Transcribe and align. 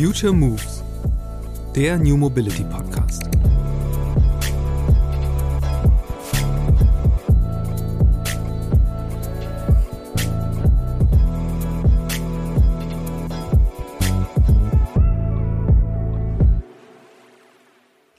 Future 0.00 0.32
Moves, 0.32 0.82
der 1.76 1.98
New 1.98 2.16
Mobility 2.16 2.64
Podcast. 2.64 3.22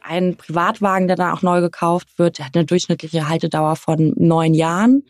Ein 0.03 0.37
Privatwagen, 0.37 1.07
der 1.07 1.15
dann 1.15 1.31
auch 1.31 1.41
neu 1.41 1.61
gekauft 1.61 2.09
wird, 2.17 2.39
hat 2.39 2.55
eine 2.55 2.65
durchschnittliche 2.65 3.27
Haltedauer 3.27 3.75
von 3.75 4.13
neun 4.17 4.53
Jahren 4.53 5.01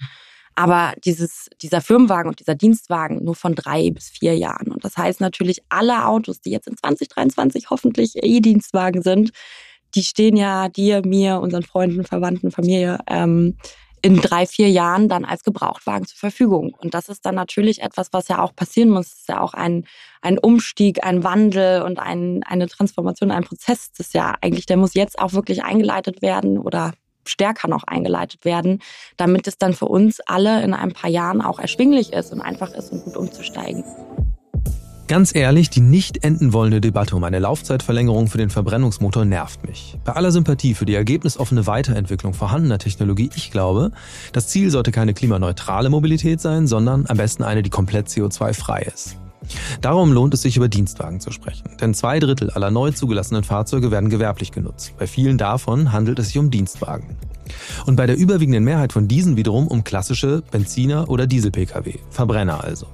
aber 0.55 0.93
dieses, 1.03 1.49
dieser 1.61 1.81
Firmenwagen 1.81 2.29
und 2.29 2.39
dieser 2.39 2.55
Dienstwagen 2.55 3.23
nur 3.23 3.35
von 3.35 3.55
drei 3.55 3.89
bis 3.91 4.09
vier 4.09 4.37
Jahren. 4.37 4.71
Und 4.71 4.83
das 4.83 4.97
heißt 4.97 5.21
natürlich, 5.21 5.61
alle 5.69 6.05
Autos, 6.05 6.41
die 6.41 6.51
jetzt 6.51 6.67
in 6.67 6.77
2023 6.77 7.69
hoffentlich 7.69 8.13
E-Dienstwagen 8.15 9.01
sind, 9.01 9.31
die 9.95 10.03
stehen 10.03 10.37
ja 10.37 10.69
dir, 10.69 11.01
mir, 11.05 11.39
unseren 11.39 11.63
Freunden, 11.63 12.03
Verwandten, 12.05 12.51
Familie 12.51 12.99
ähm, 13.07 13.57
in 14.01 14.17
drei, 14.19 14.47
vier 14.47 14.69
Jahren 14.69 15.09
dann 15.09 15.25
als 15.25 15.43
Gebrauchtwagen 15.43 16.07
zur 16.07 16.17
Verfügung. 16.17 16.73
Und 16.73 16.93
das 16.93 17.07
ist 17.07 17.25
dann 17.25 17.35
natürlich 17.35 17.81
etwas, 17.81 18.11
was 18.11 18.27
ja 18.27 18.39
auch 18.41 18.55
passieren 18.55 18.89
muss. 18.89 19.07
Es 19.07 19.19
ist 19.19 19.29
ja 19.29 19.41
auch 19.41 19.53
ein, 19.53 19.85
ein 20.21 20.39
Umstieg, 20.39 21.03
ein 21.03 21.23
Wandel 21.23 21.83
und 21.83 21.99
ein, 21.99 22.41
eine 22.43 22.67
Transformation, 22.67 23.31
ein 23.31 23.43
Prozess. 23.43 23.91
Das 23.91 24.07
ist 24.07 24.13
ja 24.13 24.35
eigentlich, 24.41 24.65
der 24.65 24.77
muss 24.77 24.95
jetzt 24.95 25.19
auch 25.19 25.33
wirklich 25.33 25.63
eingeleitet 25.63 26.21
werden 26.21 26.57
oder 26.57 26.93
stärker 27.31 27.67
noch 27.67 27.83
eingeleitet 27.83 28.45
werden, 28.45 28.79
damit 29.17 29.47
es 29.47 29.57
dann 29.57 29.73
für 29.73 29.85
uns 29.85 30.19
alle 30.25 30.61
in 30.63 30.73
ein 30.73 30.91
paar 30.91 31.09
Jahren 31.09 31.41
auch 31.41 31.59
erschwinglich 31.59 32.13
ist 32.13 32.31
und 32.31 32.41
einfach 32.41 32.71
ist, 32.71 32.91
um 32.91 33.01
gut 33.01 33.17
umzusteigen. 33.17 33.83
Ganz 35.11 35.35
ehrlich, 35.35 35.69
die 35.69 35.81
nicht 35.81 36.23
enden 36.23 36.53
wollende 36.53 36.79
Debatte 36.79 37.17
um 37.17 37.25
eine 37.25 37.39
Laufzeitverlängerung 37.39 38.27
für 38.27 38.37
den 38.37 38.49
Verbrennungsmotor 38.49 39.25
nervt 39.25 39.67
mich. 39.67 39.97
Bei 40.05 40.13
aller 40.13 40.31
Sympathie 40.31 40.73
für 40.73 40.85
die 40.85 40.95
ergebnisoffene 40.95 41.67
Weiterentwicklung 41.67 42.33
vorhandener 42.33 42.77
Technologie, 42.77 43.29
ich 43.35 43.51
glaube, 43.51 43.91
das 44.31 44.47
Ziel 44.47 44.69
sollte 44.69 44.93
keine 44.93 45.13
klimaneutrale 45.13 45.89
Mobilität 45.89 46.39
sein, 46.39 46.65
sondern 46.65 47.07
am 47.09 47.17
besten 47.17 47.43
eine, 47.43 47.61
die 47.61 47.69
komplett 47.69 48.07
CO2-frei 48.07 48.83
ist. 48.83 49.17
Darum 49.81 50.13
lohnt 50.13 50.33
es 50.33 50.41
sich, 50.41 50.57
über 50.57 50.69
Dienstwagen 50.69 51.19
zu 51.19 51.31
sprechen. 51.31 51.69
Denn 51.79 51.93
zwei 51.93 52.19
Drittel 52.19 52.51
aller 52.51 52.71
neu 52.71 52.91
zugelassenen 52.91 53.43
Fahrzeuge 53.43 53.91
werden 53.91 54.09
gewerblich 54.09 54.51
genutzt. 54.51 54.93
Bei 54.97 55.07
vielen 55.07 55.37
davon 55.37 55.91
handelt 55.91 56.19
es 56.19 56.27
sich 56.27 56.37
um 56.37 56.51
Dienstwagen. 56.51 57.17
Und 57.85 57.95
bei 57.95 58.05
der 58.05 58.17
überwiegenden 58.17 58.63
Mehrheit 58.63 58.93
von 58.93 59.07
diesen 59.07 59.37
wiederum 59.37 59.67
um 59.67 59.83
klassische 59.83 60.43
Benziner- 60.51 61.09
oder 61.09 61.27
Diesel-Pkw, 61.27 61.95
Verbrenner 62.09 62.63
also. 62.63 62.87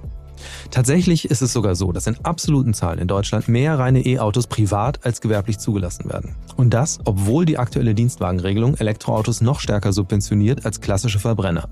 Tatsächlich 0.72 1.30
ist 1.30 1.42
es 1.42 1.54
sogar 1.54 1.76
so, 1.76 1.92
dass 1.92 2.08
in 2.08 2.18
absoluten 2.24 2.74
Zahlen 2.74 3.00
in 3.00 3.08
Deutschland 3.08 3.48
mehr 3.48 3.80
reine 3.80 4.06
E-Autos 4.06 4.48
privat 4.48 5.06
als 5.06 5.22
gewerblich 5.22 5.58
zugelassen 5.60 6.10
werden. 6.10 6.36
Und 6.56 6.74
das, 6.74 7.00
obwohl 7.06 7.46
die 7.46 7.58
aktuelle 7.58 7.96
Dienstwagenregelung 7.96 8.76
Elektroautos 8.76 9.42
noch 9.42 9.60
stärker 9.60 9.94
subventioniert 9.94 10.66
als 10.66 10.82
klassische 10.82 11.20
Verbrenner. 11.20 11.70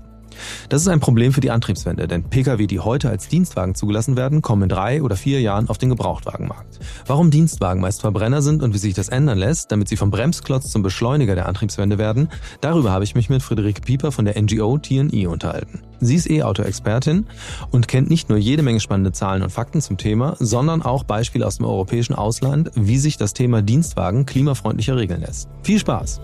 Das 0.68 0.82
ist 0.82 0.88
ein 0.88 1.00
Problem 1.00 1.32
für 1.32 1.40
die 1.40 1.50
Antriebswende, 1.50 2.08
denn 2.08 2.24
Pkw, 2.24 2.66
die 2.66 2.80
heute 2.80 3.08
als 3.08 3.28
Dienstwagen 3.28 3.74
zugelassen 3.74 4.16
werden, 4.16 4.42
kommen 4.42 4.64
in 4.64 4.68
drei 4.68 5.02
oder 5.02 5.16
vier 5.16 5.40
Jahren 5.40 5.68
auf 5.68 5.78
den 5.78 5.90
Gebrauchtwagenmarkt. 5.90 6.78
Warum 7.06 7.30
Dienstwagen 7.30 7.80
meist 7.80 8.00
Verbrenner 8.00 8.42
sind 8.42 8.62
und 8.62 8.74
wie 8.74 8.78
sich 8.78 8.94
das 8.94 9.08
ändern 9.08 9.38
lässt, 9.38 9.72
damit 9.72 9.88
sie 9.88 9.96
vom 9.96 10.10
Bremsklotz 10.10 10.70
zum 10.70 10.82
Beschleuniger 10.82 11.34
der 11.34 11.46
Antriebswende 11.46 11.98
werden, 11.98 12.28
darüber 12.60 12.90
habe 12.90 13.04
ich 13.04 13.14
mich 13.14 13.28
mit 13.28 13.42
Friederike 13.42 13.80
Pieper 13.80 14.12
von 14.12 14.24
der 14.24 14.40
NGO 14.40 14.78
TNE 14.78 15.28
unterhalten. 15.28 15.80
Sie 16.00 16.14
ist 16.14 16.28
E-Auto-Expertin 16.28 17.26
und 17.70 17.88
kennt 17.88 18.10
nicht 18.10 18.28
nur 18.28 18.38
jede 18.38 18.62
Menge 18.62 18.80
spannende 18.80 19.12
Zahlen 19.12 19.42
und 19.42 19.50
Fakten 19.50 19.80
zum 19.80 19.96
Thema, 19.96 20.36
sondern 20.38 20.82
auch 20.82 21.04
Beispiele 21.04 21.46
aus 21.46 21.56
dem 21.56 21.66
europäischen 21.66 22.14
Ausland, 22.14 22.70
wie 22.74 22.98
sich 22.98 23.16
das 23.16 23.32
Thema 23.32 23.62
Dienstwagen 23.62 24.26
klimafreundlicher 24.26 24.96
regeln 24.96 25.22
lässt. 25.22 25.48
Viel 25.62 25.78
Spaß! 25.78 26.20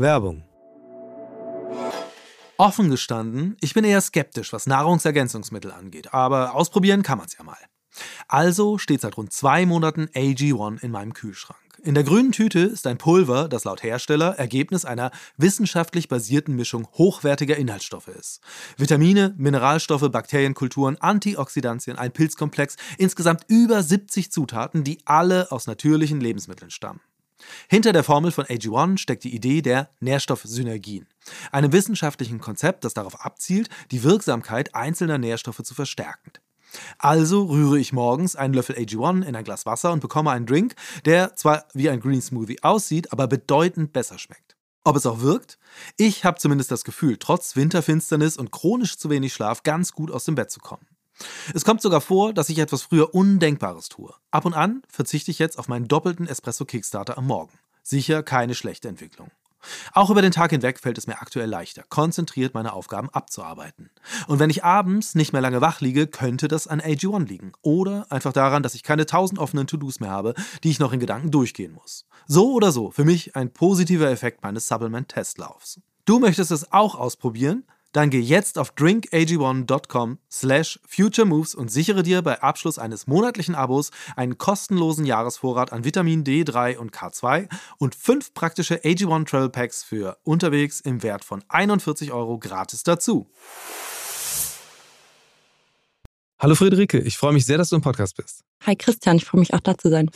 Werbung. 0.00 0.44
Offen 2.56 2.88
gestanden, 2.88 3.56
ich 3.60 3.74
bin 3.74 3.82
eher 3.82 4.00
skeptisch, 4.00 4.52
was 4.52 4.68
Nahrungsergänzungsmittel 4.68 5.72
angeht, 5.72 6.14
aber 6.14 6.54
ausprobieren 6.54 7.02
kann 7.02 7.18
man 7.18 7.26
es 7.26 7.36
ja 7.36 7.42
mal. 7.42 7.58
Also 8.28 8.78
steht 8.78 9.00
seit 9.00 9.16
rund 9.16 9.32
zwei 9.32 9.66
Monaten 9.66 10.06
AG1 10.14 10.84
in 10.84 10.92
meinem 10.92 11.14
Kühlschrank. 11.14 11.58
In 11.82 11.94
der 11.94 12.04
grünen 12.04 12.30
Tüte 12.30 12.60
ist 12.60 12.86
ein 12.86 12.98
Pulver, 12.98 13.48
das 13.48 13.64
laut 13.64 13.82
Hersteller 13.82 14.38
Ergebnis 14.38 14.84
einer 14.84 15.10
wissenschaftlich 15.36 16.08
basierten 16.08 16.54
Mischung 16.54 16.86
hochwertiger 16.94 17.56
Inhaltsstoffe 17.56 18.08
ist. 18.08 18.40
Vitamine, 18.76 19.34
Mineralstoffe, 19.36 20.08
Bakterienkulturen, 20.12 20.96
Antioxidantien, 21.00 21.98
ein 21.98 22.12
Pilzkomplex, 22.12 22.76
insgesamt 22.98 23.44
über 23.48 23.82
70 23.82 24.30
Zutaten, 24.30 24.84
die 24.84 25.00
alle 25.06 25.50
aus 25.50 25.66
natürlichen 25.66 26.20
Lebensmitteln 26.20 26.70
stammen. 26.70 27.00
Hinter 27.68 27.92
der 27.92 28.04
Formel 28.04 28.32
von 28.32 28.44
AG1 28.44 28.98
steckt 28.98 29.24
die 29.24 29.34
Idee 29.34 29.62
der 29.62 29.90
Nährstoffsynergien, 30.00 31.06
einem 31.52 31.72
wissenschaftlichen 31.72 32.40
Konzept, 32.40 32.84
das 32.84 32.94
darauf 32.94 33.24
abzielt, 33.24 33.68
die 33.90 34.02
Wirksamkeit 34.02 34.74
einzelner 34.74 35.18
Nährstoffe 35.18 35.62
zu 35.62 35.74
verstärken. 35.74 36.32
Also 36.98 37.44
rühre 37.44 37.78
ich 37.78 37.92
morgens 37.92 38.36
einen 38.36 38.54
Löffel 38.54 38.76
AG1 38.76 39.22
in 39.22 39.36
ein 39.36 39.44
Glas 39.44 39.66
Wasser 39.66 39.92
und 39.92 40.00
bekomme 40.00 40.30
einen 40.30 40.46
Drink, 40.46 40.74
der 41.04 41.34
zwar 41.34 41.64
wie 41.72 41.88
ein 41.88 42.00
Green 42.00 42.20
Smoothie 42.20 42.62
aussieht, 42.62 43.12
aber 43.12 43.26
bedeutend 43.26 43.92
besser 43.92 44.18
schmeckt. 44.18 44.56
Ob 44.84 44.96
es 44.96 45.06
auch 45.06 45.20
wirkt? 45.20 45.58
Ich 45.96 46.24
habe 46.24 46.38
zumindest 46.38 46.70
das 46.70 46.84
Gefühl, 46.84 47.16
trotz 47.18 47.56
Winterfinsternis 47.56 48.36
und 48.36 48.50
chronisch 48.50 48.96
zu 48.96 49.10
wenig 49.10 49.34
Schlaf 49.34 49.62
ganz 49.62 49.92
gut 49.92 50.10
aus 50.10 50.24
dem 50.24 50.34
Bett 50.34 50.50
zu 50.50 50.60
kommen. 50.60 50.86
Es 51.54 51.64
kommt 51.64 51.82
sogar 51.82 52.00
vor, 52.00 52.32
dass 52.32 52.48
ich 52.48 52.58
etwas 52.58 52.82
früher 52.82 53.14
Undenkbares 53.14 53.88
tue. 53.88 54.12
Ab 54.30 54.44
und 54.44 54.54
an 54.54 54.82
verzichte 54.88 55.30
ich 55.30 55.38
jetzt 55.38 55.58
auf 55.58 55.68
meinen 55.68 55.88
doppelten 55.88 56.26
Espresso 56.26 56.64
Kickstarter 56.64 57.18
am 57.18 57.26
Morgen. 57.26 57.52
Sicher 57.82 58.22
keine 58.22 58.54
schlechte 58.54 58.88
Entwicklung. 58.88 59.30
Auch 59.92 60.10
über 60.10 60.22
den 60.22 60.32
Tag 60.32 60.50
hinweg 60.50 60.78
fällt 60.78 60.98
es 60.98 61.06
mir 61.06 61.20
aktuell 61.20 61.48
leichter, 61.48 61.82
konzentriert 61.88 62.54
meine 62.54 62.72
Aufgaben 62.72 63.10
abzuarbeiten. 63.10 63.90
Und 64.26 64.38
wenn 64.38 64.50
ich 64.50 64.64
abends 64.64 65.14
nicht 65.14 65.32
mehr 65.32 65.42
lange 65.42 65.60
wach 65.60 65.80
liege, 65.80 66.06
könnte 66.06 66.48
das 66.48 66.66
an 66.66 66.80
AG1 66.80 67.26
liegen. 67.26 67.52
Oder 67.62 68.06
einfach 68.10 68.32
daran, 68.32 68.62
dass 68.62 68.74
ich 68.74 68.82
keine 68.82 69.06
tausend 69.06 69.38
offenen 69.38 69.66
To-Dos 69.66 70.00
mehr 70.00 70.10
habe, 70.10 70.34
die 70.62 70.70
ich 70.70 70.78
noch 70.78 70.92
in 70.92 71.00
Gedanken 71.00 71.30
durchgehen 71.30 71.72
muss. 71.72 72.06
So 72.26 72.52
oder 72.52 72.72
so, 72.72 72.90
für 72.90 73.04
mich 73.04 73.36
ein 73.36 73.52
positiver 73.52 74.10
Effekt 74.10 74.42
meines 74.42 74.68
Supplement-Testlaufs. 74.68 75.80
Du 76.04 76.18
möchtest 76.18 76.50
es 76.50 76.72
auch 76.72 76.94
ausprobieren? 76.94 77.64
Dann 77.98 78.10
geh 78.10 78.20
jetzt 78.20 78.58
auf 78.58 78.74
drinkag1.com 78.74 80.18
slash 80.30 80.78
futuremoves 80.86 81.56
und 81.56 81.68
sichere 81.68 82.04
dir 82.04 82.22
bei 82.22 82.40
Abschluss 82.40 82.78
eines 82.78 83.08
monatlichen 83.08 83.56
Abos 83.56 83.90
einen 84.14 84.38
kostenlosen 84.38 85.04
Jahresvorrat 85.04 85.72
an 85.72 85.82
Vitamin 85.82 86.22
D3 86.22 86.76
und 86.76 86.92
K2 86.92 87.48
und 87.78 87.96
fünf 87.96 88.34
praktische 88.34 88.76
AG1 88.84 89.26
Travel 89.26 89.48
Packs 89.50 89.82
für 89.82 90.16
unterwegs 90.22 90.80
im 90.80 91.02
Wert 91.02 91.24
von 91.24 91.42
41 91.48 92.12
Euro 92.12 92.38
gratis 92.38 92.84
dazu. 92.84 93.28
Hallo 96.38 96.54
Friederike, 96.54 97.00
ich 97.00 97.18
freue 97.18 97.32
mich 97.32 97.46
sehr, 97.46 97.58
dass 97.58 97.70
du 97.70 97.74
im 97.74 97.82
Podcast 97.82 98.16
bist. 98.16 98.44
Hi 98.64 98.76
Christian, 98.76 99.16
ich 99.16 99.24
freue 99.24 99.40
mich 99.40 99.54
auch 99.54 99.60
da 99.60 99.76
zu 99.76 99.90
sein. 99.90 100.08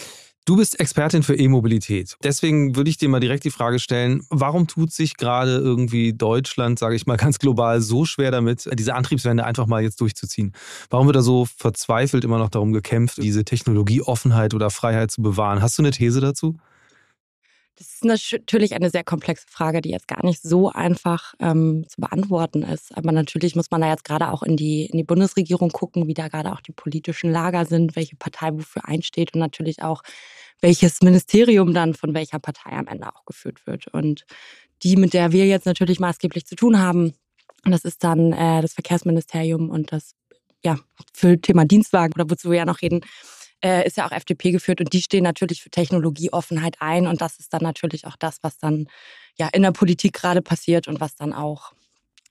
Du 0.45 0.57
bist 0.57 0.81
Expertin 0.81 1.23
für 1.23 1.37
E-Mobilität. 1.37 2.17
Deswegen 2.25 2.75
würde 2.75 2.91
ich 2.91 2.97
dir 2.97 3.09
mal 3.09 3.21
direkt 3.21 3.45
die 3.45 3.53
Frage 3.53 3.79
stellen, 3.79 4.27
warum 4.29 4.67
tut 4.67 4.93
sich 4.93 5.17
gerade 5.17 5.59
irgendwie 5.59 6.15
Deutschland, 6.15 6.81
sage 6.81 6.97
ich 6.97 7.07
mal 7.07 7.17
ganz 7.17 7.39
global, 7.39 7.81
so 7.81 8.05
schwer 8.05 8.33
damit, 8.33 8.69
diese 8.73 8.97
Antriebswende 8.97 9.45
einfach 9.45 9.69
mal 9.69 9.83
jetzt 9.85 10.01
durchzuziehen? 10.01 10.53
Warum 10.91 11.07
wird 11.07 11.15
da 11.15 11.23
so 11.23 11.45
verzweifelt 11.45 12.25
immer 12.25 12.39
noch 12.39 12.49
darum 12.49 12.73
gekämpft, 12.73 13.23
diese 13.23 13.45
Technologieoffenheit 13.45 14.53
oder 14.53 14.71
Freiheit 14.71 15.13
zu 15.13 15.23
bewahren? 15.23 15.63
Hast 15.63 15.79
du 15.79 15.83
eine 15.83 15.93
These 15.93 16.21
dazu? 16.21 16.57
Das 17.83 17.95
ist 17.95 18.05
natürlich 18.05 18.77
eine 18.77 18.91
sehr 18.91 19.03
komplexe 19.03 19.45
Frage, 19.51 19.81
die 19.81 19.91
jetzt 19.91 20.07
gar 20.07 20.25
nicht 20.25 20.41
so 20.41 20.69
einfach 20.71 21.35
ähm, 21.41 21.85
zu 21.89 22.01
beantworten 22.01 22.63
ist. 22.63 22.97
Aber 22.97 23.11
natürlich 23.11 23.57
muss 23.57 23.73
man 23.73 23.81
da 23.81 23.89
jetzt 23.89 24.05
gerade 24.05 24.31
auch 24.31 24.45
in 24.45 24.57
die, 24.57 24.87
in 24.87 24.99
die 24.99 25.03
Bundesregierung 25.03 25.71
gucken, 25.71 26.07
wie 26.07 26.15
da 26.15 26.29
gerade 26.29 26.53
auch 26.53 26.61
die 26.61 26.71
politischen 26.71 27.33
Lager 27.33 27.65
sind, 27.65 27.97
welche 27.97 28.15
Partei 28.15 28.53
wofür 28.53 28.87
einsteht 28.87 29.35
und 29.35 29.41
natürlich 29.41 29.83
auch, 29.83 30.05
welches 30.61 31.01
Ministerium 31.03 31.75
dann 31.75 31.95
von 31.95 32.15
welcher 32.15 32.39
Partei 32.39 32.71
am 32.71 32.87
Ende 32.87 33.09
auch 33.09 33.25
geführt 33.25 33.67
wird. 33.67 33.89
Und 33.89 34.27
die, 34.85 34.95
mit 34.95 35.13
der 35.13 35.33
wir 35.33 35.47
jetzt 35.47 35.67
natürlich 35.67 35.99
maßgeblich 35.99 36.47
zu 36.47 36.55
tun 36.55 36.79
haben, 36.79 37.15
das 37.65 37.85
ist 37.85 38.05
dann 38.05 38.33
äh, 38.33 38.63
das 38.63 38.75
Verkehrsministerium 38.75 39.71
und 39.71 39.91
das 39.91 40.15
ja, 40.63 40.79
für 41.13 41.41
Thema 41.41 41.65
Dienstwagen 41.65 42.15
oder 42.15 42.31
wozu 42.31 42.53
wir 42.53 42.59
ja 42.59 42.65
noch 42.65 42.81
reden, 42.81 43.01
äh, 43.65 43.87
ist 43.87 43.97
ja 43.97 44.07
auch 44.07 44.13
FDP 44.13 44.53
geführt 44.53 44.81
und 44.81 44.93
die 44.93 45.03
stehen 45.03 45.25
natürlich 45.25 45.63
für 45.63 45.71
Technologieoffenheit 45.71 46.77
ein 46.81 47.07
und 47.07 47.21
das 47.21 47.39
ist 47.39 47.53
dann 47.53 47.63
natürlich 47.63 48.07
auch 48.07 48.17
das, 48.17 48.39
was 48.43 48.59
dann 48.59 48.89
ja 49.39 49.49
in 49.53 49.63
der 49.63 49.73
Politik 49.73 50.13
gerade 50.15 50.43
passiert 50.43 50.89
und 50.89 51.01
was 51.01 51.15
dann 51.15 51.33
auch 51.33 51.73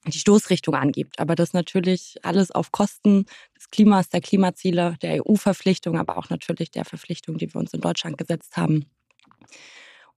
die 0.08 0.20
Stoßrichtung 0.20 0.76
angibt. 0.76 1.20
Aber 1.20 1.36
das 1.36 1.54
natürlich 1.54 2.18
alles 2.24 2.52
auf 2.52 2.72
Kosten 2.72 3.26
des 3.56 3.70
Klimas, 3.70 4.10
der 4.10 4.22
Klimaziele, 4.22 4.98
der 5.02 5.24
EU-Verpflichtung, 5.26 5.98
aber 5.98 6.18
auch 6.18 6.30
natürlich 6.30 6.72
der 6.72 6.86
Verpflichtung, 6.86 7.38
die 7.38 7.54
wir 7.54 7.60
uns 7.60 7.74
in 7.74 7.82
Deutschland 7.82 8.18
gesetzt 8.18 8.58
haben. 8.58 8.86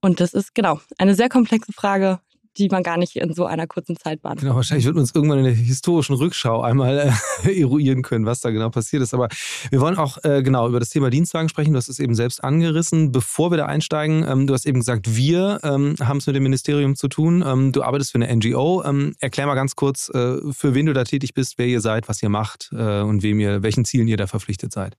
Und 0.00 0.20
das 0.20 0.34
ist 0.34 0.55
genau 0.55 0.81
eine 0.99 1.14
sehr 1.14 1.28
komplexe 1.28 1.72
Frage, 1.72 2.20
die 2.56 2.69
man 2.69 2.83
gar 2.83 2.97
nicht 2.97 3.17
in 3.17 3.33
so 3.35 3.47
einer 3.47 3.67
kurzen 3.67 3.97
Zeit 3.97 4.23
beantworten 4.23 4.45
Genau, 4.47 4.56
wahrscheinlich 4.56 4.85
wird 4.85 4.95
man 4.95 5.03
uns 5.03 5.15
irgendwann 5.15 5.39
in 5.39 5.45
der 5.45 5.55
historischen 5.55 6.15
Rückschau 6.15 6.61
einmal 6.61 7.12
äh, 7.45 7.61
eruieren 7.61 8.03
können, 8.03 8.27
was 8.27 8.41
da 8.41 8.51
genau 8.51 8.71
passiert 8.71 9.03
ist. 9.03 9.15
Aber 9.15 9.29
wir 9.71 9.81
wollen 9.81 9.97
auch 9.97 10.23
äh, 10.23 10.43
genau 10.43 10.69
über 10.69 10.81
das 10.81 10.91
Thema 10.91 11.11
Dienstwagen 11.11 11.49
sprechen. 11.49 11.73
Du 11.73 11.79
hast 11.79 11.89
es 11.89 11.99
eben 11.99 12.15
selbst 12.15 12.45
angerissen. 12.45 13.11
Bevor 13.12 13.51
wir 13.51 13.56
da 13.56 13.67
einsteigen, 13.67 14.25
ähm, 14.29 14.47
du 14.47 14.55
hast 14.55 14.67
eben 14.67 14.81
gesagt, 14.81 15.17
wir 15.17 15.61
ähm, 15.62 15.97
haben 16.01 16.19
es 16.19 16.27
mit 16.27 16.37
dem 16.37 16.43
Ministerium 16.43 16.95
zu 16.95 17.09
tun. 17.09 17.43
Ähm, 17.47 17.73
du 17.73 17.83
arbeitest 17.83 18.12
für 18.12 18.21
eine 18.21 18.35
NGO. 18.35 18.85
Ähm, 18.85 19.15
erklär 19.21 19.47
mal 19.47 19.55
ganz 19.55 19.77
kurz, 19.77 20.09
äh, 20.11 20.39
für 20.53 20.75
wen 20.75 20.87
du 20.87 20.93
da 20.93 21.05
tätig 21.05 21.35
bist, 21.35 21.59
wer 21.59 21.67
ihr 21.67 21.81
seid, 21.81 22.09
was 22.09 22.23
ihr 22.23 22.29
macht 22.29 22.71
äh, 22.73 23.00
und 23.00 23.23
wem 23.23 23.41
ihr, 23.41 23.62
welchen 23.62 23.85
Zielen 23.85 24.09
ihr 24.09 24.17
da 24.17 24.27
verpflichtet 24.27 24.73
seid. 24.73 24.97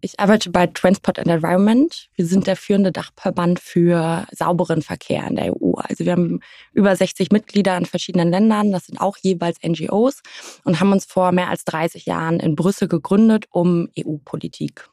Ich 0.00 0.20
arbeite 0.20 0.50
bei 0.50 0.68
Transport 0.68 1.18
and 1.18 1.28
Environment. 1.28 2.08
Wir 2.14 2.24
sind 2.24 2.46
der 2.46 2.54
führende 2.54 2.92
Dachverband 2.92 3.58
für 3.58 4.26
sauberen 4.30 4.82
Verkehr 4.82 5.26
in 5.26 5.34
der 5.34 5.56
EU. 5.56 5.72
Also 5.74 6.04
wir 6.04 6.12
haben 6.12 6.40
über 6.72 6.94
60 6.94 7.32
Mitglieder 7.32 7.76
in 7.76 7.84
verschiedenen 7.84 8.30
Ländern. 8.30 8.70
Das 8.70 8.86
sind 8.86 9.00
auch 9.00 9.16
jeweils 9.16 9.58
NGOs 9.60 10.22
und 10.64 10.78
haben 10.78 10.92
uns 10.92 11.04
vor 11.04 11.32
mehr 11.32 11.48
als 11.48 11.64
30 11.64 12.06
Jahren 12.06 12.38
in 12.38 12.54
Brüssel 12.54 12.86
gegründet, 12.86 13.46
um 13.50 13.88
EU-Politik 13.98 14.88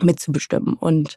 mitzubestimmen 0.00 0.74
und 0.74 1.16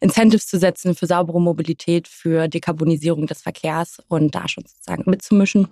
Incentives 0.00 0.46
zu 0.46 0.58
setzen 0.58 0.94
für 0.94 1.06
saubere 1.06 1.40
Mobilität, 1.40 2.08
für 2.08 2.48
Dekarbonisierung 2.48 3.26
des 3.26 3.42
Verkehrs 3.42 4.02
und 4.08 4.34
da 4.34 4.48
schon 4.48 4.64
sozusagen 4.66 5.10
mitzumischen. 5.10 5.68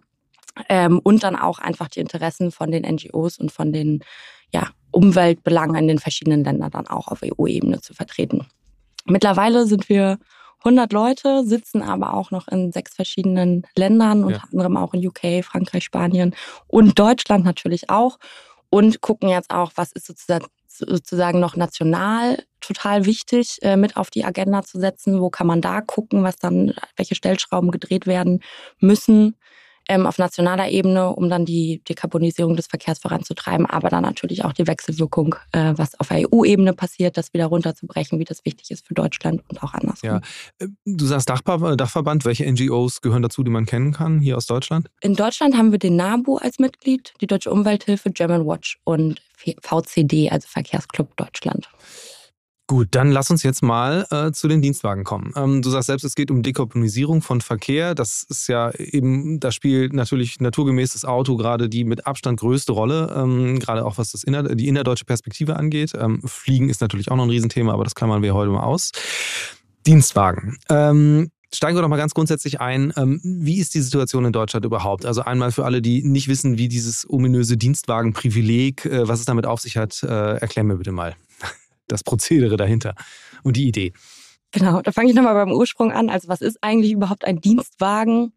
Ähm, 0.71 1.01
und 1.01 1.23
dann 1.23 1.37
auch 1.37 1.59
einfach 1.59 1.89
die 1.89 2.01
Interessen 2.01 2.51
von 2.51 2.71
den 2.71 2.83
NGOs 2.83 3.39
und 3.39 3.53
von 3.53 3.73
den 3.73 4.03
ja, 4.53 4.69
Umweltbelange 4.91 5.79
in 5.79 5.89
den 5.89 5.99
verschiedenen 5.99 6.45
Ländern 6.45 6.71
dann 6.71 6.87
auch 6.87 7.09
auf 7.09 7.21
EU-Ebene 7.23 7.81
zu 7.81 7.95
vertreten. 7.95 8.47
Mittlerweile 9.05 9.67
sind 9.67 9.89
wir 9.89 10.19
100 10.61 10.93
Leute, 10.93 11.45
sitzen 11.45 11.83
aber 11.83 12.15
auch 12.15 12.31
noch 12.31 12.49
in 12.49 12.73
sechs 12.73 12.95
verschiedenen 12.95 13.67
Ländern, 13.77 14.25
unter 14.25 14.39
ja. 14.39 14.45
anderem 14.51 14.77
auch 14.77 14.95
in 14.95 15.07
UK, 15.07 15.45
Frankreich, 15.45 15.85
Spanien 15.85 16.35
und 16.67 16.99
Deutschland 16.99 17.45
natürlich 17.45 17.91
auch. 17.91 18.19
Und 18.69 19.01
gucken 19.01 19.29
jetzt 19.29 19.51
auch, 19.51 19.73
was 19.77 19.93
ist 19.93 20.07
sozusagen, 20.07 20.47
sozusagen 20.67 21.39
noch 21.39 21.57
national 21.57 22.43
total 22.61 23.07
wichtig, 23.07 23.59
äh, 23.63 23.77
mit 23.77 23.97
auf 23.97 24.11
die 24.11 24.25
Agenda 24.25 24.63
zu 24.63 24.81
setzen. 24.81 25.21
Wo 25.21 25.31
kann 25.31 25.47
man 25.47 25.61
da 25.61 25.83
gucken, 25.83 26.25
was 26.25 26.37
dann, 26.37 26.75
welche 26.97 27.15
Stellschrauben 27.15 27.71
gedreht 27.71 28.07
werden 28.07 28.43
müssen 28.81 29.37
ähm, 29.89 30.07
auf 30.07 30.19
nationaler 30.19 30.69
Ebene, 30.69 31.11
um 31.11 31.29
dann 31.29 31.45
die 31.45 31.83
Dekarbonisierung 31.89 32.57
des 32.57 32.67
Verkehrs 32.67 32.99
voranzutreiben, 32.99 33.67
aber 33.67 33.89
dann 33.89 34.03
natürlich 34.03 34.45
auch 34.45 34.53
die 34.53 34.67
Wechselwirkung, 34.67 35.35
äh, 35.53 35.75
was 35.77 35.99
auf 36.01 36.09
EU-Ebene 36.11 36.73
passiert, 36.73 37.17
das 37.17 37.33
wieder 37.33 37.47
runterzubrechen, 37.47 38.19
wie 38.19 38.25
das 38.25 38.45
wichtig 38.45 38.71
ist 38.71 38.87
für 38.87 38.95
Deutschland 38.95 39.43
und 39.49 39.63
auch 39.63 39.75
andersrum. 39.75 40.11
Ja. 40.11 40.21
Äh, 40.59 40.69
du 40.85 41.07
sagst 41.07 41.29
Dachver 41.29 41.77
Dachverband, 41.77 42.25
welche 42.25 42.51
NGOs 42.51 43.01
gehören 43.01 43.23
dazu, 43.23 43.43
die 43.43 43.51
man 43.51 43.67
kennen 43.67 43.93
kann 43.93 44.21
hier 44.21 44.37
aus 44.37 44.47
Deutschland? 44.47 44.89
In 45.01 45.15
Deutschland 45.15 45.57
haben 45.57 45.73
wir 45.73 45.79
den 45.79 45.97
NABU 45.97 46.37
als 46.37 46.59
Mitglied, 46.59 47.15
die 47.21 47.27
Deutsche 47.27 47.51
Umwelthilfe, 47.51 48.11
German 48.11 48.47
Watch 48.47 48.79
und 48.85 49.21
VCD, 49.63 50.31
also 50.31 50.49
Verkehrsclub 50.49 51.17
Deutschland. 51.17 51.69
Gut, 52.69 52.89
dann 52.91 53.13
lass 53.13 53.31
uns 53.31 53.45
jetzt 53.45 53.63
mal 53.63 54.07
äh, 54.11 54.33
zu 54.33 54.49
den 54.49 54.61
Dienstwagen 54.61 55.05
kommen. 55.05 55.33
Ähm, 55.37 55.63
du 55.63 55.71
sagst 55.71 55.87
selbst, 55.87 56.03
es 56.03 56.17
geht 56.17 56.33
um 56.33 56.43
Dekarbonisierung 56.43 57.23
von 57.23 57.41
Verkehr. 57.41 57.95
Das 57.95 58.25
ist 58.29 58.49
ja 58.49 58.73
eben, 58.73 59.39
da 59.39 59.53
spielt 59.53 59.93
natürlich 59.93 60.41
naturgemäß 60.41 60.95
das 60.95 61.05
Auto 61.05 61.37
gerade 61.37 61.69
die 61.69 61.85
mit 61.85 62.09
Abstand 62.09 62.41
größte 62.41 62.73
Rolle, 62.73 63.15
ähm, 63.17 63.61
gerade 63.61 63.85
auch 63.85 63.99
was 63.99 64.11
das 64.11 64.25
inner, 64.25 64.43
die 64.43 64.67
innerdeutsche 64.67 65.05
Perspektive 65.05 65.55
angeht. 65.55 65.93
Ähm, 65.97 66.21
Fliegen 66.25 66.69
ist 66.69 66.81
natürlich 66.81 67.09
auch 67.09 67.17
noch 67.17 67.25
ein 67.25 67.31
Riesenthema, 67.31 67.73
aber 67.73 67.85
das 67.85 67.95
klammern 67.95 68.23
wir 68.23 68.35
heute 68.35 68.51
mal 68.51 68.65
aus. 68.65 68.91
Dienstwagen. 69.87 70.59
Ähm, 70.69 71.31
Steigen 71.55 71.77
wir 71.77 71.83
doch 71.83 71.89
mal 71.89 71.97
ganz 71.97 72.13
grundsätzlich 72.13 72.61
ein. 72.61 72.93
Ähm, 72.97 73.21
wie 73.23 73.59
ist 73.61 73.75
die 73.75 73.81
Situation 73.81 74.25
in 74.25 74.33
Deutschland 74.33 74.67
überhaupt? 74.67 75.07
Also 75.07 75.23
einmal 75.23 75.53
für 75.53 75.65
alle, 75.65 75.81
die 75.81 76.03
nicht 76.03 76.27
wissen, 76.27 76.59
wie 76.59 76.67
dieses 76.67 77.09
ominöse 77.09 77.57
Dienstwagenprivileg, 77.57 78.85
äh, 78.85 79.07
was 79.07 79.21
es 79.21 79.27
damit 79.27 79.47
auf 79.47 79.61
sich 79.61 79.77
hat, 79.77 80.03
äh, 80.03 80.39
erklär 80.39 80.65
mir 80.65 80.77
bitte 80.77 80.91
mal 80.91 81.15
das 81.89 82.05
Prozedere 82.05 82.57
dahinter 82.57 82.95
und 83.43 83.57
die 83.57 83.69
Idee. 83.69 83.93
Genau, 84.53 84.81
da 84.81 84.93
fange 84.93 85.11
ich 85.11 85.15
nochmal 85.15 85.35
beim 85.35 85.53
Ursprung 85.53 85.93
an. 85.93 86.09
Also 86.09 86.29
was 86.29 86.41
ist 86.41 86.59
eigentlich 86.63 86.93
überhaupt 86.93 87.25
ein 87.25 87.41
Dienstwagen? 87.41 88.33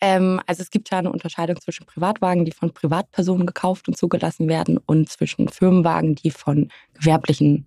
Ähm, 0.00 0.40
also 0.46 0.62
es 0.62 0.70
gibt 0.70 0.90
ja 0.90 0.98
eine 0.98 1.10
Unterscheidung 1.10 1.60
zwischen 1.60 1.86
Privatwagen, 1.86 2.44
die 2.44 2.52
von 2.52 2.72
Privatpersonen 2.72 3.46
gekauft 3.46 3.88
und 3.88 3.96
zugelassen 3.96 4.48
werden, 4.48 4.78
und 4.78 5.08
zwischen 5.08 5.48
Firmenwagen, 5.48 6.14
die 6.14 6.30
von 6.30 6.68
gewerblichen 6.94 7.66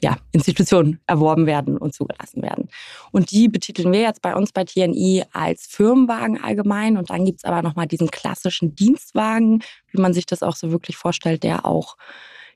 ja, 0.00 0.18
Institutionen 0.32 1.00
erworben 1.06 1.46
werden 1.46 1.78
und 1.78 1.94
zugelassen 1.94 2.42
werden. 2.42 2.68
Und 3.10 3.30
die 3.30 3.48
betiteln 3.48 3.90
wir 3.90 4.00
jetzt 4.00 4.20
bei 4.20 4.34
uns 4.34 4.52
bei 4.52 4.64
TNI 4.64 5.24
als 5.32 5.66
Firmenwagen 5.66 6.42
allgemein. 6.42 6.98
Und 6.98 7.08
dann 7.08 7.24
gibt 7.24 7.38
es 7.38 7.44
aber 7.44 7.62
nochmal 7.62 7.86
diesen 7.86 8.10
klassischen 8.10 8.74
Dienstwagen, 8.74 9.62
wie 9.90 10.00
man 10.00 10.12
sich 10.12 10.26
das 10.26 10.42
auch 10.42 10.56
so 10.56 10.70
wirklich 10.70 10.96
vorstellt, 10.98 11.42
der 11.42 11.64
auch 11.64 11.96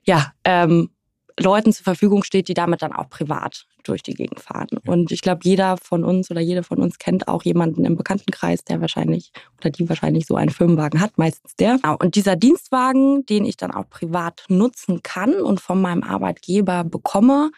ja, 0.03 0.31
ähm, 0.43 0.91
Leuten 1.39 1.71
zur 1.73 1.83
Verfügung 1.83 2.23
steht, 2.23 2.47
die 2.47 2.53
damit 2.53 2.81
dann 2.81 2.93
auch 2.93 3.09
privat 3.09 3.65
durch 3.83 4.03
die 4.03 4.13
Gegend 4.13 4.39
fahren. 4.39 4.67
Ja. 4.71 4.91
Und 4.91 5.11
ich 5.11 5.21
glaube, 5.21 5.41
jeder 5.43 5.77
von 5.77 6.03
uns 6.03 6.29
oder 6.29 6.41
jede 6.41 6.63
von 6.63 6.79
uns 6.79 6.99
kennt 6.99 7.27
auch 7.27 7.43
jemanden 7.43 7.85
im 7.85 7.95
Bekanntenkreis, 7.95 8.63
der 8.63 8.81
wahrscheinlich 8.81 9.31
oder 9.59 9.69
die 9.69 9.87
wahrscheinlich 9.87 10.25
so 10.25 10.35
einen 10.35 10.49
Firmenwagen 10.49 10.99
hat, 10.99 11.17
meistens 11.17 11.55
der. 11.55 11.77
Genau. 11.77 11.95
Und 11.97 12.15
dieser 12.15 12.35
Dienstwagen, 12.35 13.25
den 13.25 13.45
ich 13.45 13.57
dann 13.57 13.71
auch 13.71 13.89
privat 13.89 14.45
nutzen 14.49 15.01
kann 15.03 15.35
und 15.35 15.61
von 15.61 15.81
meinem 15.81 16.03
Arbeitgeber 16.03 16.83
bekomme, 16.83 17.51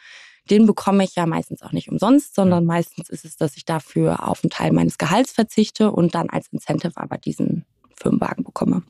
den 0.49 0.65
bekomme 0.65 1.03
ich 1.03 1.15
ja 1.15 1.25
meistens 1.25 1.61
auch 1.61 1.71
nicht 1.71 1.89
umsonst, 1.89 2.35
sondern 2.35 2.65
meistens 2.65 3.09
ist 3.09 3.25
es, 3.25 3.37
dass 3.37 3.57
ich 3.57 3.65
dafür 3.65 4.27
auf 4.27 4.43
einen 4.43 4.49
Teil 4.49 4.71
meines 4.71 4.97
Gehalts 4.97 5.31
verzichte 5.31 5.91
und 5.91 6.15
dann 6.15 6.29
als 6.29 6.47
Incentive 6.47 6.93
aber 6.95 7.17
diesen 7.17 7.65
Firmenwagen 7.95 8.43
bekomme. 8.43 8.83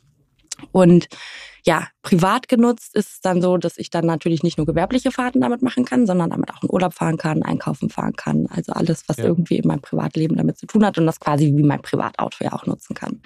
Und 0.71 1.07
ja, 1.65 1.87
privat 2.01 2.47
genutzt 2.47 2.95
ist 2.95 3.09
es 3.09 3.21
dann 3.21 3.41
so, 3.41 3.57
dass 3.57 3.77
ich 3.77 3.89
dann 3.89 4.05
natürlich 4.05 4.41
nicht 4.41 4.57
nur 4.57 4.65
gewerbliche 4.65 5.11
Fahrten 5.11 5.41
damit 5.41 5.61
machen 5.61 5.85
kann, 5.85 6.07
sondern 6.07 6.31
damit 6.31 6.51
auch 6.53 6.63
in 6.63 6.71
Urlaub 6.71 6.93
fahren 6.93 7.17
kann, 7.17 7.43
einkaufen 7.43 7.89
fahren 7.89 8.13
kann. 8.13 8.47
Also 8.47 8.73
alles, 8.73 9.03
was 9.07 9.17
ja. 9.17 9.25
irgendwie 9.25 9.57
in 9.57 9.67
meinem 9.67 9.81
Privatleben 9.81 10.37
damit 10.37 10.57
zu 10.57 10.65
tun 10.65 10.85
hat 10.85 10.97
und 10.97 11.05
das 11.05 11.19
quasi 11.19 11.53
wie 11.55 11.63
mein 11.63 11.81
Privatauto 11.81 12.43
ja 12.43 12.53
auch 12.53 12.65
nutzen 12.65 12.95
kann. 12.95 13.21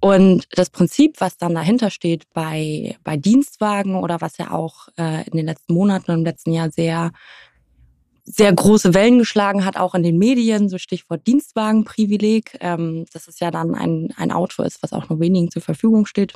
Und 0.00 0.46
das 0.52 0.70
Prinzip, 0.70 1.20
was 1.20 1.38
dann 1.38 1.54
dahinter 1.54 1.90
steht 1.90 2.32
bei, 2.32 2.96
bei 3.02 3.16
Dienstwagen 3.16 3.96
oder 3.96 4.20
was 4.20 4.38
ja 4.38 4.52
auch 4.52 4.88
äh, 4.96 5.26
in 5.26 5.36
den 5.36 5.46
letzten 5.46 5.74
Monaten 5.74 6.12
und 6.12 6.18
im 6.18 6.24
letzten 6.24 6.52
Jahr 6.52 6.70
sehr 6.70 7.10
sehr 8.30 8.52
große 8.52 8.92
Wellen 8.92 9.18
geschlagen 9.18 9.64
hat, 9.64 9.78
auch 9.78 9.94
in 9.94 10.02
den 10.02 10.18
Medien, 10.18 10.68
so 10.68 10.76
Stichwort 10.76 11.26
Dienstwagenprivileg, 11.26 12.58
ähm, 12.60 13.06
dass 13.14 13.26
es 13.26 13.40
ja 13.40 13.50
dann 13.50 13.74
ein, 13.74 14.12
ein 14.18 14.32
Auto 14.32 14.62
ist, 14.62 14.82
was 14.82 14.92
auch 14.92 15.08
nur 15.08 15.18
wenigen 15.18 15.50
zur 15.50 15.62
Verfügung 15.62 16.04
steht 16.04 16.34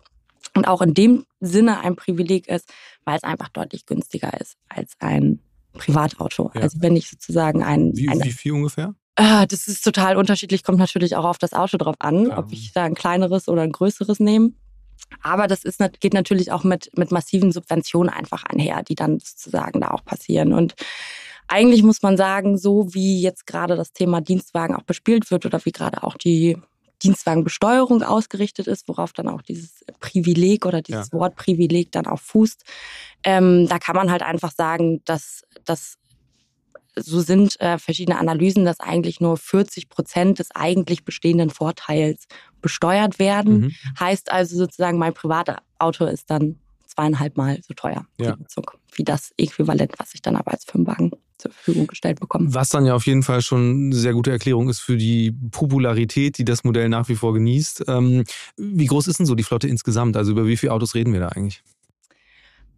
und 0.54 0.66
auch 0.66 0.82
in 0.82 0.94
dem 0.94 1.25
Sinne 1.40 1.80
ein 1.80 1.97
Privileg 1.97 2.49
ist, 2.49 2.73
weil 3.04 3.16
es 3.16 3.23
einfach 3.23 3.49
deutlich 3.49 3.87
günstiger 3.87 4.38
ist 4.40 4.56
als 4.68 4.92
ein 4.99 5.40
Privatauto. 5.73 6.50
Ja. 6.54 6.61
Also 6.61 6.82
wenn 6.82 6.97
ich 6.97 7.09
sozusagen 7.09 7.62
ein... 7.62 7.97
Wie, 7.97 8.09
eine, 8.09 8.25
wie 8.25 8.32
viel 8.32 8.52
ungefähr? 8.52 8.94
Äh, 9.16 9.47
das 9.47 9.68
ist 9.68 9.82
total 9.82 10.16
unterschiedlich, 10.16 10.62
kommt 10.62 10.78
natürlich 10.78 11.16
auch 11.16 11.25
auf 11.25 11.38
das 11.38 11.52
Auto 11.52 11.76
drauf 11.78 11.97
an, 11.99 12.28
ja. 12.28 12.38
ob 12.38 12.52
ich 12.52 12.73
da 12.73 12.85
ein 12.85 12.94
kleineres 12.94 13.49
oder 13.49 13.62
ein 13.62 13.73
größeres 13.73 14.21
nehme. 14.21 14.52
Aber 15.23 15.47
das 15.47 15.64
ist, 15.64 15.80
geht 16.00 16.14
natürlich 16.14 16.52
auch 16.52 16.64
mit, 16.64 16.90
mit 16.97 17.11
massiven 17.11 17.52
Subventionen 17.52 18.12
einfach 18.12 18.44
einher, 18.44 18.82
die 18.82 18.94
dann 18.94 19.18
sozusagen 19.18 19.80
da 19.80 19.90
auch 19.90 20.04
passieren. 20.04 20.52
Und 20.52 20.75
eigentlich 21.49 21.82
muss 21.82 22.02
man 22.02 22.16
sagen, 22.16 22.56
so 22.56 22.94
wie 22.94 23.21
jetzt 23.21 23.47
gerade 23.47 23.76
das 23.76 23.92
Thema 23.92 24.21
Dienstwagen 24.21 24.75
auch 24.75 24.85
bespielt 24.85 25.30
wird 25.30 25.44
oder 25.44 25.62
wie 25.64 25.73
gerade 25.73 26.02
auch 26.02 26.16
die 26.16 26.56
Dienstwagenbesteuerung 27.02 28.02
ausgerichtet 28.02 28.66
ist, 28.66 28.88
worauf 28.88 29.12
dann 29.12 29.28
auch 29.28 29.42
dieses 29.42 29.85
Privileg 30.00 30.66
oder 30.66 30.82
dieses 30.82 31.11
ja. 31.12 31.18
Wort 31.18 31.37
Privileg 31.37 31.92
dann 31.92 32.06
auch 32.06 32.21
fußt. 32.21 32.64
Ähm, 33.25 33.66
da 33.68 33.78
kann 33.78 33.97
man 33.97 34.11
halt 34.11 34.23
einfach 34.23 34.52
sagen, 34.52 35.02
dass 35.04 35.42
das 35.64 35.99
so 36.94 37.21
sind 37.21 37.59
äh, 37.61 37.78
verschiedene 37.78 38.18
Analysen, 38.18 38.64
dass 38.64 38.80
eigentlich 38.80 39.21
nur 39.21 39.37
40 39.37 39.88
Prozent 39.88 40.38
des 40.38 40.50
eigentlich 40.54 41.04
bestehenden 41.04 41.50
Vorteils 41.50 42.26
besteuert 42.61 43.18
werden. 43.18 43.61
Mhm. 43.61 43.73
Heißt 43.99 44.30
also 44.30 44.56
sozusagen, 44.56 44.99
mein 44.99 45.14
Privatauto 45.14 46.04
ist 46.06 46.30
dann 46.30 46.59
zweieinhalb 46.87 47.37
Mal 47.37 47.59
so 47.66 47.73
teuer, 47.75 48.06
ja. 48.18 48.37
wie 48.94 49.04
das 49.04 49.32
Äquivalent, 49.38 49.94
was 49.99 50.14
ich 50.14 50.21
dann 50.21 50.37
aber 50.37 50.52
als 50.52 50.64
Firmenwagen 50.64 51.12
zur 51.42 51.52
Verfügung 51.52 51.87
gestellt 51.87 52.20
bekommen. 52.20 52.54
Was 52.54 52.70
dann 52.70 52.87
ja 52.87 52.94
auf 52.94 53.06
jeden 53.06 53.22
Fall 53.22 53.42
schon 53.42 53.87
eine 53.87 53.94
sehr 53.94 54.12
gute 54.12 54.30
Erklärung 54.30 54.68
ist 54.68 54.80
für 54.80 54.96
die 54.96 55.32
Popularität, 55.50 56.38
die 56.38 56.44
das 56.44 56.64
Modell 56.64 56.88
nach 56.88 57.08
wie 57.08 57.16
vor 57.16 57.34
genießt. 57.34 57.84
Ähm, 57.88 58.25
wie 58.56 58.87
groß 58.87 59.08
ist 59.08 59.18
denn 59.18 59.26
so 59.26 59.34
die 59.34 59.42
Flotte 59.42 59.68
insgesamt? 59.68 60.16
Also 60.16 60.32
über 60.32 60.46
wie 60.46 60.56
viele 60.56 60.72
Autos 60.72 60.94
reden 60.94 61.12
wir 61.12 61.20
da 61.20 61.28
eigentlich? 61.28 61.62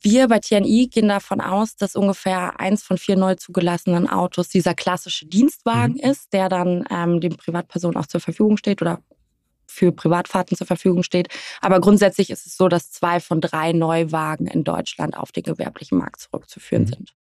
Wir 0.05 0.29
bei 0.29 0.39
TNI 0.39 0.89
gehen 0.89 1.09
davon 1.09 1.41
aus, 1.41 1.77
dass 1.77 1.97
ungefähr 1.97 2.61
eins 2.61 2.83
von 2.83 2.99
vier 2.99 3.17
neu 3.17 3.37
zugelassenen 3.37 4.07
Autos 4.07 4.51
dieser 4.51 4.75
klassische 4.75 5.25
Dienstwagen 5.25 5.95
mhm. 5.95 6.11
ist, 6.11 6.35
der 6.35 6.51
dann 6.51 6.85
ähm, 6.91 7.21
den 7.23 7.37
Privatpersonen 7.37 7.97
auch 7.97 8.07
zur 8.07 8.21
Verfügung 8.21 8.59
steht 8.59 8.83
oder 8.83 9.01
für 9.67 9.93
Privatfahrten 9.93 10.59
zur 10.59 10.67
Verfügung 10.67 11.03
steht. 11.03 11.29
Aber 11.63 11.81
grundsätzlich 11.81 12.29
ist 12.29 12.47
es 12.47 12.57
so, 12.57 12.69
dass 12.69 12.91
zwei 12.91 13.19
von 13.19 13.41
drei 13.41 13.73
Neuwagen 13.73 14.47
in 14.47 14.63
Deutschland 14.63 15.17
auf 15.17 15.33
den 15.33 15.43
gewerblichen 15.43 15.97
Markt 15.97 16.21
zurückzuführen 16.21 16.85
mhm. 16.85 16.89
sind. 16.89 17.15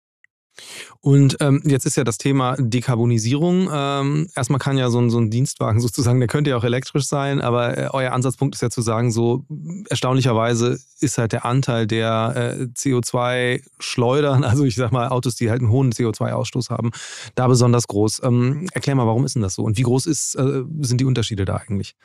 Und 1.02 1.38
ähm, 1.40 1.62
jetzt 1.66 1.86
ist 1.86 1.98
ja 1.98 2.04
das 2.04 2.18
Thema 2.18 2.56
Dekarbonisierung. 2.58 3.70
Ähm, 3.72 4.30
erstmal 4.36 4.60
kann 4.60 4.78
ja 4.78 4.90
so 4.90 5.00
ein, 5.00 5.10
so 5.10 5.18
ein 5.18 5.30
Dienstwagen 5.30 5.80
sozusagen, 5.82 6.20
der 6.20 6.28
könnte 6.28 6.52
ja 6.52 6.58
auch 6.58 6.64
elektrisch 6.64 7.06
sein, 7.06 7.42
aber 7.42 7.78
äh, 7.78 7.90
euer 7.92 8.12
Ansatzpunkt 8.12 8.56
ist 8.56 8.62
ja 8.62 8.70
zu 8.70 8.82
sagen, 8.82 9.12
so 9.12 9.46
erstaunlicherweise 9.90 10.80
ist 11.00 11.18
halt 11.18 11.34
der 11.34 11.46
Anteil 11.46 11.88
der 11.88 12.34
äh, 12.36 12.64
CO2-Schleudern, 12.66 14.44
also 14.44 14.64
ich 14.64 14.76
sag 14.76 14.92
mal 14.92 15.10
Autos, 15.10 15.36
die 15.36 15.50
halt 15.50 15.62
einen 15.62 15.72
hohen 15.72 15.92
CO2-Ausstoß 15.92 16.70
haben, 16.70 16.92
da 17.36 17.48
besonders 17.48 17.88
groß. 17.88 18.22
Ähm, 18.24 18.68
erklär 18.74 18.96
mal, 18.96 19.08
warum 19.08 19.26
ist 19.26 19.36
denn 19.36 19.42
das 19.42 19.56
so? 19.56 19.64
Und 19.64 19.78
wie 19.78 19.84
groß 19.84 20.06
ist, 20.06 20.36
äh, 20.36 20.64
sind 20.82 21.02
die 21.02 21.06
Unterschiede 21.06 21.46
da 21.46 21.58
eigentlich? 21.58 21.96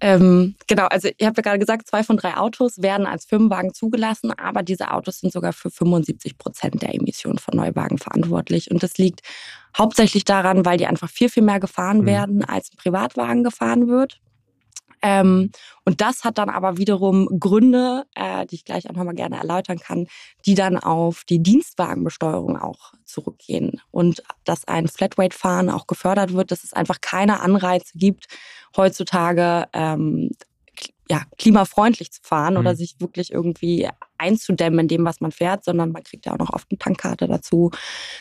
Ähm, 0.00 0.54
genau, 0.66 0.86
also 0.86 1.08
ich 1.16 1.26
habe 1.26 1.36
ja 1.36 1.42
gerade 1.42 1.58
gesagt, 1.58 1.88
zwei 1.88 2.02
von 2.04 2.16
drei 2.16 2.36
Autos 2.36 2.80
werden 2.80 3.06
als 3.06 3.24
Firmenwagen 3.24 3.74
zugelassen, 3.74 4.32
aber 4.32 4.62
diese 4.62 4.92
Autos 4.92 5.20
sind 5.20 5.32
sogar 5.32 5.52
für 5.52 5.70
75 5.70 6.38
Prozent 6.38 6.82
der 6.82 6.94
Emissionen 6.94 7.38
von 7.38 7.56
Neuwagen 7.56 7.98
verantwortlich. 7.98 8.70
Und 8.70 8.82
das 8.82 8.96
liegt 8.98 9.22
hauptsächlich 9.76 10.24
daran, 10.24 10.64
weil 10.64 10.78
die 10.78 10.86
einfach 10.86 11.10
viel, 11.10 11.28
viel 11.28 11.42
mehr 11.42 11.60
gefahren 11.60 12.02
mhm. 12.02 12.06
werden, 12.06 12.44
als 12.44 12.70
ein 12.72 12.76
Privatwagen 12.76 13.42
gefahren 13.42 13.88
wird. 13.88 14.20
Ähm, 15.02 15.50
und 15.84 16.00
das 16.00 16.24
hat 16.24 16.38
dann 16.38 16.50
aber 16.50 16.76
wiederum 16.76 17.28
Gründe, 17.40 18.04
äh, 18.14 18.46
die 18.46 18.56
ich 18.56 18.64
gleich 18.64 18.88
auch 18.88 18.94
nochmal 18.94 19.14
gerne 19.14 19.36
erläutern 19.36 19.78
kann, 19.78 20.06
die 20.46 20.54
dann 20.54 20.76
auf 20.78 21.24
die 21.24 21.42
Dienstwagenbesteuerung 21.42 22.56
auch 22.58 22.92
zurückgehen. 23.04 23.80
Und 23.90 24.22
dass 24.44 24.66
ein 24.66 24.88
Flatrate-Fahren 24.88 25.70
auch 25.70 25.86
gefördert 25.86 26.32
wird, 26.32 26.50
dass 26.50 26.64
es 26.64 26.72
einfach 26.72 27.00
keine 27.00 27.40
Anreize 27.40 27.96
gibt, 27.96 28.26
heutzutage 28.76 29.66
ähm, 29.72 30.30
ja, 31.10 31.22
klimafreundlich 31.38 32.12
zu 32.12 32.20
fahren 32.22 32.54
mhm. 32.54 32.60
oder 32.60 32.76
sich 32.76 32.96
wirklich 32.98 33.32
irgendwie 33.32 33.88
einzudämmen 34.18 34.80
in 34.80 34.88
dem, 34.88 35.04
was 35.04 35.20
man 35.20 35.32
fährt, 35.32 35.64
sondern 35.64 35.92
man 35.92 36.02
kriegt 36.02 36.26
ja 36.26 36.32
auch 36.32 36.38
noch 36.38 36.52
oft 36.52 36.66
eine 36.70 36.78
Tankkarte 36.78 37.26
dazu, 37.26 37.70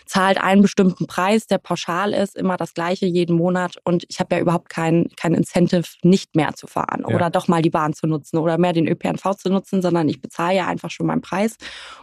zahlt 0.05 0.37
einen 0.41 0.61
bestimmten 0.61 1.07
Preis, 1.07 1.47
der 1.47 1.57
pauschal 1.57 2.13
ist, 2.13 2.35
immer 2.35 2.57
das 2.57 2.73
gleiche 2.73 3.05
jeden 3.05 3.35
Monat 3.35 3.75
und 3.83 4.05
ich 4.09 4.19
habe 4.19 4.35
ja 4.35 4.41
überhaupt 4.41 4.69
kein, 4.69 5.09
kein 5.15 5.33
Incentive, 5.33 5.83
nicht 6.03 6.35
mehr 6.35 6.53
zu 6.53 6.67
fahren 6.67 7.03
ja. 7.07 7.15
oder 7.15 7.29
doch 7.29 7.47
mal 7.47 7.61
die 7.61 7.69
Bahn 7.69 7.93
zu 7.93 8.07
nutzen 8.07 8.37
oder 8.37 8.57
mehr 8.57 8.73
den 8.73 8.87
ÖPNV 8.87 9.35
zu 9.35 9.49
nutzen, 9.49 9.81
sondern 9.81 10.07
ich 10.09 10.21
bezahle 10.21 10.55
ja 10.55 10.67
einfach 10.67 10.91
schon 10.91 11.07
meinen 11.07 11.21
Preis 11.21 11.57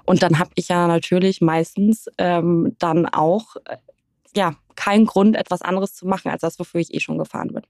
und 0.05 0.23
dann 0.23 0.39
habe 0.39 0.51
ich 0.55 0.69
ja 0.69 0.87
natürlich 0.87 1.41
meistens 1.41 2.07
ähm, 2.19 2.77
dann 2.79 3.07
auch 3.07 3.57
äh, 3.65 3.77
ja, 4.37 4.57
kein 4.77 5.05
Grund, 5.07 5.37
etwas 5.37 5.63
anderes 5.63 5.95
zu 5.95 6.07
machen, 6.07 6.31
als 6.31 6.41
das, 6.41 6.59
wofür 6.59 6.81
ich 6.81 6.93
eh 6.93 7.01
schon 7.01 7.19
gefahren 7.19 7.53
bin. 7.53 7.63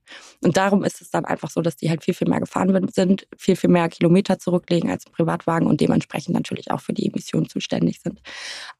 Und 0.42 0.56
darum 0.56 0.84
ist 0.84 1.00
es 1.00 1.10
dann 1.10 1.24
einfach 1.24 1.50
so, 1.50 1.60
dass 1.60 1.76
die 1.76 1.90
halt 1.90 2.02
viel, 2.02 2.14
viel 2.14 2.28
mehr 2.28 2.40
gefahren 2.40 2.88
sind, 2.92 3.26
viel, 3.36 3.56
viel 3.56 3.70
mehr 3.70 3.88
Kilometer 3.88 4.38
zurücklegen 4.38 4.90
als 4.90 5.04
Privatwagen 5.04 5.66
und 5.66 5.80
dementsprechend 5.80 6.34
natürlich 6.34 6.70
auch 6.70 6.80
für 6.80 6.92
die 6.92 7.06
Emissionen 7.06 7.48
zuständig 7.48 8.00
sind. 8.00 8.20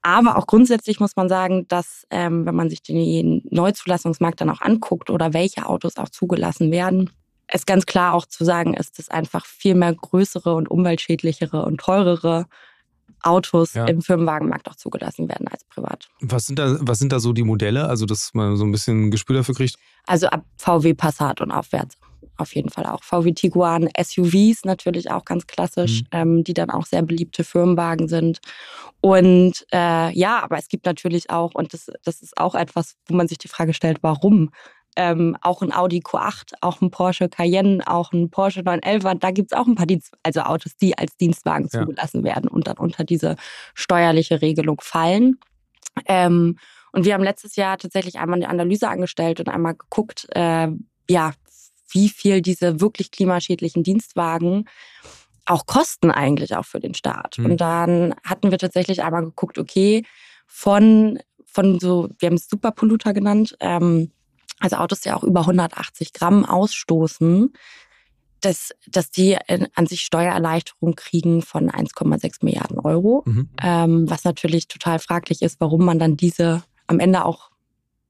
Aber 0.03 0.37
auch 0.37 0.47
grundsätzlich 0.47 1.01
muss 1.01 1.17
man 1.17 1.29
sagen, 1.29 1.69
dass 1.69 2.07
ähm, 2.11 2.47
wenn 2.47 2.55
man 2.55 2.71
sich 2.71 2.83
den 2.83 3.43
Neuzulassungsmarkt 3.51 4.41
dann 4.41 4.51
auch 4.51 4.61
anguckt 4.61 5.11
oder 5.11 5.35
welche 5.35 5.67
Autos 5.67 5.97
auch 5.97 6.09
zugelassen 6.09 6.71
werden, 6.73 7.11
es 7.47 7.67
ganz 7.67 7.85
klar 7.85 8.15
auch 8.15 8.27
zu 8.27 8.45
sagen 8.45 8.75
ist, 8.75 8.99
dass 8.99 9.11
einfach 9.11 9.45
viel 9.45 9.75
mehr 9.75 9.95
größere 9.95 10.55
und 10.55 10.71
umweltschädlichere 10.71 11.65
und 11.65 11.79
teurere 11.79 12.47
Autos 13.25 13.75
ja. 13.75 13.87
im 13.87 14.03
Firmenwagenmarkt 14.03 14.69
auch 14.69 14.77
zugelassen 14.77 15.29
werden 15.29 15.49
als 15.49 15.65
privat. 15.65 16.09
Was 16.21 16.47
sind, 16.47 16.59
da, 16.59 16.77
was 16.81 16.99
sind 16.99 17.13
da 17.13 17.21
so 17.21 17.33
die 17.33 17.43
Modelle, 17.43 17.89
also 17.89 18.07
dass 18.07 18.35
man 18.35 18.57
so 18.57 18.65
ein 18.65 18.73
bisschen 18.73 19.07
ein 19.07 19.11
Gespür 19.11 19.37
dafür 19.37 19.55
kriegt? 19.55 19.77
Also 20.07 20.27
ab 20.29 20.45
VW 20.57 20.95
Passat 20.95 21.41
und 21.41 21.51
aufwärts. 21.51 21.97
Auf 22.37 22.55
jeden 22.55 22.69
Fall 22.69 22.87
auch. 22.87 23.03
VW 23.05 23.33
Tiguan, 23.33 23.89
SUVs 23.97 24.65
natürlich 24.65 25.11
auch 25.11 25.25
ganz 25.25 25.47
klassisch, 25.47 26.03
mhm. 26.03 26.09
ähm, 26.11 26.45
die 26.45 26.55
dann 26.55 26.71
auch 26.71 26.85
sehr 26.85 27.03
beliebte 27.03 27.45
Firmenwagen 27.45 28.09
sind. 28.09 28.41
Und 29.01 29.65
äh, 29.73 30.13
ja, 30.19 30.43
aber 30.43 30.59
es 30.59 30.69
gibt 30.69 30.85
natürlich 30.85 31.31
auch, 31.31 31.55
und 31.55 31.73
das, 31.73 31.91
das 32.03 32.23
ist 32.23 32.37
auch 32.37 32.55
etwas, 32.55 32.97
wo 33.07 33.15
man 33.15 33.29
sich 33.29 33.39
die 33.39 33.49
Frage 33.49 33.73
stellt, 33.73 33.99
warum 34.03 34.51
ähm, 34.97 35.37
auch 35.41 35.63
ein 35.63 35.73
Audi 35.73 36.01
Q8, 36.01 36.55
auch 36.61 36.81
ein 36.81 36.91
Porsche 36.91 37.29
Cayenne, 37.29 37.83
auch 37.87 38.13
ein 38.13 38.31
Porsche 38.31 38.63
911, 38.63 39.19
da 39.21 39.31
gibt 39.31 39.53
es 39.53 39.59
auch 39.59 39.67
ein 39.67 39.75
paar 39.75 39.87
Dienst 39.87 40.13
also 40.23 40.41
Autos, 40.41 40.77
die 40.77 40.97
als 40.97 41.17
Dienstwagen 41.17 41.69
ja. 41.73 41.81
zugelassen 41.81 42.25
werden 42.25 42.49
und 42.49 42.67
dann 42.67 42.79
unter 42.79 43.05
diese 43.05 43.37
steuerliche 43.75 44.41
Regelung 44.43 44.81
fallen. 44.81 45.39
Ähm, 46.07 46.59
und 46.93 47.05
wir 47.05 47.15
haben 47.15 47.25
letztes 47.25 47.57
Jahr 47.57 47.77
tatsächlich 47.77 48.19
einmal 48.19 48.39
eine 48.39 48.49
Analyse 48.49 48.89
angestellt 48.89 49.41
und 49.41 49.49
einmal 49.49 49.75
geguckt, 49.75 50.29
äh, 50.31 50.69
ja, 51.09 51.33
wie 51.91 52.09
viel 52.09 52.41
diese 52.41 52.81
wirklich 52.81 53.11
klimaschädlichen 53.11 53.83
Dienstwagen 53.83 54.67
auch 55.47 55.67
kosten 55.67 56.11
eigentlich 56.11 56.57
auch 56.57 56.65
für 56.65 56.81
den 56.81 56.95
Staat. 56.95 57.39
Mhm. 57.39 57.47
Und 57.47 57.61
dann 57.61 58.15
hatten 58.25 58.51
wir 58.51 58.59
tatsächlich 58.59 59.03
einmal 59.03 59.25
geguckt, 59.25 59.59
okay, 59.59 60.05
von, 60.47 61.19
von 61.45 61.81
so, 61.81 62.09
wir 62.19 62.29
haben 62.29 62.37
es 62.37 62.49
Superpolluter 62.49 63.13
genannt, 63.13 63.57
ähm, 63.61 64.11
also 64.65 64.77
Autos, 64.77 65.01
die 65.01 65.13
auch 65.13 65.23
über 65.23 65.41
180 65.41 66.13
Gramm 66.13 66.45
ausstoßen, 66.45 67.53
dass, 68.41 68.75
dass 68.87 69.11
die 69.11 69.37
an 69.75 69.87
sich 69.87 70.03
Steuererleichterung 70.03 70.95
kriegen 70.95 71.43
von 71.43 71.71
1,6 71.71 72.45
Milliarden 72.45 72.79
Euro. 72.79 73.23
Mhm. 73.27 73.49
Ähm, 73.63 74.11
was 74.11 74.25
natürlich 74.25 74.69
total 74.69 74.99
fraglich 74.99 75.43
ist, 75.43 75.61
warum 75.61 75.85
man 75.85 75.99
dann 75.99 76.17
diese 76.17 76.63
am 76.87 77.01
Ende 77.01 77.25
auch 77.25 77.51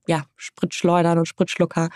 ja, 0.06 0.24
Spritschleudern 0.36 1.18
und 1.18 1.26
Spritschlucker 1.26 1.90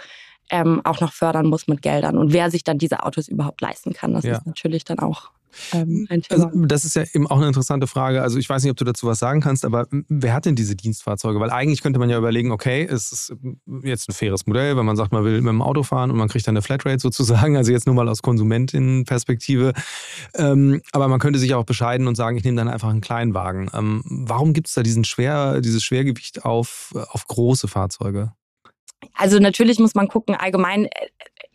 ähm, 0.50 0.81
auch 0.85 1.00
noch 1.00 1.12
fördern 1.12 1.47
muss 1.47 1.69
mit 1.69 1.83
Geldern 1.83 2.17
und 2.17 2.33
wer 2.33 2.50
sich 2.50 2.65
dann 2.65 2.79
diese 2.79 3.03
Autos 3.05 3.29
überhaupt 3.29 3.61
leisten 3.61 3.93
kann. 3.93 4.15
Das 4.15 4.25
ja. 4.25 4.37
ist 4.37 4.47
natürlich 4.47 4.85
dann 4.85 4.99
auch 4.99 5.31
ähm, 5.73 6.07
ein 6.09 6.23
Thema. 6.23 6.47
Also, 6.47 6.67
das 6.67 6.85
ist 6.85 6.97
ja 6.97 7.05
eben 7.12 7.26
auch 7.26 7.38
eine 7.38 7.47
interessante 7.47 7.87
Frage. 7.87 8.23
Also 8.23 8.38
ich 8.38 8.49
weiß 8.49 8.62
nicht, 8.62 8.71
ob 8.71 8.76
du 8.76 8.85
dazu 8.85 9.07
was 9.07 9.19
sagen 9.19 9.40
kannst, 9.40 9.64
aber 9.64 9.87
wer 9.90 10.35
hat 10.35 10.47
denn 10.47 10.55
diese 10.55 10.76
Dienstfahrzeuge? 10.76 11.40
Weil 11.40 11.50
eigentlich 11.50 11.83
könnte 11.83 11.99
man 11.99 12.11
ja 12.11 12.19
überlegen, 12.19 12.50
okay, 12.52 12.87
es 12.88 13.12
ist 13.12 13.35
jetzt 13.83 14.09
ein 14.09 14.14
faires 14.14 14.47
Modell, 14.47 14.76
wenn 14.76 14.87
man 14.87 14.97
sagt, 14.97 15.12
man 15.12 15.25
will 15.25 15.40
mit 15.40 15.49
dem 15.50 15.62
Auto 15.62 15.83
fahren 15.83 16.11
und 16.11 16.17
man 16.17 16.28
kriegt 16.28 16.47
dann 16.47 16.57
eine 16.57 16.62
Flatrate 16.62 17.00
sozusagen, 17.00 17.57
also 17.57 17.73
jetzt 17.73 17.87
nur 17.87 17.95
mal 17.95 18.09
aus 18.09 18.23
Konsumentin-Perspektive. 18.23 19.73
Ähm, 20.35 20.81
aber 20.93 21.09
man 21.09 21.19
könnte 21.19 21.38
sich 21.38 21.55
auch 21.55 21.64
bescheiden 21.64 22.07
und 22.07 22.14
sagen, 22.14 22.37
ich 22.37 22.45
nehme 22.45 22.57
dann 22.57 22.69
einfach 22.69 22.88
einen 22.88 23.00
kleinen 23.00 23.35
Wagen. 23.35 23.71
Ähm, 23.75 24.02
warum 24.05 24.52
gibt 24.52 24.69
es 24.69 24.75
da 24.75 24.83
diesen 24.83 25.05
Schwer, 25.05 25.61
dieses 25.61 25.83
Schwergewicht 25.83 26.45
auf, 26.45 26.93
auf 27.11 27.26
große 27.26 27.69
Fahrzeuge? 27.69 28.33
Also 29.14 29.38
natürlich 29.38 29.78
muss 29.78 29.95
man 29.95 30.09
gucken, 30.09 30.35
allgemein, 30.35 30.87
äh, 30.87 30.90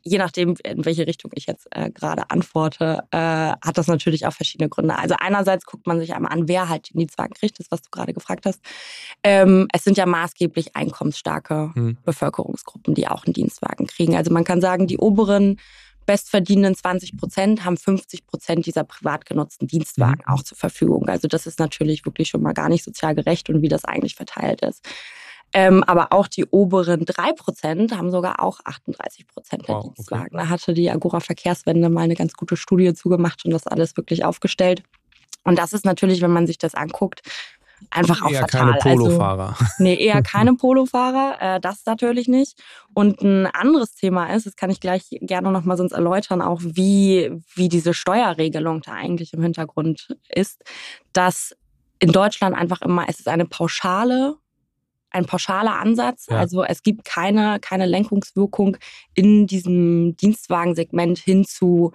je 0.03 0.17
nachdem, 0.17 0.55
in 0.63 0.85
welche 0.85 1.07
Richtung 1.07 1.31
ich 1.33 1.45
jetzt 1.45 1.67
äh, 1.71 1.89
gerade 1.89 2.29
antworte, 2.29 3.03
äh, 3.11 3.17
hat 3.17 3.77
das 3.77 3.87
natürlich 3.87 4.25
auch 4.25 4.33
verschiedene 4.33 4.69
Gründe. 4.69 4.97
Also 4.97 5.15
einerseits 5.17 5.65
guckt 5.65 5.87
man 5.87 5.99
sich 5.99 6.13
einmal 6.13 6.33
an, 6.33 6.47
wer 6.47 6.69
halt 6.69 6.93
den 6.93 6.99
Dienstwagen 6.99 7.33
kriegt, 7.33 7.59
das, 7.59 7.67
was 7.69 7.81
du 7.81 7.89
gerade 7.89 8.13
gefragt 8.13 8.45
hast. 8.45 8.61
Ähm, 9.23 9.67
es 9.73 9.83
sind 9.83 9.97
ja 9.97 10.05
maßgeblich 10.05 10.75
einkommensstarke 10.75 11.71
hm. 11.73 11.97
Bevölkerungsgruppen, 12.03 12.93
die 12.93 13.07
auch 13.07 13.25
einen 13.25 13.33
Dienstwagen 13.33 13.87
kriegen. 13.87 14.15
Also 14.15 14.31
man 14.31 14.43
kann 14.43 14.61
sagen, 14.61 14.87
die 14.87 14.97
oberen 14.97 15.57
bestverdienenden 16.05 16.75
20 16.75 17.17
Prozent 17.17 17.63
haben 17.63 17.77
50 17.77 18.27
Prozent 18.27 18.65
dieser 18.65 18.83
privat 18.83 19.25
genutzten 19.25 19.67
Dienstwagen 19.67 20.21
mhm. 20.27 20.33
auch 20.33 20.43
zur 20.43 20.57
Verfügung. 20.57 21.07
Also 21.07 21.29
das 21.29 21.47
ist 21.47 21.59
natürlich 21.59 22.05
wirklich 22.05 22.27
schon 22.27 22.41
mal 22.41 22.53
gar 22.53 22.67
nicht 22.67 22.83
sozial 22.83 23.15
gerecht 23.15 23.49
und 23.49 23.61
wie 23.61 23.69
das 23.69 23.85
eigentlich 23.85 24.15
verteilt 24.15 24.61
ist. 24.61 24.85
Ähm, 25.53 25.83
aber 25.83 26.11
auch 26.11 26.27
die 26.27 26.45
oberen 26.45 27.05
drei 27.05 27.31
Prozent 27.33 27.95
haben 27.95 28.09
sogar 28.09 28.41
auch 28.41 28.59
38 28.63 29.27
Prozent 29.27 29.67
der 29.67 29.75
wow, 29.75 29.83
Dienstwagen. 29.83 30.35
Okay. 30.35 30.37
Da 30.37 30.49
hatte 30.49 30.73
die 30.73 30.89
Agora 30.89 31.19
Verkehrswende 31.19 31.89
mal 31.89 32.01
eine 32.01 32.15
ganz 32.15 32.33
gute 32.33 32.57
Studie 32.57 32.93
zugemacht 32.93 33.45
und 33.45 33.51
das 33.51 33.67
alles 33.67 33.95
wirklich 33.95 34.25
aufgestellt. 34.25 34.83
Und 35.43 35.59
das 35.59 35.73
ist 35.73 35.85
natürlich, 35.85 36.21
wenn 36.21 36.31
man 36.31 36.47
sich 36.47 36.57
das 36.57 36.73
anguckt, 36.73 37.21
einfach 37.91 38.23
auch 38.23 38.31
eher 38.31 38.41
fatal. 38.41 38.61
keine 38.61 38.73
also, 38.73 39.05
Polofahrer. 39.05 39.55
Also, 39.59 39.65
nee, 39.79 39.95
eher 39.95 40.21
keine 40.23 40.55
Polofahrer, 40.55 41.37
äh, 41.39 41.59
das 41.59 41.85
natürlich 41.85 42.27
nicht. 42.27 42.59
Und 42.93 43.21
ein 43.21 43.45
anderes 43.47 43.95
Thema 43.95 44.33
ist, 44.33 44.45
das 44.45 44.55
kann 44.55 44.69
ich 44.69 44.79
gleich 44.79 45.07
gerne 45.21 45.51
noch 45.51 45.65
mal 45.65 45.77
sonst 45.77 45.91
erläutern, 45.91 46.41
auch 46.41 46.61
wie, 46.63 47.31
wie 47.53 47.69
diese 47.69 47.93
Steuerregelung 47.93 48.81
da 48.81 48.93
eigentlich 48.93 49.33
im 49.33 49.41
Hintergrund 49.43 50.15
ist, 50.29 50.63
dass 51.11 51.55
in 51.99 52.11
Deutschland 52.11 52.55
einfach 52.55 52.81
immer, 52.81 53.05
es 53.07 53.19
ist 53.19 53.27
eine 53.27 53.45
pauschale 53.45 54.35
ein 55.13 55.25
pauschaler 55.25 55.79
Ansatz. 55.79 56.27
Ja. 56.29 56.37
Also 56.37 56.63
es 56.63 56.83
gibt 56.83 57.05
keine, 57.05 57.59
keine 57.61 57.85
Lenkungswirkung 57.85 58.77
in 59.13 59.47
diesem 59.47 60.15
Dienstwagensegment 60.17 61.19
hin 61.19 61.45
zu 61.45 61.93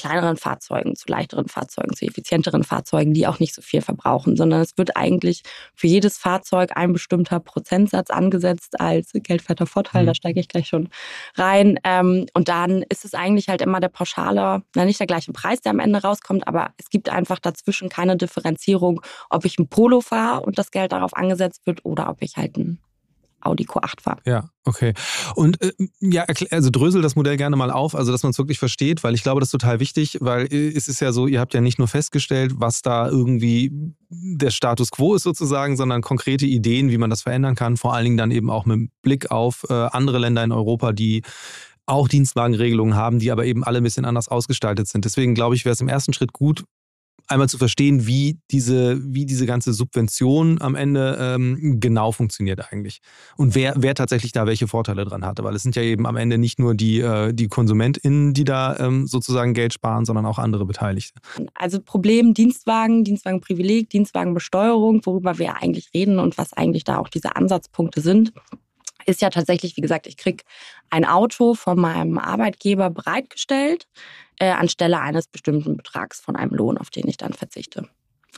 kleineren 0.00 0.38
Fahrzeugen, 0.38 0.96
zu 0.96 1.08
leichteren 1.08 1.46
Fahrzeugen, 1.46 1.94
zu 1.94 2.06
effizienteren 2.06 2.64
Fahrzeugen, 2.64 3.12
die 3.12 3.26
auch 3.26 3.38
nicht 3.38 3.54
so 3.54 3.60
viel 3.60 3.82
verbrauchen, 3.82 4.34
sondern 4.34 4.62
es 4.62 4.78
wird 4.78 4.96
eigentlich 4.96 5.42
für 5.74 5.88
jedes 5.88 6.16
Fahrzeug 6.16 6.70
ein 6.74 6.94
bestimmter 6.94 7.38
Prozentsatz 7.38 8.08
angesetzt 8.08 8.80
als 8.80 9.10
geldwerter 9.12 9.66
Vorteil. 9.66 10.02
Mhm. 10.02 10.06
Da 10.06 10.14
steige 10.14 10.40
ich 10.40 10.48
gleich 10.48 10.68
schon 10.68 10.88
rein. 11.34 11.78
Ähm, 11.84 12.26
und 12.32 12.48
dann 12.48 12.82
ist 12.88 13.04
es 13.04 13.12
eigentlich 13.12 13.48
halt 13.48 13.60
immer 13.60 13.78
der 13.80 13.88
pauschale, 13.88 14.62
na 14.74 14.84
nicht 14.86 15.00
der 15.00 15.06
gleiche 15.06 15.32
Preis, 15.32 15.60
der 15.60 15.72
am 15.72 15.80
Ende 15.80 16.00
rauskommt, 16.00 16.48
aber 16.48 16.70
es 16.78 16.88
gibt 16.88 17.10
einfach 17.10 17.38
dazwischen 17.38 17.90
keine 17.90 18.16
Differenzierung, 18.16 19.02
ob 19.28 19.44
ich 19.44 19.58
ein 19.58 19.68
Polo 19.68 20.00
fahre 20.00 20.40
und 20.40 20.58
das 20.58 20.70
Geld 20.70 20.92
darauf 20.92 21.14
angesetzt 21.14 21.66
wird 21.66 21.84
oder 21.84 22.08
ob 22.08 22.22
ich 22.22 22.38
halt 22.38 22.56
ein 22.56 22.78
Audi 23.42 23.64
Q8 23.64 24.00
fahre. 24.02 24.20
Ja, 24.24 24.50
okay. 24.64 24.94
Und 25.34 25.60
äh, 25.62 25.72
ja, 26.00 26.24
also 26.50 26.70
drösel 26.70 27.02
das 27.02 27.16
Modell 27.16 27.36
gerne 27.36 27.56
mal 27.56 27.70
auf, 27.70 27.94
also 27.94 28.12
dass 28.12 28.22
man 28.22 28.30
es 28.30 28.38
wirklich 28.38 28.58
versteht, 28.58 29.02
weil 29.02 29.14
ich 29.14 29.22
glaube, 29.22 29.40
das 29.40 29.48
ist 29.48 29.52
total 29.52 29.80
wichtig, 29.80 30.18
weil 30.20 30.52
äh, 30.52 30.68
es 30.68 30.88
ist 30.88 31.00
ja 31.00 31.12
so, 31.12 31.26
ihr 31.26 31.40
habt 31.40 31.54
ja 31.54 31.60
nicht 31.60 31.78
nur 31.78 31.88
festgestellt, 31.88 32.54
was 32.56 32.82
da 32.82 33.08
irgendwie 33.08 33.72
der 34.08 34.50
Status 34.50 34.90
quo 34.90 35.14
ist 35.14 35.22
sozusagen, 35.22 35.76
sondern 35.76 36.02
konkrete 36.02 36.46
Ideen, 36.46 36.90
wie 36.90 36.98
man 36.98 37.10
das 37.10 37.22
verändern 37.22 37.54
kann, 37.54 37.76
vor 37.76 37.94
allen 37.94 38.04
Dingen 38.04 38.16
dann 38.16 38.30
eben 38.30 38.50
auch 38.50 38.66
mit 38.66 38.90
Blick 39.02 39.30
auf 39.30 39.64
äh, 39.68 39.72
andere 39.72 40.18
Länder 40.18 40.44
in 40.44 40.52
Europa, 40.52 40.92
die 40.92 41.22
auch 41.86 42.08
Dienstwagenregelungen 42.08 42.94
haben, 42.94 43.18
die 43.18 43.30
aber 43.30 43.44
eben 43.44 43.64
alle 43.64 43.78
ein 43.78 43.84
bisschen 43.84 44.04
anders 44.04 44.28
ausgestaltet 44.28 44.86
sind. 44.86 45.04
Deswegen 45.04 45.34
glaube 45.34 45.56
ich, 45.56 45.64
wäre 45.64 45.72
es 45.72 45.80
im 45.80 45.88
ersten 45.88 46.12
Schritt 46.12 46.32
gut, 46.32 46.64
einmal 47.30 47.48
zu 47.48 47.58
verstehen, 47.58 48.06
wie 48.06 48.38
diese, 48.50 49.00
wie 49.02 49.26
diese 49.26 49.46
ganze 49.46 49.72
Subvention 49.72 50.60
am 50.60 50.74
Ende 50.74 51.16
ähm, 51.20 51.78
genau 51.80 52.12
funktioniert 52.12 52.72
eigentlich. 52.72 53.00
Und 53.36 53.54
wer, 53.54 53.74
wer 53.76 53.94
tatsächlich 53.94 54.32
da 54.32 54.46
welche 54.46 54.68
Vorteile 54.68 55.04
dran 55.04 55.24
hatte. 55.24 55.44
Weil 55.44 55.54
es 55.54 55.62
sind 55.62 55.76
ja 55.76 55.82
eben 55.82 56.06
am 56.06 56.16
Ende 56.16 56.38
nicht 56.38 56.58
nur 56.58 56.74
die, 56.74 57.00
äh, 57.00 57.32
die 57.32 57.48
KonsumentInnen, 57.48 58.34
die 58.34 58.44
da 58.44 58.76
ähm, 58.78 59.06
sozusagen 59.06 59.54
Geld 59.54 59.72
sparen, 59.72 60.04
sondern 60.04 60.26
auch 60.26 60.38
andere 60.38 60.66
Beteiligte. 60.66 61.20
Also 61.54 61.80
Problem 61.80 62.34
Dienstwagen, 62.34 63.04
Dienstwagenprivileg, 63.04 63.90
Dienstwagenbesteuerung, 63.90 65.04
worüber 65.04 65.38
wir 65.38 65.56
eigentlich 65.56 65.90
reden 65.94 66.18
und 66.18 66.38
was 66.38 66.52
eigentlich 66.52 66.84
da 66.84 66.98
auch 66.98 67.08
diese 67.08 67.36
Ansatzpunkte 67.36 68.00
sind 68.00 68.32
ist 69.06 69.22
ja 69.22 69.30
tatsächlich, 69.30 69.76
wie 69.76 69.80
gesagt, 69.80 70.06
ich 70.06 70.16
kriege 70.16 70.44
ein 70.90 71.04
Auto 71.04 71.54
von 71.54 71.78
meinem 71.78 72.18
Arbeitgeber 72.18 72.90
bereitgestellt, 72.90 73.86
äh, 74.38 74.50
anstelle 74.50 75.00
eines 75.00 75.26
bestimmten 75.26 75.76
Betrags 75.76 76.20
von 76.20 76.36
einem 76.36 76.52
Lohn, 76.52 76.78
auf 76.78 76.90
den 76.90 77.08
ich 77.08 77.16
dann 77.16 77.32
verzichte. 77.32 77.88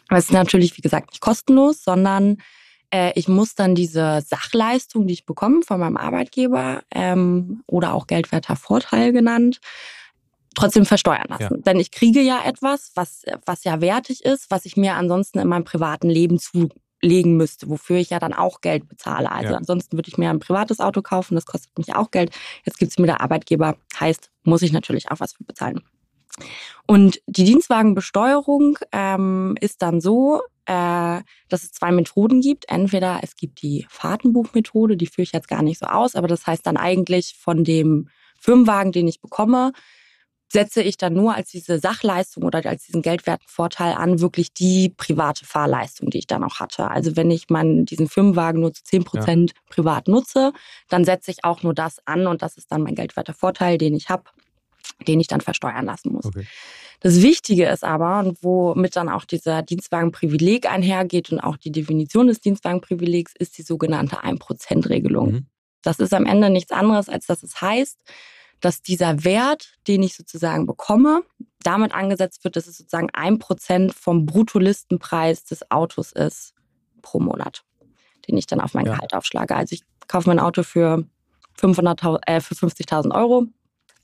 Aber 0.08 0.18
es 0.18 0.26
ist 0.26 0.32
natürlich, 0.32 0.76
wie 0.76 0.82
gesagt, 0.82 1.10
nicht 1.10 1.20
kostenlos, 1.20 1.84
sondern 1.84 2.38
äh, 2.92 3.12
ich 3.14 3.28
muss 3.28 3.54
dann 3.54 3.74
diese 3.74 4.20
Sachleistung, 4.26 5.06
die 5.06 5.14
ich 5.14 5.26
bekomme 5.26 5.62
von 5.62 5.80
meinem 5.80 5.96
Arbeitgeber 5.96 6.82
ähm, 6.94 7.62
oder 7.66 7.94
auch 7.94 8.06
geldwerter 8.06 8.56
Vorteil 8.56 9.12
genannt, 9.12 9.60
trotzdem 10.54 10.84
versteuern 10.84 11.26
lassen. 11.28 11.56
Ja. 11.56 11.62
Denn 11.62 11.80
ich 11.80 11.90
kriege 11.90 12.20
ja 12.20 12.42
etwas, 12.44 12.92
was, 12.94 13.24
was 13.46 13.64
ja 13.64 13.80
wertig 13.80 14.24
ist, 14.24 14.50
was 14.50 14.66
ich 14.66 14.76
mir 14.76 14.94
ansonsten 14.94 15.38
in 15.38 15.48
meinem 15.48 15.64
privaten 15.64 16.10
Leben 16.10 16.38
zu, 16.38 16.68
legen 17.02 17.36
müsste, 17.36 17.68
wofür 17.68 17.96
ich 17.96 18.10
ja 18.10 18.18
dann 18.18 18.32
auch 18.32 18.60
Geld 18.60 18.88
bezahle. 18.88 19.30
Also 19.30 19.50
ja. 19.50 19.56
ansonsten 19.56 19.96
würde 19.96 20.08
ich 20.08 20.18
mir 20.18 20.30
ein 20.30 20.38
privates 20.38 20.80
Auto 20.80 21.02
kaufen, 21.02 21.34
das 21.34 21.46
kostet 21.46 21.76
mich 21.76 21.94
auch 21.94 22.10
Geld. 22.10 22.32
Jetzt 22.64 22.78
gibt 22.78 22.92
es 22.92 22.98
mir 22.98 23.06
der 23.06 23.20
Arbeitgeber, 23.20 23.76
heißt, 23.98 24.30
muss 24.44 24.62
ich 24.62 24.72
natürlich 24.72 25.10
auch 25.10 25.20
was 25.20 25.32
für 25.32 25.44
bezahlen. 25.44 25.80
Und 26.86 27.20
die 27.26 27.44
Dienstwagenbesteuerung 27.44 28.78
ähm, 28.92 29.56
ist 29.60 29.82
dann 29.82 30.00
so, 30.00 30.40
äh, 30.66 31.20
dass 31.48 31.64
es 31.64 31.72
zwei 31.72 31.90
Methoden 31.90 32.40
gibt. 32.40 32.68
Entweder 32.68 33.20
es 33.22 33.36
gibt 33.36 33.62
die 33.62 33.86
Fahrtenbuchmethode, 33.88 34.96
die 34.96 35.06
führe 35.06 35.24
ich 35.24 35.32
jetzt 35.32 35.48
gar 35.48 35.62
nicht 35.62 35.78
so 35.78 35.86
aus, 35.86 36.14
aber 36.14 36.28
das 36.28 36.46
heißt 36.46 36.66
dann 36.66 36.76
eigentlich 36.76 37.36
von 37.38 37.64
dem 37.64 38.08
Firmenwagen, 38.38 38.92
den 38.92 39.08
ich 39.08 39.20
bekomme, 39.20 39.72
setze 40.52 40.82
ich 40.82 40.98
dann 40.98 41.14
nur 41.14 41.34
als 41.34 41.50
diese 41.50 41.78
Sachleistung 41.78 42.44
oder 42.44 42.64
als 42.66 42.84
diesen 42.84 43.00
Geldwertvorteil 43.00 43.94
an, 43.94 44.20
wirklich 44.20 44.52
die 44.52 44.90
private 44.90 45.46
Fahrleistung, 45.46 46.10
die 46.10 46.18
ich 46.18 46.26
dann 46.26 46.44
auch 46.44 46.60
hatte. 46.60 46.90
Also 46.90 47.16
wenn 47.16 47.30
ich 47.30 47.48
meinen, 47.48 47.86
diesen 47.86 48.06
Firmenwagen 48.08 48.60
nur 48.60 48.74
zu 48.74 48.84
10 48.84 49.04
Prozent 49.04 49.50
ja. 49.50 49.60
privat 49.70 50.08
nutze, 50.08 50.52
dann 50.90 51.04
setze 51.04 51.30
ich 51.30 51.44
auch 51.44 51.62
nur 51.62 51.74
das 51.74 52.06
an 52.06 52.26
und 52.26 52.42
das 52.42 52.58
ist 52.58 52.70
dann 52.70 52.82
mein 52.82 52.94
geldwerter 52.94 53.32
Vorteil, 53.32 53.78
den 53.78 53.94
ich 53.94 54.10
habe, 54.10 54.24
den 55.08 55.20
ich 55.20 55.26
dann 55.26 55.40
versteuern 55.40 55.86
lassen 55.86 56.12
muss. 56.12 56.26
Okay. 56.26 56.46
Das 57.00 57.22
Wichtige 57.22 57.66
ist 57.66 57.82
aber, 57.82 58.20
und 58.20 58.38
womit 58.42 58.94
dann 58.94 59.08
auch 59.08 59.24
dieser 59.24 59.62
Dienstwagenprivileg 59.62 60.70
einhergeht 60.70 61.32
und 61.32 61.40
auch 61.40 61.56
die 61.56 61.72
Definition 61.72 62.26
des 62.26 62.40
Dienstwagenprivilegs, 62.40 63.32
ist 63.36 63.56
die 63.58 63.62
sogenannte 63.62 64.22
1%-Regelung. 64.22 65.32
Mhm. 65.32 65.46
Das 65.82 65.98
ist 65.98 66.14
am 66.14 66.26
Ende 66.26 66.50
nichts 66.50 66.70
anderes, 66.70 67.08
als 67.08 67.26
dass 67.26 67.42
es 67.42 67.60
heißt, 67.60 67.98
dass 68.62 68.80
dieser 68.80 69.24
Wert, 69.24 69.74
den 69.88 70.02
ich 70.02 70.16
sozusagen 70.16 70.66
bekomme, 70.66 71.22
damit 71.62 71.92
angesetzt 71.92 72.44
wird, 72.44 72.56
dass 72.56 72.66
es 72.66 72.78
sozusagen 72.78 73.10
ein 73.12 73.38
Prozent 73.38 73.92
vom 73.92 74.24
Bruttolistenpreis 74.24 75.44
des 75.44 75.70
Autos 75.70 76.12
ist 76.12 76.54
pro 77.02 77.20
Monat, 77.20 77.64
den 78.28 78.36
ich 78.36 78.46
dann 78.46 78.60
auf 78.60 78.74
mein 78.74 78.86
ja. 78.86 78.94
Gehalt 78.94 79.14
aufschlage. 79.14 79.54
Also 79.54 79.74
ich 79.74 79.82
kaufe 80.08 80.28
mein 80.28 80.38
Auto 80.38 80.62
für, 80.62 81.04
500, 81.58 82.02
äh, 82.26 82.40
für 82.40 82.54
50.000 82.54 83.14
Euro. 83.14 83.46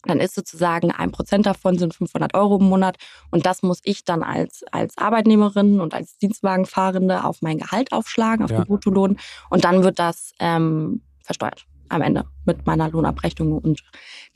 Dann 0.04 0.20
ist 0.20 0.34
sozusagen 0.34 0.92
ein 0.92 1.10
Prozent 1.10 1.46
davon 1.46 1.78
sind 1.78 1.94
500 1.94 2.34
Euro 2.34 2.58
im 2.58 2.68
Monat. 2.68 2.96
Und 3.30 3.46
das 3.46 3.62
muss 3.62 3.80
ich 3.84 4.04
dann 4.04 4.22
als, 4.22 4.64
als 4.72 4.96
Arbeitnehmerin 4.98 5.80
und 5.80 5.94
als 5.94 6.16
Dienstwagenfahrende 6.18 7.24
auf 7.24 7.42
mein 7.42 7.58
Gehalt 7.58 7.92
aufschlagen, 7.92 8.44
auf 8.44 8.50
ja. 8.50 8.58
den 8.58 8.66
Bruttolohn. 8.66 9.18
Und 9.50 9.64
dann 9.64 9.82
wird 9.84 9.98
das 9.98 10.32
ähm, 10.40 11.02
versteuert 11.22 11.66
am 11.88 12.02
Ende 12.02 12.24
mit 12.44 12.66
meiner 12.66 12.88
Lohnabrechnung. 12.88 13.58
Und 13.58 13.82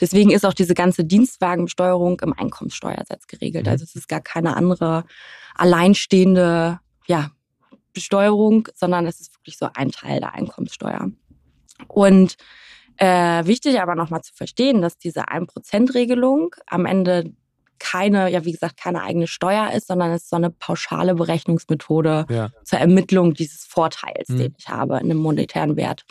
deswegen 0.01 0.31
ist 0.31 0.45
auch 0.45 0.55
diese 0.55 0.75
ganze 0.75 1.05
Dienstwagenbesteuerung 1.05 2.21
im 2.21 2.33
Einkommenssteuersatz 2.33 3.27
geregelt. 3.27 3.67
Mhm. 3.67 3.73
Also 3.73 3.85
es 3.85 3.95
ist 3.95 4.09
gar 4.09 4.21
keine 4.21 4.57
andere 4.57 5.05
alleinstehende 5.55 6.81
ja, 7.07 7.31
Besteuerung, 7.93 8.69
sondern 8.75 9.07
es 9.07 9.21
ist 9.21 9.35
wirklich 9.35 9.59
so 9.59 9.69
ein 9.75 9.91
Teil 9.91 10.21
der 10.21 10.35
Einkommenssteuer. 10.35 11.11
Und 11.89 12.37
äh, 12.97 13.47
wichtig 13.47 13.81
aber 13.81 13.95
nochmal 13.95 14.23
zu 14.23 14.33
verstehen, 14.35 14.83
dass 14.83 14.99
diese 14.99 15.29
1%-Regelung 15.29 16.55
am 16.67 16.87
Ende 16.87 17.33
keine, 17.83 18.31
ja 18.31 18.45
wie 18.45 18.53
gesagt, 18.53 18.77
keine 18.77 19.03
eigene 19.03 19.27
Steuer 19.27 19.73
ist, 19.73 19.89
sondern 19.89 20.13
es 20.13 20.23
ist 20.23 20.31
so 20.31 20.37
eine 20.37 20.51
pauschale 20.51 21.17
Berechnungsmethode 21.17 22.27
ja. 22.31 22.51
zur 22.63 22.79
Ermittlung 22.79 23.35
dieses 23.35 23.65
Vorteils, 23.65 24.29
mhm. 24.29 24.39
den 24.39 24.55
ich 24.57 24.69
habe 24.69 24.95
in 24.95 25.11
einem 25.11 25.19
monetären 25.19 25.77
Wert. 25.77 26.05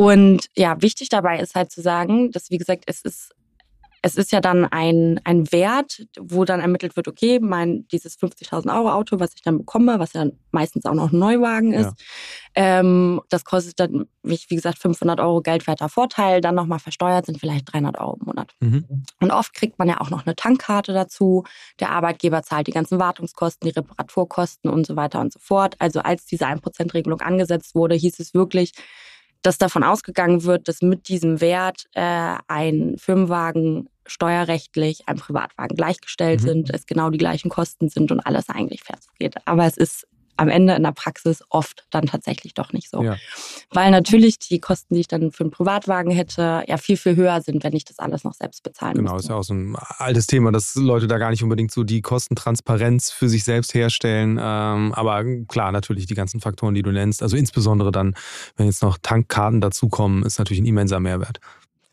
Und 0.00 0.48
ja, 0.56 0.80
wichtig 0.80 1.10
dabei 1.10 1.40
ist 1.40 1.54
halt 1.54 1.70
zu 1.70 1.82
sagen, 1.82 2.30
dass, 2.30 2.50
wie 2.50 2.56
gesagt, 2.56 2.84
es 2.86 3.02
ist 3.02 3.34
es 4.02 4.16
ist 4.16 4.32
ja 4.32 4.40
dann 4.40 4.64
ein, 4.64 5.20
ein 5.24 5.52
Wert, 5.52 6.06
wo 6.18 6.46
dann 6.46 6.60
ermittelt 6.60 6.96
wird, 6.96 7.06
okay, 7.06 7.38
mein 7.38 7.86
dieses 7.88 8.18
50.000 8.18 8.74
Euro 8.74 8.92
Auto, 8.92 9.20
was 9.20 9.34
ich 9.34 9.42
dann 9.42 9.58
bekomme, 9.58 9.98
was 9.98 10.14
ja 10.14 10.24
meistens 10.52 10.86
auch 10.86 10.94
noch 10.94 11.12
ein 11.12 11.18
Neuwagen 11.18 11.74
ist, 11.74 11.92
ja. 12.56 12.80
ähm, 12.80 13.20
das 13.28 13.44
kostet 13.44 13.78
dann, 13.78 14.06
wie, 14.22 14.40
wie 14.48 14.54
gesagt, 14.54 14.78
500 14.78 15.20
Euro 15.20 15.42
geldwerter 15.42 15.90
Vorteil, 15.90 16.40
dann 16.40 16.54
nochmal 16.54 16.78
versteuert 16.78 17.26
sind 17.26 17.38
vielleicht 17.38 17.70
300 17.70 17.98
Euro 17.98 18.16
im 18.18 18.26
Monat. 18.26 18.54
Mhm. 18.60 19.04
Und 19.20 19.30
oft 19.32 19.52
kriegt 19.52 19.78
man 19.78 19.88
ja 19.88 20.00
auch 20.00 20.08
noch 20.08 20.24
eine 20.24 20.34
Tankkarte 20.34 20.94
dazu. 20.94 21.44
Der 21.78 21.90
Arbeitgeber 21.90 22.42
zahlt 22.42 22.68
die 22.68 22.72
ganzen 22.72 22.98
Wartungskosten, 22.98 23.68
die 23.68 23.74
Reparaturkosten 23.74 24.70
und 24.70 24.86
so 24.86 24.96
weiter 24.96 25.20
und 25.20 25.30
so 25.30 25.40
fort. 25.40 25.76
Also 25.78 26.00
als 26.00 26.24
diese 26.24 26.46
1%-Regelung 26.46 27.20
angesetzt 27.20 27.74
wurde, 27.74 27.96
hieß 27.96 28.18
es 28.18 28.32
wirklich, 28.32 28.72
dass 29.42 29.58
davon 29.58 29.82
ausgegangen 29.82 30.44
wird, 30.44 30.68
dass 30.68 30.82
mit 30.82 31.08
diesem 31.08 31.40
Wert 31.40 31.86
äh, 31.94 32.36
ein 32.48 32.96
Firmenwagen 32.98 33.88
steuerrechtlich 34.06 35.08
einem 35.08 35.18
Privatwagen 35.18 35.76
gleichgestellt 35.76 36.42
mhm. 36.42 36.46
sind, 36.46 36.70
es 36.74 36.86
genau 36.86 37.10
die 37.10 37.18
gleichen 37.18 37.48
Kosten 37.48 37.88
sind 37.88 38.10
und 38.10 38.20
alles 38.20 38.48
eigentlich 38.48 38.82
fair 38.82 38.98
zugeht. 39.00 39.36
Aber 39.44 39.64
es 39.64 39.76
ist 39.76 40.06
am 40.40 40.48
Ende 40.48 40.74
in 40.74 40.82
der 40.82 40.92
Praxis 40.92 41.44
oft 41.50 41.84
dann 41.90 42.06
tatsächlich 42.06 42.54
doch 42.54 42.72
nicht 42.72 42.88
so. 42.90 43.02
Ja. 43.02 43.16
Weil 43.70 43.90
natürlich 43.90 44.38
die 44.38 44.58
Kosten, 44.58 44.94
die 44.94 45.00
ich 45.00 45.08
dann 45.08 45.32
für 45.32 45.44
einen 45.44 45.50
Privatwagen 45.50 46.10
hätte, 46.10 46.64
ja 46.66 46.78
viel, 46.78 46.96
viel 46.96 47.14
höher 47.14 47.42
sind, 47.42 47.62
wenn 47.62 47.74
ich 47.74 47.84
das 47.84 47.98
alles 47.98 48.24
noch 48.24 48.32
selbst 48.32 48.62
bezahlen 48.62 48.94
Genau, 48.94 49.12
müsste. 49.12 49.26
ist 49.26 49.28
ja 49.28 49.36
auch 49.36 49.42
so 49.42 49.52
ein 49.52 49.76
altes 49.98 50.26
Thema, 50.26 50.50
dass 50.50 50.74
Leute 50.76 51.06
da 51.06 51.18
gar 51.18 51.28
nicht 51.30 51.42
unbedingt 51.42 51.70
so 51.72 51.84
die 51.84 52.00
Kostentransparenz 52.00 53.10
für 53.10 53.28
sich 53.28 53.44
selbst 53.44 53.74
herstellen. 53.74 54.38
Ähm, 54.40 54.94
aber 54.94 55.24
klar, 55.46 55.72
natürlich 55.72 56.06
die 56.06 56.14
ganzen 56.14 56.40
Faktoren, 56.40 56.74
die 56.74 56.82
du 56.82 56.90
nennst, 56.90 57.22
also 57.22 57.36
insbesondere 57.36 57.92
dann, 57.92 58.14
wenn 58.56 58.64
jetzt 58.66 58.82
noch 58.82 58.96
Tankkarten 59.02 59.60
dazukommen, 59.60 60.22
ist 60.24 60.38
natürlich 60.38 60.62
ein 60.62 60.66
immenser 60.66 61.00
Mehrwert. 61.00 61.38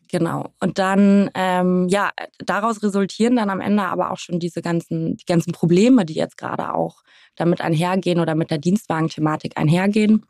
Genau. 0.10 0.54
Und 0.60 0.80
dann, 0.80 1.30
ähm, 1.34 1.88
ja, 1.90 2.12
daraus 2.40 2.82
resultieren 2.82 3.36
dann 3.36 3.50
am 3.50 3.60
Ende 3.60 3.84
aber 3.84 4.12
auch 4.12 4.18
schon 4.18 4.40
diese 4.40 4.62
ganzen, 4.62 5.18
die 5.18 5.26
ganzen 5.26 5.52
Probleme, 5.52 6.06
die 6.06 6.14
jetzt 6.14 6.38
gerade 6.38 6.74
auch 6.74 7.04
damit 7.36 7.62
einhergehen 7.62 8.20
oder 8.20 8.36
mit 8.36 8.50
der 8.50 8.58
Dienstwagenthematik 8.58 9.58
einhergehen. 9.58 10.26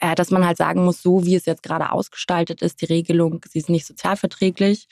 Äh, 0.00 0.14
dass 0.14 0.30
man 0.30 0.44
halt 0.44 0.58
sagen 0.58 0.84
muss, 0.84 1.00
so 1.00 1.24
wie 1.24 1.34
es 1.34 1.46
jetzt 1.46 1.62
gerade 1.62 1.92
ausgestaltet 1.92 2.60
ist, 2.60 2.82
die 2.82 2.86
Regelung, 2.86 3.40
sie 3.48 3.58
ist 3.58 3.70
nicht 3.70 3.86
sozialverträglich. 3.86 4.86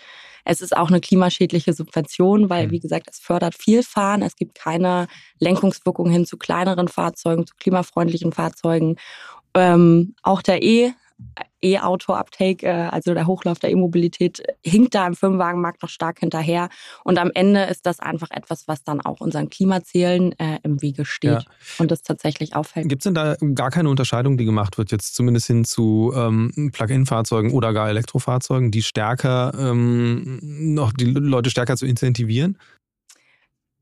Es 0.45 0.63
ist 0.63 0.75
auch 0.75 0.89
eine 0.89 1.01
klimaschädliche 1.01 1.75
Subvention, 1.75 2.49
weil, 2.49 2.69
mhm. 2.69 2.71
wie 2.71 2.81
gesagt, 2.81 3.09
es 3.11 3.19
fördert 3.19 3.55
viel 3.55 3.83
Fahren. 3.83 4.23
Es 4.23 4.37
gibt 4.37 4.55
keine 4.55 5.07
Lenkungswirkung 5.39 6.09
hin 6.09 6.25
zu 6.25 6.39
kleineren 6.39 6.89
Fahrzeugen, 6.89 7.47
zu 7.47 7.55
klimafreundlichen 7.59 8.33
Fahrzeugen. 8.33 8.97
Ähm, 9.55 10.15
auch 10.23 10.41
der 10.41 10.63
E 10.63 10.95
E-Auto-Uptake, 11.63 12.67
äh, 12.67 12.89
also 12.91 13.15
der 13.15 13.27
Hochlauf 13.27 13.59
der 13.59 13.71
E-Mobilität, 13.71 14.43
hinkt 14.63 14.95
da 14.95 15.07
im 15.07 15.15
Firmenwagenmarkt 15.15 15.83
noch 15.83 15.89
stark 15.89 16.21
hinterher. 16.21 16.69
Und 17.05 17.19
am 17.19 17.31
Ende 17.35 17.65
ist 17.65 17.87
das 17.87 18.01
einfach 18.01 18.31
etwas, 18.31 18.69
was 18.69 18.85
dann 18.85 19.01
auch 19.01 19.21
unseren 19.21 19.49
Klimazielen 19.49 20.39
äh, 20.39 20.59
im 20.63 20.83
Wege 20.83 21.05
steht 21.05 21.31
ja. 21.31 21.45
und 21.79 21.91
das 21.91 22.03
tatsächlich 22.03 22.55
auffällt. 22.55 22.89
Gibt 22.89 23.03
es 23.03 23.05
denn 23.05 23.15
da 23.15 23.37
gar 23.55 23.71
keine 23.71 23.89
Unterscheidung, 23.89 24.37
die 24.37 24.45
gemacht 24.45 24.79
wird, 24.79 24.93
jetzt 24.93 25.15
zumindest 25.15 25.47
hin 25.47 25.65
zu 25.65 26.13
ähm, 26.15 26.71
Plug-in-Fahrzeugen 26.73 27.53
oder 27.53 27.73
gar 27.73 27.89
Elektrofahrzeugen, 27.89 28.71
die 28.71 28.83
stärker 28.83 29.53
ähm, 29.59 30.39
noch 30.43 30.93
die 30.93 31.07
Leute 31.07 31.51
stärker 31.51 31.77
zu 31.77 31.87
incentivieren? 31.87 32.59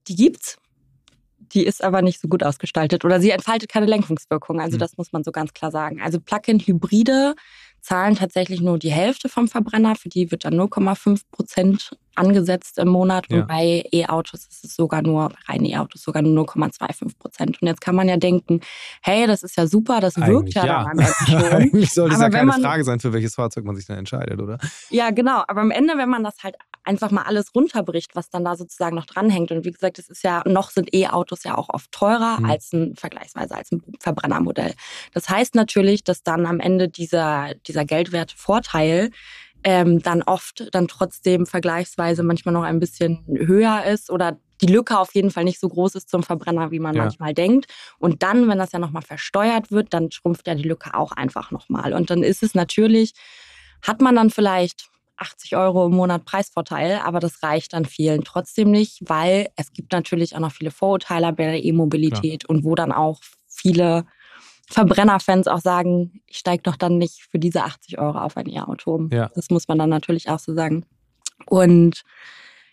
Die 0.06 0.16
gibt's. 0.16 0.58
Die 1.54 1.64
ist 1.64 1.82
aber 1.82 2.02
nicht 2.02 2.20
so 2.20 2.28
gut 2.28 2.42
ausgestaltet 2.42 3.04
oder 3.04 3.20
sie 3.20 3.30
entfaltet 3.30 3.68
keine 3.68 3.86
Lenkungswirkung. 3.86 4.60
Also 4.60 4.76
mhm. 4.76 4.80
das 4.80 4.96
muss 4.96 5.12
man 5.12 5.24
so 5.24 5.32
ganz 5.32 5.54
klar 5.54 5.70
sagen. 5.70 6.00
Also 6.02 6.20
Plug-in-Hybride 6.20 7.34
zahlen 7.80 8.16
tatsächlich 8.16 8.60
nur 8.60 8.78
die 8.78 8.90
Hälfte 8.90 9.28
vom 9.28 9.46
Verbrenner. 9.46 9.94
Für 9.94 10.08
die 10.08 10.30
wird 10.30 10.44
dann 10.44 10.54
0,5 10.54 11.22
Prozent 11.30 11.96
angesetzt 12.16 12.78
im 12.78 12.88
Monat. 12.88 13.26
Ja. 13.28 13.40
Und 13.40 13.48
bei 13.48 13.84
E-Autos 13.92 14.46
ist 14.46 14.64
es 14.64 14.76
sogar 14.76 15.02
nur, 15.02 15.28
bei 15.28 15.54
reinen 15.54 15.66
E-Autos 15.66 16.02
sogar 16.02 16.22
nur 16.22 16.44
0,25 16.44 17.18
Prozent. 17.18 17.62
Und 17.62 17.68
jetzt 17.68 17.80
kann 17.80 17.94
man 17.94 18.08
ja 18.08 18.16
denken, 18.16 18.60
hey, 19.02 19.26
das 19.26 19.42
ist 19.42 19.56
ja 19.56 19.66
super, 19.66 20.00
das 20.00 20.16
Eigentlich 20.16 20.28
wirkt 20.28 20.54
ja, 20.54 20.66
ja. 20.66 20.84
dann 20.84 21.06
schon. 21.26 21.44
Eigentlich 21.44 21.90
sollte 21.92 22.14
es 22.14 22.20
ja 22.20 22.30
keine 22.30 22.46
man, 22.46 22.62
Frage 22.62 22.84
sein, 22.84 23.00
für 23.00 23.12
welches 23.12 23.34
Fahrzeug 23.34 23.64
man 23.64 23.76
sich 23.76 23.86
dann 23.86 23.98
entscheidet, 23.98 24.40
oder? 24.40 24.58
Ja, 24.90 25.10
genau. 25.10 25.42
Aber 25.48 25.60
am 25.60 25.70
Ende, 25.70 25.96
wenn 25.96 26.08
man 26.08 26.24
das 26.24 26.42
halt 26.42 26.56
einfach 26.84 27.10
mal 27.10 27.22
alles 27.22 27.54
runterbricht, 27.54 28.14
was 28.14 28.30
dann 28.30 28.44
da 28.44 28.56
sozusagen 28.56 28.94
noch 28.94 29.06
dranhängt. 29.06 29.50
Und 29.50 29.64
wie 29.64 29.70
gesagt, 29.70 29.98
es 29.98 30.08
ist 30.08 30.22
ja, 30.22 30.42
noch 30.46 30.70
sind 30.70 30.94
E-Autos 30.94 31.44
ja 31.44 31.56
auch 31.56 31.70
oft 31.70 31.90
teurer 31.92 32.38
mhm. 32.38 32.50
als 32.50 32.72
ein, 32.72 32.94
vergleichsweise 32.96 33.54
als 33.54 33.72
ein 33.72 33.82
Verbrennermodell. 34.00 34.74
Das 35.12 35.28
heißt 35.28 35.54
natürlich, 35.54 36.04
dass 36.04 36.22
dann 36.22 36.46
am 36.46 36.60
Ende 36.60 36.88
dieser, 36.88 37.54
dieser 37.66 37.84
Geldwertvorteil 37.84 39.10
ähm, 39.64 40.00
dann 40.00 40.22
oft 40.22 40.68
dann 40.72 40.88
trotzdem 40.88 41.46
vergleichsweise 41.46 42.22
manchmal 42.22 42.52
noch 42.52 42.62
ein 42.62 42.80
bisschen 42.80 43.24
höher 43.26 43.84
ist 43.84 44.10
oder 44.10 44.38
die 44.60 44.66
Lücke 44.66 44.98
auf 44.98 45.14
jeden 45.14 45.30
Fall 45.30 45.44
nicht 45.44 45.58
so 45.58 45.68
groß 45.68 45.96
ist 45.96 46.08
zum 46.08 46.22
Verbrenner, 46.22 46.70
wie 46.70 46.78
man 46.78 46.94
ja. 46.94 47.02
manchmal 47.02 47.34
denkt. 47.34 47.66
Und 47.98 48.22
dann, 48.22 48.48
wenn 48.48 48.58
das 48.58 48.72
ja 48.72 48.78
nochmal 48.78 49.02
versteuert 49.02 49.72
wird, 49.72 49.92
dann 49.92 50.10
schrumpft 50.10 50.46
ja 50.46 50.54
die 50.54 50.62
Lücke 50.62 50.94
auch 50.94 51.12
einfach 51.12 51.50
nochmal. 51.50 51.94
Und 51.94 52.10
dann 52.10 52.22
ist 52.22 52.42
es 52.42 52.54
natürlich, 52.54 53.14
hat 53.82 54.00
man 54.00 54.14
dann 54.14 54.30
vielleicht 54.30 54.88
80 55.16 55.56
Euro 55.56 55.86
im 55.86 55.92
Monat 55.92 56.24
Preisvorteil, 56.24 57.00
aber 57.04 57.20
das 57.20 57.42
reicht 57.42 57.72
dann 57.72 57.84
vielen 57.84 58.24
trotzdem 58.24 58.70
nicht, 58.70 58.98
weil 59.08 59.48
es 59.56 59.72
gibt 59.72 59.92
natürlich 59.92 60.34
auch 60.34 60.40
noch 60.40 60.52
viele 60.52 60.70
Vorurteile 60.70 61.32
bei 61.32 61.44
der 61.44 61.64
E-Mobilität 61.64 62.44
und 62.48 62.64
wo 62.64 62.74
dann 62.74 62.92
auch 62.92 63.20
viele 63.46 64.06
Verbrennerfans 64.68 65.46
auch 65.46 65.60
sagen, 65.60 66.22
ich 66.26 66.38
steige 66.38 66.62
doch 66.62 66.76
dann 66.76 66.98
nicht 66.98 67.22
für 67.30 67.38
diese 67.38 67.64
80 67.64 67.98
Euro 67.98 68.18
auf 68.18 68.36
ein 68.36 68.48
E-Auto. 68.48 69.08
Ja. 69.12 69.30
Das 69.34 69.50
muss 69.50 69.68
man 69.68 69.78
dann 69.78 69.90
natürlich 69.90 70.28
auch 70.28 70.38
so 70.38 70.54
sagen. 70.54 70.86
Und 71.46 72.02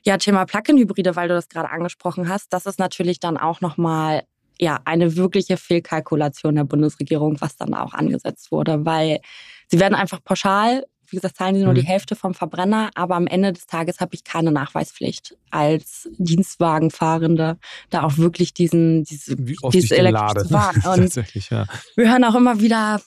ja, 0.04 0.18
Thema 0.18 0.46
Plug-in-Hybride, 0.46 1.16
weil 1.16 1.28
du 1.28 1.36
das 1.36 1.50
gerade 1.50 1.70
angesprochen 1.70 2.28
hast, 2.28 2.54
das 2.54 2.66
ist 2.66 2.80
natürlich 2.80 3.20
dann 3.20 3.38
auch 3.38 3.62
nochmal 3.62 4.24
ja, 4.60 4.80
eine 4.86 5.16
wirkliche 5.16 5.58
Fehlkalkulation 5.58 6.56
der 6.56 6.64
Bundesregierung, 6.64 7.42
was 7.42 7.56
dann 7.58 7.74
auch 7.74 7.94
angesetzt 7.94 8.52
wurde, 8.52 8.86
weil 8.86 9.20
sie 9.68 9.80
werden 9.80 9.96
einfach 9.96 10.24
pauschal 10.24 10.86
wie 11.12 11.18
gesagt, 11.18 11.38
zahlen 11.38 11.56
sie 11.56 11.64
nur 11.64 11.74
mhm. 11.74 11.78
die 11.78 11.86
Hälfte 11.86 12.16
vom 12.16 12.34
Verbrenner, 12.34 12.90
aber 12.96 13.16
am 13.16 13.28
Ende 13.28 13.54
des 13.54 13.68
Tages 13.68 14.00
habe 14.00 14.16
ich 14.16 14.24
keine 14.24 14.52
Nachweispflicht 14.52 15.36
als 15.50 16.10
Dienstwagenfahrende, 16.18 17.58
da 17.90 18.04
auch 18.04 18.18
wirklich 18.18 18.54
diesen, 18.54 19.04
diese, 19.04 19.36
wie 19.38 19.58
oft 19.62 19.74
dieses 19.74 19.92
elektrische 19.92 20.48
Fahren. 20.50 20.82
Tatsächlich, 20.82 21.50
ja. 21.50 21.66
Wir 21.96 22.12
hören 22.12 22.24
auch 22.24 22.36
immer 22.36 22.62
wieder, 22.62 23.02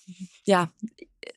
ja, 0.44 0.68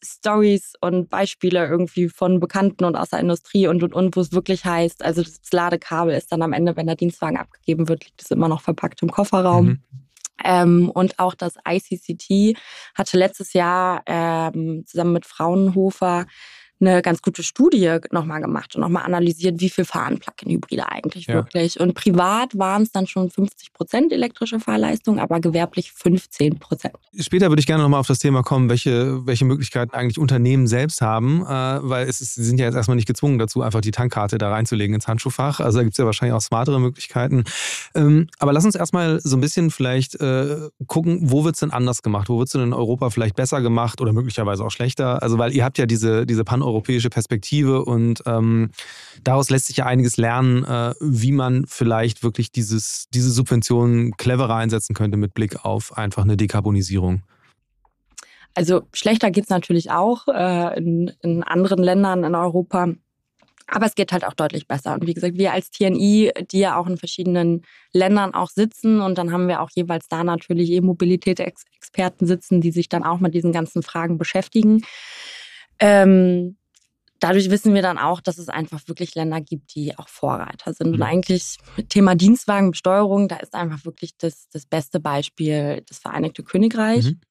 Stories 0.04 0.74
und 0.82 1.10
Beispiele 1.10 1.66
irgendwie 1.66 2.10
von 2.10 2.40
Bekannten 2.40 2.84
und 2.84 2.96
aus 2.96 3.10
der 3.10 3.20
Industrie 3.20 3.68
und 3.68 3.84
und 3.84 3.94
und, 3.94 4.16
wo 4.16 4.22
es 4.22 4.32
wirklich 4.32 4.66
heißt, 4.66 5.04
also 5.04 5.24
das 5.24 5.40
Ladekabel 5.52 6.14
ist 6.14 6.32
dann 6.32 6.42
am 6.42 6.54
Ende, 6.54 6.76
wenn 6.76 6.88
der 6.88 6.96
Dienstwagen 6.96 7.38
abgegeben 7.38 7.88
wird, 7.88 8.06
liegt 8.06 8.22
es 8.22 8.32
immer 8.32 8.48
noch 8.48 8.62
verpackt 8.62 9.02
im 9.02 9.10
Kofferraum. 9.10 9.66
Mhm. 9.66 9.84
Ähm, 10.44 10.90
und 10.90 11.20
auch 11.20 11.36
das 11.36 11.56
ICCT 11.68 12.58
hatte 12.96 13.18
letztes 13.18 13.54
Jahr 13.54 14.04
ähm, 14.06 14.84
zusammen 14.86 15.14
mit 15.14 15.26
Fraunhofer 15.26 16.26
eine 16.80 17.02
ganz 17.02 17.22
gute 17.22 17.44
Studie 17.44 17.98
nochmal 18.12 18.42
gemacht 18.42 18.76
und 18.76 18.82
nochmal 18.82 19.04
analysiert, 19.04 19.60
wie 19.60 19.70
viel 19.70 19.86
fahren 19.86 20.20
Plug-in-Hybride 20.20 20.90
eigentlich 20.90 21.28
ja. 21.28 21.36
wirklich. 21.36 21.80
Und 21.80 21.94
privat 21.94 22.58
waren 22.58 22.84
es 22.84 22.92
dann 22.92 23.08
schon 23.08 23.30
50 23.30 23.74
Prozent 23.74 24.12
elektrische 24.12 24.60
Fahrleistung, 24.60 25.20
aber 25.20 25.40
gewerblich 25.40 25.92
15 25.92 26.60
Prozent. 26.60 26.94
Später 27.20 27.50
würde 27.50 27.60
ich 27.60 27.66
gerne 27.66 27.84
nochmal 27.84 28.00
auf 28.00 28.08
das 28.08 28.20
Thema 28.20 28.44
kommen, 28.44 28.70
welche, 28.70 29.26
welche 29.26 29.46
Möglichkeiten 29.46 29.96
eigentlich 29.96 30.20
Unternehmen 30.20 30.68
selbst 30.68 31.02
haben, 31.02 31.42
äh, 31.42 31.46
weil 31.48 32.08
es 32.08 32.22
ist, 32.22 32.36
sie 32.36 32.44
sind 32.44 32.60
ja 32.60 32.66
jetzt 32.66 32.76
erstmal 32.76 32.96
nicht 32.96 33.08
gezwungen 33.08 33.40
dazu, 33.40 33.62
einfach 33.62 33.82
die 33.82 33.92
Tankkarte 33.92 34.38
da 34.38 34.50
reinzulegen 34.50 34.94
ins 34.94 35.08
Handschuhfach. 35.08 35.60
Also 35.60 35.80
da 35.80 35.84
gibt 35.84 35.94
es 35.94 35.98
ja 35.98 36.06
wahrscheinlich 36.06 36.36
auch 36.36 36.42
smartere 36.42 36.80
Möglichkeiten. 36.80 37.44
Ähm, 37.96 38.28
aber 38.40 38.54
lass 38.54 38.66
uns 38.66 38.76
erstmal 38.76 39.20
so 39.22 39.38
ein 39.38 39.42
bisschen 39.42 39.72
vielleicht 39.72 40.20
äh, 40.20 40.70
gucken, 40.86 41.20
wo 41.24 41.44
wird 41.44 41.56
es 41.56 41.62
denn 41.62 41.72
anders 41.72 42.04
gemacht? 42.04 42.30
Wo 42.30 42.38
wird 42.38 42.48
es 42.48 42.54
denn 42.54 42.62
in 42.62 42.74
Europa 42.74 43.10
vielleicht 43.10 43.36
besser 43.36 43.62
gemacht 43.62 44.02
oder 44.02 44.14
möglicherweise 44.14 44.64
auch 44.64 44.72
schlechter? 44.72 45.24
Also 45.24 45.38
weil 45.38 45.54
ihr 45.54 45.64
habt 45.64 45.78
ja 45.78 45.86
diese, 45.86 46.26
diese 46.26 46.44
pan 46.44 46.62
europäische 46.68 47.10
Perspektive 47.10 47.84
und 47.86 48.22
ähm, 48.26 48.70
daraus 49.24 49.50
lässt 49.50 49.68
sich 49.68 49.78
ja 49.78 49.86
einiges 49.86 50.18
lernen, 50.18 50.64
äh, 50.64 50.94
wie 51.00 51.32
man 51.32 51.66
vielleicht 51.68 52.24
wirklich 52.24 52.52
dieses, 52.52 53.08
diese 53.14 53.32
Subventionen 53.32 54.12
cleverer 54.18 54.56
einsetzen 54.56 54.94
könnte 54.94 55.18
mit 55.18 55.34
Blick 55.34 55.66
auf 55.66 55.98
einfach 55.98 56.24
eine 56.24 56.38
Dekarbonisierung. 56.38 57.24
Also 58.54 58.82
schlechter 58.92 59.30
geht 59.30 59.44
es 59.44 59.50
natürlich 59.50 59.92
auch 59.92 60.28
äh, 60.28 60.78
in, 60.78 61.12
in 61.22 61.44
anderen 61.44 61.84
Ländern 61.84 62.24
in 62.24 62.34
Europa. 62.34 62.88
Aber 63.68 63.86
es 63.86 63.96
geht 63.96 64.14
halt 64.14 64.26
auch 64.26 64.34
deutlich 64.34 64.68
besser. 64.68 64.94
Und 64.94 65.06
wie 65.06 65.14
gesagt, 65.14 65.38
wir 65.38 65.52
als 65.54 65.70
TNI, 65.70 66.32
die 66.52 66.60
ja 66.60 66.78
auch 66.78 66.88
in 66.88 66.98
verschiedenen 66.98 67.64
Ländern 67.92 68.34
auch 68.34 68.50
sitzen 68.50 69.02
und 69.02 69.18
dann 69.18 69.32
haben 69.32 69.48
wir 69.48 69.62
auch 69.62 69.70
jeweils 69.76 70.08
da 70.08 70.24
natürlich 70.24 70.72
E-Mobilität-Experten 70.72 72.26
sitzen, 72.26 72.62
die 72.62 72.72
sich 72.72 72.88
dann 72.90 73.04
auch 73.04 73.20
mit 73.20 73.34
diesen 73.34 73.52
ganzen 73.52 73.84
Fragen 73.84 74.18
beschäftigen. 74.18 74.84
Ähm, 75.80 76.57
dadurch 77.20 77.50
wissen 77.50 77.74
wir 77.74 77.82
dann 77.82 77.98
auch, 77.98 78.22
dass 78.22 78.38
es 78.38 78.50
einfach 78.50 78.82
wirklich 78.88 79.16
Länder 79.16 79.42
gibt, 79.42 79.76
die 79.76 79.98
auch 79.98 80.08
Vorreiter 80.08 80.74
sind. 80.74 80.88
Mhm. 80.88 80.94
Und 80.96 81.02
eigentlich 81.02 81.58
Thema 81.90 82.16
Dienstwagenbesteuerung, 82.16 83.28
da 83.28 83.38
ist 83.38 83.54
einfach 83.54 83.86
wirklich 83.86 84.18
das, 84.18 84.50
das 84.50 84.66
beste 84.66 85.00
Beispiel 85.00 85.84
das 85.88 86.00
Vereinigte 86.00 86.44
Königreich. 86.44 87.06
Mhm. 87.06 87.22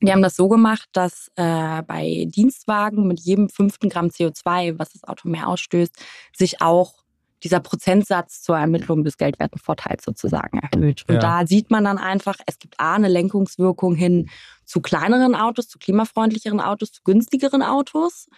Die 0.00 0.12
haben 0.12 0.22
das 0.22 0.36
so 0.36 0.48
gemacht, 0.48 0.88
dass 0.92 1.28
äh, 1.34 1.82
bei 1.82 2.26
Dienstwagen 2.28 3.08
mit 3.08 3.18
jedem 3.20 3.48
fünften 3.48 3.88
Gramm 3.88 4.08
CO2, 4.08 4.78
was 4.78 4.92
das 4.92 5.02
Auto 5.04 5.28
mehr 5.28 5.48
ausstößt, 5.48 5.92
sich 6.36 6.60
auch 6.60 6.94
dieser 7.42 7.60
Prozentsatz 7.60 8.42
zur 8.42 8.58
Ermittlung 8.58 9.04
des 9.04 9.16
Geldwertenvorteils 9.16 10.04
sozusagen 10.04 10.58
erhöht. 10.58 11.04
Und 11.08 11.16
ja. 11.16 11.20
da 11.20 11.46
sieht 11.46 11.70
man 11.70 11.84
dann 11.84 11.98
einfach, 11.98 12.36
es 12.46 12.58
gibt 12.58 12.78
A, 12.78 12.94
eine 12.94 13.08
Lenkungswirkung 13.08 13.94
hin 13.94 14.28
zu 14.64 14.80
kleineren 14.80 15.34
Autos, 15.34 15.68
zu 15.68 15.78
klimafreundlicheren 15.78 16.60
Autos, 16.60 16.92
zu 16.92 17.02
günstigeren 17.04 17.62
Autos 17.62 18.28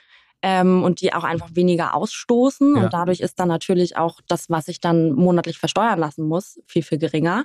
ähm, 0.43 0.83
und 0.83 1.01
die 1.01 1.13
auch 1.13 1.25
einfach 1.25 1.51
weniger 1.55 1.95
ausstoßen. 1.95 2.77
Ja. 2.77 2.85
Und 2.85 2.93
dadurch 2.93 3.21
ist 3.21 3.39
dann 3.39 3.49
natürlich 3.49 3.97
auch 3.97 4.21
das, 4.27 4.51
was 4.51 4.69
ich 4.69 4.81
dann 4.81 5.13
monatlich 5.13 5.59
versteuern 5.59 5.99
lassen 5.99 6.27
muss, 6.27 6.61
viel, 6.67 6.83
viel 6.83 6.99
geringer. 6.99 7.45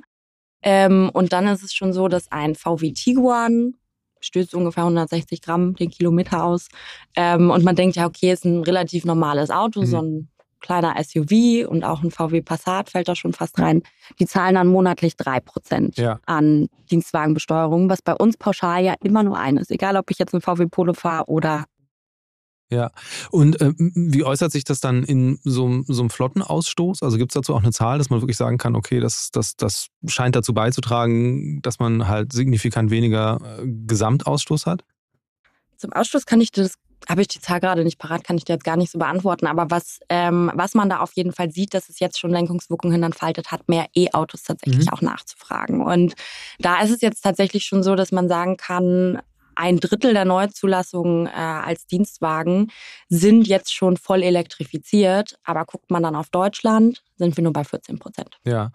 Ähm, 0.62 1.10
und 1.13 1.34
dann 1.34 1.47
ist 1.47 1.63
es 1.63 1.73
schon 1.73 1.93
so, 1.93 2.08
dass 2.08 2.31
ein 2.31 2.55
VW 2.55 2.91
Tiguan 2.91 3.75
stößt 4.21 4.55
ungefähr 4.55 4.84
160 4.84 5.41
Gramm 5.41 5.75
den 5.75 5.91
Kilometer 5.91 6.43
aus. 6.43 6.69
Ähm, 7.15 7.51
und 7.51 7.63
man 7.63 7.75
denkt 7.75 7.95
ja, 7.95 8.08
okay, 8.08 8.31
ist 8.31 8.45
ein 8.45 8.63
relativ 8.63 9.05
normales 9.05 9.51
Auto, 9.51 9.81
mhm. 9.81 9.86
so 9.86 10.01
ein 10.01 10.29
kleiner 10.62 10.95
SUV 11.01 11.67
und 11.69 11.84
auch 11.84 12.01
ein 12.01 12.10
VW 12.10 12.41
Passat 12.41 12.89
fällt 12.89 13.08
da 13.08 13.15
schon 13.15 13.34
fast 13.34 13.60
rein. 13.60 13.84
Die 14.19 14.25
zahlen 14.25 14.55
dann 14.55 14.67
monatlich 14.67 15.13
3% 15.13 16.01
ja. 16.01 16.19
an 16.25 16.69
Dienstwagenbesteuerung, 16.89 17.88
was 17.88 18.01
bei 18.01 18.15
uns 18.15 18.36
pauschal 18.36 18.84
ja 18.84 18.95
immer 19.03 19.21
nur 19.21 19.38
ein 19.38 19.58
ist. 19.58 19.69
Egal, 19.69 19.95
ob 19.95 20.10
ich 20.10 20.17
jetzt 20.17 20.34
ein 20.34 20.41
VW 20.41 20.65
Polo 20.65 20.93
fahre 20.93 21.25
oder 21.25 21.65
ja, 22.71 22.89
und 23.30 23.62
äh, 23.62 23.73
wie 23.78 24.23
äußert 24.23 24.51
sich 24.51 24.63
das 24.63 24.80
dann 24.80 25.04
in 25.04 25.39
so, 25.43 25.84
so 25.88 26.01
einem 26.01 26.10
Flottenausstoß? 26.10 27.04
Also 27.04 27.17
gibt 27.17 27.32
es 27.32 27.36
dazu 27.36 27.54
auch 27.54 27.62
eine 27.62 27.71
Zahl, 27.71 27.99
dass 27.99 28.10
man 28.10 28.21
wirklich 28.21 28.38
sagen 28.38 28.58
kann, 28.58 28.75
okay, 28.75 28.99
das, 28.99 29.30
das, 29.32 29.56
das 29.56 29.88
scheint 30.08 30.36
dazu 30.36 30.54
beizutragen, 30.54 31.62
dass 31.62 31.78
man 31.78 32.08
halt 32.08 32.34
signifikant 32.34 32.89
weniger 32.89 33.39
äh, 33.60 33.67
Gesamtausstoß 33.67 34.65
hat? 34.65 34.84
Zum 35.78 35.93
Ausstoß 35.93 36.25
kann 36.25 36.41
ich 36.41 36.51
das, 36.51 36.73
habe 37.08 37.21
ich 37.21 37.28
die 37.28 37.39
Zahl 37.39 37.60
gerade 37.60 37.84
nicht 37.84 37.99
parat, 37.99 38.23
kann 38.23 38.38
ich 38.38 38.45
dir 38.45 38.54
jetzt 38.54 38.63
gar 38.65 38.78
nicht 38.78 38.91
so 38.91 38.97
beantworten. 38.97 39.45
Aber 39.45 39.69
was, 39.69 39.99
ähm, 40.10 40.51
was 40.56 40.73
man 40.73 40.89
da 40.89 41.01
auf 41.01 41.13
jeden 41.13 41.34
Fall 41.34 41.51
sieht, 41.51 41.75
dass 41.75 41.89
es 41.89 41.99
jetzt 41.99 42.19
schon 42.19 42.32
Lenkungswirkungen 42.32 43.04
entfaltet 43.04 43.51
hat, 43.51 43.69
mehr 43.69 43.86
E-Autos 43.95 44.41
tatsächlich 44.41 44.88
mhm. 44.88 44.93
auch 44.93 45.01
nachzufragen. 45.01 45.82
Und 45.82 46.15
da 46.58 46.82
ist 46.82 46.89
es 46.89 47.01
jetzt 47.01 47.21
tatsächlich 47.21 47.65
schon 47.65 47.84
so, 47.84 47.93
dass 47.95 48.12
man 48.12 48.28
sagen 48.28 48.58
kann, 48.58 49.21
ein 49.56 49.80
Drittel 49.80 50.13
der 50.13 50.26
Neuzulassungen 50.26 51.28
äh, 51.28 51.32
als 51.32 51.88
Dienstwagen 51.88 52.72
sind 53.10 53.48
jetzt 53.48 53.74
schon 53.74 53.98
voll 53.98 54.24
elektrifiziert. 54.24 55.38
Aber 55.44 55.65
guckt 55.65 55.91
man 55.91 56.04
dann 56.04 56.15
auf 56.15 56.30
Deutschland, 56.30 57.04
sind 57.15 57.36
wir 57.38 57.44
nur 57.44 57.54
bei 57.54 57.63
14 57.63 58.00
Prozent. 58.00 58.38
Ja. 58.46 58.72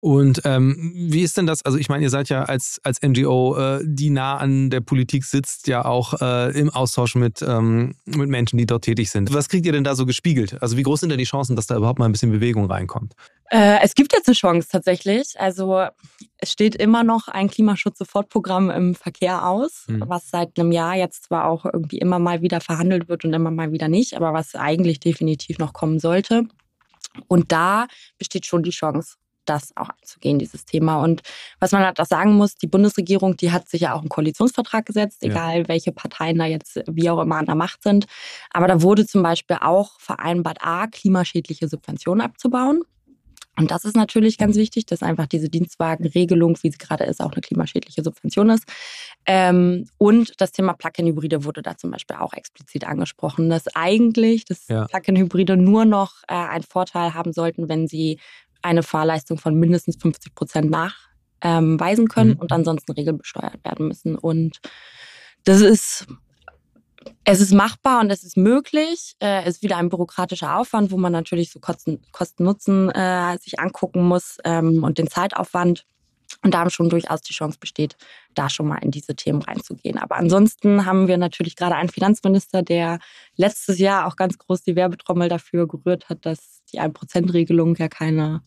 Und 0.00 0.42
ähm, 0.44 0.92
wie 0.94 1.22
ist 1.22 1.36
denn 1.36 1.46
das? 1.46 1.64
Also 1.64 1.76
ich 1.76 1.88
meine, 1.88 2.04
ihr 2.04 2.10
seid 2.10 2.28
ja 2.28 2.44
als, 2.44 2.80
als 2.84 3.02
NGO, 3.02 3.56
äh, 3.56 3.80
die 3.84 4.10
nah 4.10 4.36
an 4.36 4.70
der 4.70 4.80
Politik 4.80 5.24
sitzt, 5.24 5.66
ja 5.66 5.84
auch 5.84 6.20
äh, 6.20 6.56
im 6.56 6.70
Austausch 6.70 7.16
mit, 7.16 7.42
ähm, 7.42 7.96
mit 8.04 8.28
Menschen, 8.28 8.58
die 8.58 8.66
dort 8.66 8.84
tätig 8.84 9.10
sind. 9.10 9.34
Was 9.34 9.48
kriegt 9.48 9.66
ihr 9.66 9.72
denn 9.72 9.82
da 9.82 9.96
so 9.96 10.06
gespiegelt? 10.06 10.62
Also 10.62 10.76
wie 10.76 10.84
groß 10.84 11.00
sind 11.00 11.08
denn 11.08 11.18
die 11.18 11.24
Chancen, 11.24 11.56
dass 11.56 11.66
da 11.66 11.76
überhaupt 11.76 11.98
mal 11.98 12.04
ein 12.04 12.12
bisschen 12.12 12.30
Bewegung 12.30 12.70
reinkommt? 12.70 13.14
Äh, 13.50 13.80
es 13.82 13.96
gibt 13.96 14.12
jetzt 14.12 14.28
eine 14.28 14.36
Chance 14.36 14.68
tatsächlich. 14.70 15.34
Also 15.36 15.86
es 16.36 16.52
steht 16.52 16.76
immer 16.76 17.02
noch 17.02 17.26
ein 17.26 17.50
Klimaschutz-Sofortprogramm 17.50 18.70
im 18.70 18.94
Verkehr 18.94 19.48
aus, 19.48 19.86
mhm. 19.88 20.04
was 20.06 20.30
seit 20.30 20.60
einem 20.60 20.70
Jahr 20.70 20.94
jetzt 20.94 21.24
zwar 21.24 21.46
auch 21.46 21.64
irgendwie 21.64 21.98
immer 21.98 22.20
mal 22.20 22.40
wieder 22.40 22.60
verhandelt 22.60 23.08
wird 23.08 23.24
und 23.24 23.32
immer 23.32 23.50
mal 23.50 23.72
wieder 23.72 23.88
nicht, 23.88 24.14
aber 24.14 24.32
was 24.32 24.54
eigentlich 24.54 25.00
definitiv 25.00 25.58
noch 25.58 25.72
kommen 25.72 25.98
sollte. 25.98 26.44
Und 27.26 27.50
da 27.50 27.88
besteht 28.16 28.46
schon 28.46 28.62
die 28.62 28.70
Chance 28.70 29.16
das 29.48 29.76
auch 29.76 29.88
anzugehen, 29.88 30.38
dieses 30.38 30.64
Thema. 30.64 31.02
Und 31.02 31.22
was 31.60 31.72
man 31.72 31.84
halt 31.84 32.00
auch 32.00 32.06
sagen 32.06 32.34
muss, 32.34 32.56
die 32.56 32.66
Bundesregierung, 32.66 33.36
die 33.36 33.52
hat 33.52 33.68
sich 33.68 33.82
ja 33.82 33.94
auch 33.94 34.00
einen 34.00 34.08
Koalitionsvertrag 34.08 34.86
gesetzt, 34.86 35.22
egal 35.22 35.60
ja. 35.60 35.68
welche 35.68 35.92
Parteien 35.92 36.38
da 36.38 36.46
jetzt 36.46 36.80
wie 36.86 37.10
auch 37.10 37.20
immer 37.20 37.36
an 37.36 37.46
der 37.46 37.54
Macht 37.54 37.82
sind. 37.82 38.06
Aber 38.50 38.66
da 38.66 38.82
wurde 38.82 39.06
zum 39.06 39.22
Beispiel 39.22 39.58
auch 39.60 39.98
vereinbart, 40.00 40.58
A, 40.60 40.86
klimaschädliche 40.86 41.68
Subventionen 41.68 42.20
abzubauen. 42.20 42.82
Und 43.58 43.72
das 43.72 43.84
ist 43.84 43.96
natürlich 43.96 44.38
ganz 44.38 44.56
wichtig, 44.56 44.86
dass 44.86 45.02
einfach 45.02 45.26
diese 45.26 45.48
Dienstwagenregelung, 45.48 46.56
wie 46.62 46.70
sie 46.70 46.78
gerade 46.78 47.04
ist, 47.04 47.20
auch 47.20 47.32
eine 47.32 47.40
klimaschädliche 47.40 48.04
Subvention 48.04 48.50
ist. 48.50 48.64
Ähm, 49.26 49.86
und 49.98 50.40
das 50.40 50.52
Thema 50.52 50.74
Plug-in-Hybride 50.74 51.44
wurde 51.44 51.62
da 51.62 51.76
zum 51.76 51.90
Beispiel 51.90 52.16
auch 52.16 52.34
explizit 52.34 52.86
angesprochen, 52.86 53.50
dass 53.50 53.64
eigentlich 53.74 54.44
das 54.44 54.68
ja. 54.68 54.84
Plug-in-Hybride 54.86 55.56
nur 55.56 55.84
noch 55.84 56.22
äh, 56.28 56.34
einen 56.34 56.62
Vorteil 56.62 57.14
haben 57.14 57.32
sollten, 57.32 57.68
wenn 57.68 57.88
sie 57.88 58.20
eine 58.62 58.82
Fahrleistung 58.82 59.38
von 59.38 59.54
mindestens 59.54 59.96
50 60.00 60.34
Prozent 60.34 60.70
nachweisen 60.70 62.08
können 62.08 62.32
mhm. 62.32 62.40
und 62.40 62.52
ansonsten 62.52 62.92
regelbesteuert 62.92 63.64
werden 63.64 63.88
müssen. 63.88 64.16
Und 64.16 64.58
das 65.44 65.60
ist 65.60 66.06
es 67.24 67.40
ist 67.40 67.52
machbar 67.52 68.00
und 68.00 68.10
es 68.10 68.24
ist 68.24 68.36
möglich. 68.36 69.14
Es 69.18 69.26
äh, 69.26 69.48
ist 69.48 69.62
wieder 69.62 69.76
ein 69.76 69.88
bürokratischer 69.88 70.56
Aufwand, 70.56 70.90
wo 70.90 70.96
man 70.96 71.12
natürlich 71.12 71.50
so 71.50 71.60
Kosten-Nutzen 71.60 72.90
äh, 72.90 73.38
sich 73.38 73.58
angucken 73.60 74.02
muss 74.02 74.38
ähm, 74.44 74.82
und 74.82 74.98
den 74.98 75.08
Zeitaufwand. 75.08 75.84
Und 76.42 76.52
da 76.52 76.68
schon 76.70 76.90
durchaus 76.90 77.22
die 77.22 77.32
Chance 77.32 77.58
besteht, 77.58 77.96
da 78.34 78.50
schon 78.50 78.68
mal 78.68 78.78
in 78.78 78.90
diese 78.90 79.16
Themen 79.16 79.42
reinzugehen. 79.42 79.98
Aber 79.98 80.16
ansonsten 80.16 80.84
haben 80.84 81.08
wir 81.08 81.16
natürlich 81.16 81.56
gerade 81.56 81.74
einen 81.74 81.88
Finanzminister, 81.88 82.62
der 82.62 82.98
letztes 83.36 83.78
Jahr 83.78 84.06
auch 84.06 84.14
ganz 84.14 84.36
groß 84.38 84.62
die 84.62 84.76
Werbetrommel 84.76 85.28
dafür 85.28 85.66
gerührt 85.66 86.08
hat, 86.08 86.26
dass 86.26 86.57
die 86.72 86.80
1%-Regelung 86.80 87.76
ja 87.76 87.88
keine 87.88 88.42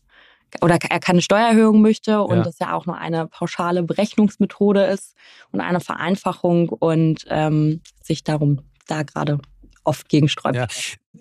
oder 0.61 0.77
er 0.89 0.99
keine 0.99 1.21
Steuererhöhung 1.21 1.81
möchte 1.81 2.21
und 2.21 2.37
ja. 2.37 2.43
das 2.43 2.59
ja 2.59 2.73
auch 2.73 2.85
nur 2.85 2.97
eine 2.97 3.27
pauschale 3.27 3.83
Berechnungsmethode 3.83 4.83
ist 4.83 5.15
und 5.51 5.61
eine 5.61 5.79
Vereinfachung 5.79 6.67
und 6.67 7.25
ähm, 7.29 7.81
sich 8.03 8.25
darum 8.25 8.59
da 8.87 9.03
gerade 9.03 9.39
oft 9.83 10.09
gegensträubt. 10.09 10.55
Ja. 10.55 10.67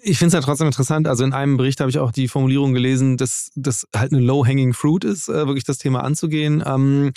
Ich 0.03 0.19
finde 0.19 0.29
es 0.29 0.33
ja 0.35 0.41
trotzdem 0.41 0.67
interessant. 0.67 1.09
Also 1.09 1.25
in 1.25 1.33
einem 1.33 1.57
Bericht 1.57 1.81
habe 1.81 1.91
ich 1.91 1.99
auch 1.99 2.13
die 2.13 2.29
Formulierung 2.29 2.75
gelesen, 2.75 3.17
dass 3.17 3.51
das 3.55 3.87
halt 3.95 4.13
eine 4.13 4.21
low-hanging 4.21 4.73
fruit 4.73 5.05
ist, 5.05 5.29
äh, 5.29 5.47
wirklich 5.47 5.65
das 5.65 5.79
Thema 5.79 6.05
anzugehen. 6.05 6.63
Ähm, 6.67 7.13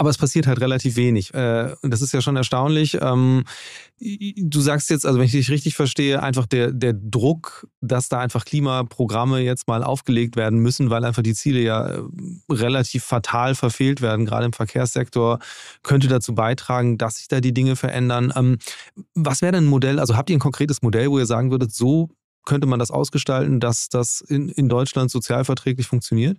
aber 0.00 0.08
es 0.08 0.16
passiert 0.16 0.46
halt 0.46 0.62
relativ 0.62 0.96
wenig. 0.96 1.34
Äh, 1.34 1.74
das 1.82 2.00
ist 2.00 2.14
ja 2.14 2.22
schon 2.22 2.34
erstaunlich. 2.34 2.96
Ähm, 3.02 3.44
du 4.00 4.60
sagst 4.62 4.88
jetzt, 4.88 5.04
also 5.04 5.18
wenn 5.18 5.26
ich 5.26 5.32
dich 5.32 5.50
richtig 5.50 5.74
verstehe, 5.74 6.22
einfach 6.22 6.46
der, 6.46 6.72
der 6.72 6.94
Druck, 6.94 7.68
dass 7.82 8.08
da 8.08 8.18
einfach 8.18 8.46
Klimaprogramme 8.46 9.40
jetzt 9.40 9.68
mal 9.68 9.84
aufgelegt 9.84 10.36
werden 10.36 10.60
müssen, 10.60 10.88
weil 10.88 11.04
einfach 11.04 11.22
die 11.22 11.34
Ziele 11.34 11.60
ja 11.60 11.86
äh, 11.86 12.02
relativ 12.50 13.04
fatal 13.04 13.54
verfehlt 13.54 14.00
werden, 14.00 14.24
gerade 14.24 14.46
im 14.46 14.54
Verkehrssektor, 14.54 15.38
könnte 15.82 16.08
dazu 16.08 16.34
beitragen, 16.34 16.96
dass 16.96 17.18
sich 17.18 17.28
da 17.28 17.42
die 17.42 17.52
Dinge 17.52 17.76
verändern. 17.76 18.32
Ähm, 18.34 18.56
was 19.14 19.42
wäre 19.42 19.52
denn 19.52 19.64
ein 19.64 19.70
Modell? 19.70 19.98
Also 19.98 20.16
habt 20.16 20.30
ihr 20.30 20.36
ein 20.38 20.40
konkretes 20.40 20.80
Modell, 20.80 21.10
wo 21.10 21.18
ihr 21.18 21.26
sagen 21.26 21.50
würdet, 21.50 21.74
so 21.74 22.08
könnte 22.46 22.66
man 22.66 22.78
das 22.78 22.90
ausgestalten, 22.90 23.60
dass 23.60 23.90
das 23.90 24.22
in, 24.22 24.48
in 24.48 24.70
Deutschland 24.70 25.10
sozialverträglich 25.10 25.88
funktioniert? 25.88 26.38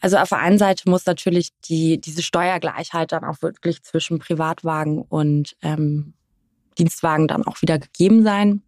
Also 0.00 0.16
auf 0.16 0.28
der 0.28 0.38
einen 0.38 0.58
Seite 0.58 0.88
muss 0.88 1.06
natürlich 1.06 1.50
die, 1.64 2.00
diese 2.00 2.22
Steuergleichheit 2.22 3.12
dann 3.12 3.24
auch 3.24 3.42
wirklich 3.42 3.82
zwischen 3.82 4.18
Privatwagen 4.18 5.02
und 5.02 5.56
ähm, 5.62 6.14
Dienstwagen 6.78 7.26
dann 7.26 7.44
auch 7.44 7.60
wieder 7.62 7.78
gegeben 7.78 8.22
sein 8.22 8.62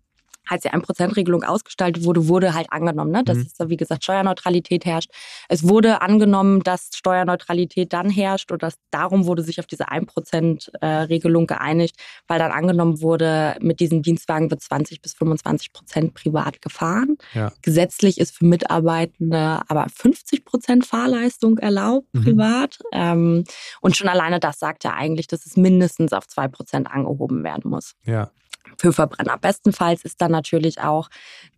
als 0.49 0.63
die 0.63 0.71
1%-Regelung 0.71 1.45
ausgestaltet 1.45 2.05
wurde, 2.05 2.29
wurde 2.29 2.55
halt 2.55 2.73
angenommen, 2.73 3.13
ne? 3.13 3.23
dass 3.25 3.39
mhm. 3.39 3.49
es, 3.59 3.69
wie 3.69 3.77
gesagt, 3.77 4.05
Steuerneutralität 4.05 4.85
herrscht. 4.85 5.11
Es 5.49 5.67
wurde 5.69 6.03
angenommen, 6.03 6.63
dass 6.63 6.91
Steuerneutralität 6.95 7.93
dann 7.93 8.11
herrscht 8.11 8.51
und 8.51 8.63
dass 8.63 8.75
darum 8.91 9.27
wurde 9.27 9.43
sich 9.43 9.61
auf 9.61 9.67
diese 9.67 9.89
1%-Regelung 9.89 11.47
geeinigt, 11.47 11.97
weil 12.27 12.39
dann 12.39 12.51
angenommen 12.51 13.01
wurde, 13.01 13.57
mit 13.61 13.81
diesen 13.81 14.03
Dienstwagen 14.03 14.51
wird 14.51 14.63
20 14.63 15.01
bis 15.01 15.15
25 15.15 15.73
Prozent 15.73 16.15
privat 16.15 16.61
gefahren. 16.63 17.17
Ja. 17.35 17.53
Gesetzlich 17.63 18.19
ist 18.19 18.37
für 18.37 18.45
Mitarbeitende 18.45 19.61
aber 19.69 19.87
50 19.95 20.45
Prozent 20.45 20.87
Fahrleistung 20.87 21.59
erlaubt, 21.59 22.09
mhm. 22.13 22.25
privat. 22.25 22.79
Ähm, 22.93 23.45
und 23.81 23.97
schon 23.97 24.09
alleine 24.09 24.41
das 24.41 24.59
sagt 24.59 24.85
ja 24.85 24.95
eigentlich, 24.95 25.27
dass 25.29 25.47
es 25.47 25.57
mindestens 25.57 26.13
auf 26.13 26.27
2 26.27 26.49
Prozent 26.49 26.91
angehoben 26.91 27.45
werden 27.45 27.71
muss. 27.71 27.95
Ja 28.05 28.31
für 28.79 28.93
Verbrenner. 28.93 29.39
Bestenfalls 29.39 30.05
ist 30.05 30.21
dann 30.21 30.33
natürlich 30.33 30.81
auch, 30.81 31.09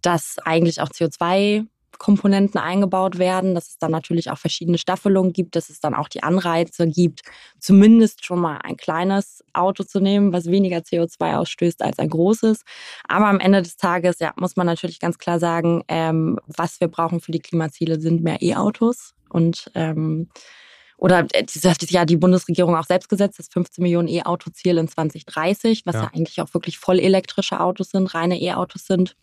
dass 0.01 0.39
eigentlich 0.45 0.81
auch 0.81 0.89
CO2 0.89 1.67
Komponenten 1.99 2.59
eingebaut 2.59 3.19
werden, 3.19 3.55
dass 3.55 3.69
es 3.69 3.79
dann 3.79 3.93
natürlich 3.93 4.31
auch 4.31 4.39
verschiedene 4.39 4.77
Staffelungen 4.77 5.33
gibt, 5.33 5.55
dass 5.55 5.71
es 5.71 5.79
dann 5.79 5.95
auch 5.95 6.09
die 6.09 6.25
Anreize 6.25 6.89
gibt, 6.89 7.21
zumindest 7.61 8.25
schon 8.25 8.41
mal 8.41 8.59
ein 8.65 8.77
kleines 8.77 9.45
Auto 9.53 9.85
zu 9.85 10.01
nehmen, 10.01 10.33
was 10.33 10.47
weniger 10.47 10.79
CO2 10.79 11.37
ausstößt 11.37 11.81
als 11.81 12.01
ein 12.01 12.09
großes. 12.09 12.63
Aber 13.07 13.27
am 13.29 13.39
Ende 13.39 13.63
des 13.63 13.77
Tages 13.77 14.19
ja, 14.19 14.33
muss 14.37 14.57
man 14.57 14.67
natürlich 14.67 14.99
ganz 14.99 15.19
klar 15.19 15.39
sagen, 15.39 15.85
ähm, 15.87 16.41
was 16.49 16.81
wir 16.81 16.89
brauchen 16.89 17.21
für 17.21 17.31
die 17.31 17.41
Klimaziele 17.41 18.01
sind 18.01 18.25
mehr 18.25 18.43
E-Autos 18.43 19.15
und 19.29 19.71
ähm, 19.75 20.29
oder 21.03 21.27
äh, 21.33 21.45
das 21.45 21.65
hat 21.65 21.91
ja 21.91 22.05
die 22.05 22.17
Bundesregierung 22.17 22.77
auch 22.77 22.85
selbst 22.85 23.09
gesetzt, 23.09 23.41
das 23.41 23.49
15 23.49 23.83
Millionen 23.83 24.07
E-Auto-Ziel 24.07 24.79
in 24.79 24.87
2030, 24.87 25.85
was 25.85 25.97
ja. 25.97 26.03
ja 26.03 26.11
eigentlich 26.15 26.41
auch 26.41 26.55
wirklich 26.55 26.79
voll 26.79 27.01
elektrische 27.01 27.59
Autos 27.59 27.91
sind, 27.91 28.15
reine 28.15 28.41
E-Autos 28.41 28.87
sind. 28.87 29.17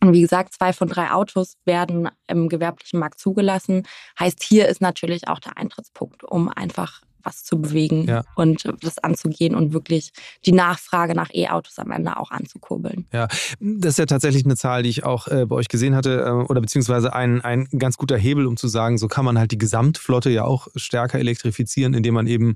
Und 0.00 0.14
wie 0.14 0.20
gesagt, 0.20 0.52
zwei 0.52 0.72
von 0.72 0.88
drei 0.88 1.12
Autos 1.12 1.58
werden 1.64 2.08
im 2.26 2.48
gewerblichen 2.48 2.98
Markt 2.98 3.20
zugelassen. 3.20 3.86
Heißt, 4.18 4.42
hier 4.42 4.66
ist 4.66 4.80
natürlich 4.80 5.28
auch 5.28 5.38
der 5.38 5.56
Eintrittspunkt, 5.56 6.24
um 6.24 6.48
einfach 6.48 7.02
was 7.24 7.44
zu 7.44 7.60
bewegen 7.60 8.06
ja. 8.06 8.24
und 8.36 8.64
das 8.80 8.98
anzugehen 8.98 9.54
und 9.54 9.72
wirklich 9.72 10.12
die 10.44 10.52
Nachfrage 10.52 11.14
nach 11.14 11.30
E-Autos 11.32 11.78
am 11.78 11.90
Ende 11.90 12.16
auch 12.16 12.30
anzukurbeln. 12.30 13.06
Ja, 13.12 13.28
das 13.60 13.92
ist 13.92 13.98
ja 13.98 14.06
tatsächlich 14.06 14.44
eine 14.44 14.56
Zahl, 14.56 14.82
die 14.82 14.90
ich 14.90 15.04
auch 15.04 15.28
äh, 15.28 15.46
bei 15.46 15.56
euch 15.56 15.68
gesehen 15.68 15.94
hatte, 15.94 16.20
äh, 16.20 16.30
oder 16.30 16.60
beziehungsweise 16.60 17.12
ein, 17.12 17.40
ein 17.40 17.68
ganz 17.78 17.96
guter 17.96 18.16
Hebel, 18.16 18.46
um 18.46 18.56
zu 18.56 18.68
sagen, 18.68 18.98
so 18.98 19.08
kann 19.08 19.24
man 19.24 19.38
halt 19.38 19.52
die 19.52 19.58
Gesamtflotte 19.58 20.30
ja 20.30 20.44
auch 20.44 20.68
stärker 20.76 21.18
elektrifizieren, 21.18 21.94
indem 21.94 22.14
man 22.14 22.26
eben 22.26 22.54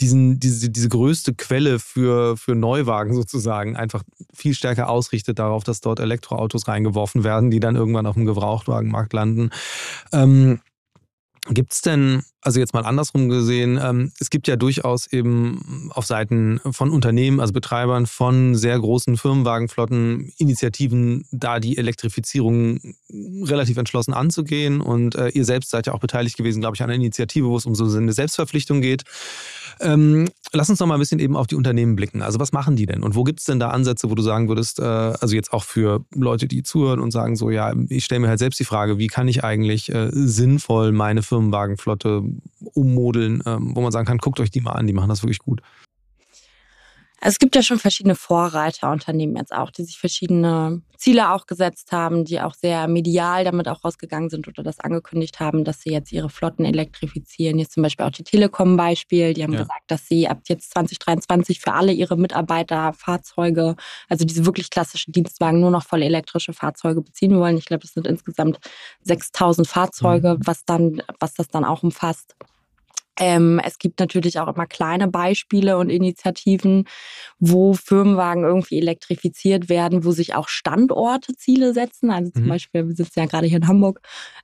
diesen, 0.00 0.40
diese, 0.40 0.70
diese 0.70 0.88
größte 0.88 1.34
Quelle 1.34 1.78
für, 1.78 2.36
für 2.36 2.54
Neuwagen 2.54 3.14
sozusagen 3.14 3.76
einfach 3.76 4.02
viel 4.32 4.54
stärker 4.54 4.88
ausrichtet 4.88 5.38
darauf, 5.38 5.64
dass 5.64 5.80
dort 5.80 6.00
Elektroautos 6.00 6.68
reingeworfen 6.68 7.24
werden, 7.24 7.50
die 7.50 7.60
dann 7.60 7.76
irgendwann 7.76 8.06
auf 8.06 8.14
dem 8.14 8.26
Gebrauchtwagenmarkt 8.26 9.12
landen. 9.12 9.50
Ähm, 10.12 10.60
Gibt 11.50 11.72
es 11.72 11.80
denn, 11.80 12.22
also 12.42 12.60
jetzt 12.60 12.74
mal 12.74 12.84
andersrum 12.84 13.30
gesehen, 13.30 13.80
ähm, 13.82 14.12
es 14.20 14.28
gibt 14.28 14.48
ja 14.48 14.56
durchaus 14.56 15.06
eben 15.06 15.90
auf 15.94 16.04
Seiten 16.04 16.60
von 16.72 16.90
Unternehmen, 16.90 17.40
also 17.40 17.54
Betreibern 17.54 18.06
von 18.06 18.54
sehr 18.54 18.78
großen 18.78 19.16
Firmenwagenflotten 19.16 20.30
Initiativen, 20.36 21.24
da 21.30 21.58
die 21.58 21.78
Elektrifizierung 21.78 22.80
relativ 23.10 23.78
entschlossen 23.78 24.12
anzugehen. 24.12 24.82
Und 24.82 25.14
äh, 25.14 25.28
ihr 25.28 25.46
selbst 25.46 25.70
seid 25.70 25.86
ja 25.86 25.94
auch 25.94 26.00
beteiligt 26.00 26.36
gewesen, 26.36 26.60
glaube 26.60 26.76
ich, 26.76 26.82
an 26.82 26.90
einer 26.90 26.96
Initiative, 26.96 27.46
wo 27.46 27.56
es 27.56 27.64
um 27.64 27.74
so 27.74 27.84
eine 27.96 28.12
Selbstverpflichtung 28.12 28.82
geht. 28.82 29.04
Ähm, 29.80 30.28
lass 30.52 30.70
uns 30.70 30.80
noch 30.80 30.86
mal 30.86 30.94
ein 30.94 31.00
bisschen 31.00 31.20
eben 31.20 31.36
auf 31.36 31.46
die 31.46 31.54
Unternehmen 31.54 31.96
blicken. 31.96 32.22
Also 32.22 32.38
was 32.38 32.52
machen 32.52 32.76
die 32.76 32.86
denn? 32.86 33.02
Und 33.02 33.14
wo 33.14 33.24
gibt 33.24 33.40
es 33.40 33.46
denn 33.46 33.58
da 33.58 33.70
Ansätze, 33.70 34.10
wo 34.10 34.14
du 34.14 34.22
sagen 34.22 34.48
würdest, 34.48 34.78
äh, 34.80 34.82
also 34.82 35.34
jetzt 35.34 35.52
auch 35.52 35.64
für 35.64 36.04
Leute, 36.14 36.46
die 36.48 36.62
zuhören 36.62 37.00
und 37.00 37.10
sagen 37.10 37.36
so, 37.36 37.50
ja, 37.50 37.72
ich 37.88 38.04
stelle 38.04 38.20
mir 38.20 38.28
halt 38.28 38.38
selbst 38.38 38.58
die 38.60 38.64
Frage, 38.64 38.98
wie 38.98 39.08
kann 39.08 39.28
ich 39.28 39.44
eigentlich 39.44 39.92
äh, 39.92 40.10
sinnvoll 40.12 40.92
meine 40.92 41.22
Firmenwagenflotte 41.22 42.22
ummodeln, 42.74 43.42
ähm, 43.46 43.72
wo 43.74 43.80
man 43.80 43.92
sagen 43.92 44.06
kann, 44.06 44.18
guckt 44.18 44.40
euch 44.40 44.50
die 44.50 44.60
mal 44.60 44.72
an, 44.72 44.86
die 44.86 44.92
machen 44.92 45.08
das 45.08 45.22
wirklich 45.22 45.40
gut. 45.40 45.60
Also 47.20 47.34
es 47.34 47.38
gibt 47.38 47.56
ja 47.56 47.62
schon 47.62 47.80
verschiedene 47.80 48.14
Vorreiterunternehmen 48.14 49.36
jetzt 49.36 49.52
auch, 49.52 49.70
die 49.70 49.82
sich 49.82 49.98
verschiedene 49.98 50.82
Ziele 50.96 51.32
auch 51.32 51.46
gesetzt 51.46 51.90
haben, 51.90 52.24
die 52.24 52.40
auch 52.40 52.54
sehr 52.54 52.86
medial 52.86 53.44
damit 53.44 53.68
auch 53.68 53.84
rausgegangen 53.84 54.30
sind 54.30 54.46
oder 54.46 54.62
das 54.62 54.78
angekündigt 54.78 55.40
haben, 55.40 55.64
dass 55.64 55.80
sie 55.80 55.90
jetzt 55.90 56.12
ihre 56.12 56.30
Flotten 56.30 56.64
elektrifizieren. 56.64 57.58
Jetzt 57.58 57.72
zum 57.72 57.82
Beispiel 57.82 58.06
auch 58.06 58.10
die 58.10 58.22
Telekom-Beispiel, 58.22 59.34
die 59.34 59.42
haben 59.42 59.52
ja. 59.52 59.60
gesagt, 59.60 59.82
dass 59.88 60.06
sie 60.06 60.28
ab 60.28 60.42
jetzt 60.46 60.70
2023 60.72 61.60
für 61.60 61.72
alle 61.72 61.92
ihre 61.92 62.16
Mitarbeiter 62.16 62.92
Fahrzeuge, 62.92 63.74
also 64.08 64.24
diese 64.24 64.46
wirklich 64.46 64.70
klassischen 64.70 65.12
Dienstwagen, 65.12 65.60
nur 65.60 65.70
noch 65.70 65.84
voll 65.84 66.02
elektrische 66.02 66.52
Fahrzeuge 66.52 67.00
beziehen 67.00 67.38
wollen. 67.38 67.58
Ich 67.58 67.66
glaube, 67.66 67.82
das 67.82 67.94
sind 67.94 68.06
insgesamt 68.06 68.60
6000 69.02 69.66
Fahrzeuge, 69.66 70.34
mhm. 70.34 70.46
was 70.46 70.64
dann, 70.64 71.02
was 71.18 71.34
das 71.34 71.48
dann 71.48 71.64
auch 71.64 71.82
umfasst. 71.82 72.36
Ähm, 73.18 73.60
es 73.64 73.78
gibt 73.78 73.98
natürlich 73.98 74.38
auch 74.38 74.54
immer 74.54 74.66
kleine 74.66 75.08
Beispiele 75.08 75.76
und 75.76 75.90
Initiativen, 75.90 76.84
wo 77.40 77.74
Firmenwagen 77.74 78.44
irgendwie 78.44 78.78
elektrifiziert 78.78 79.68
werden, 79.68 80.04
wo 80.04 80.12
sich 80.12 80.34
auch 80.34 80.48
Standorte 80.48 81.34
Ziele 81.34 81.74
setzen. 81.74 82.10
Also 82.10 82.30
zum 82.30 82.44
mhm. 82.44 82.48
Beispiel, 82.48 82.86
wir 82.86 82.94
sitzen 82.94 83.20
ja 83.20 83.26
gerade 83.26 83.48
hier 83.48 83.58
in 83.58 83.66
Hamburg, 83.66 84.00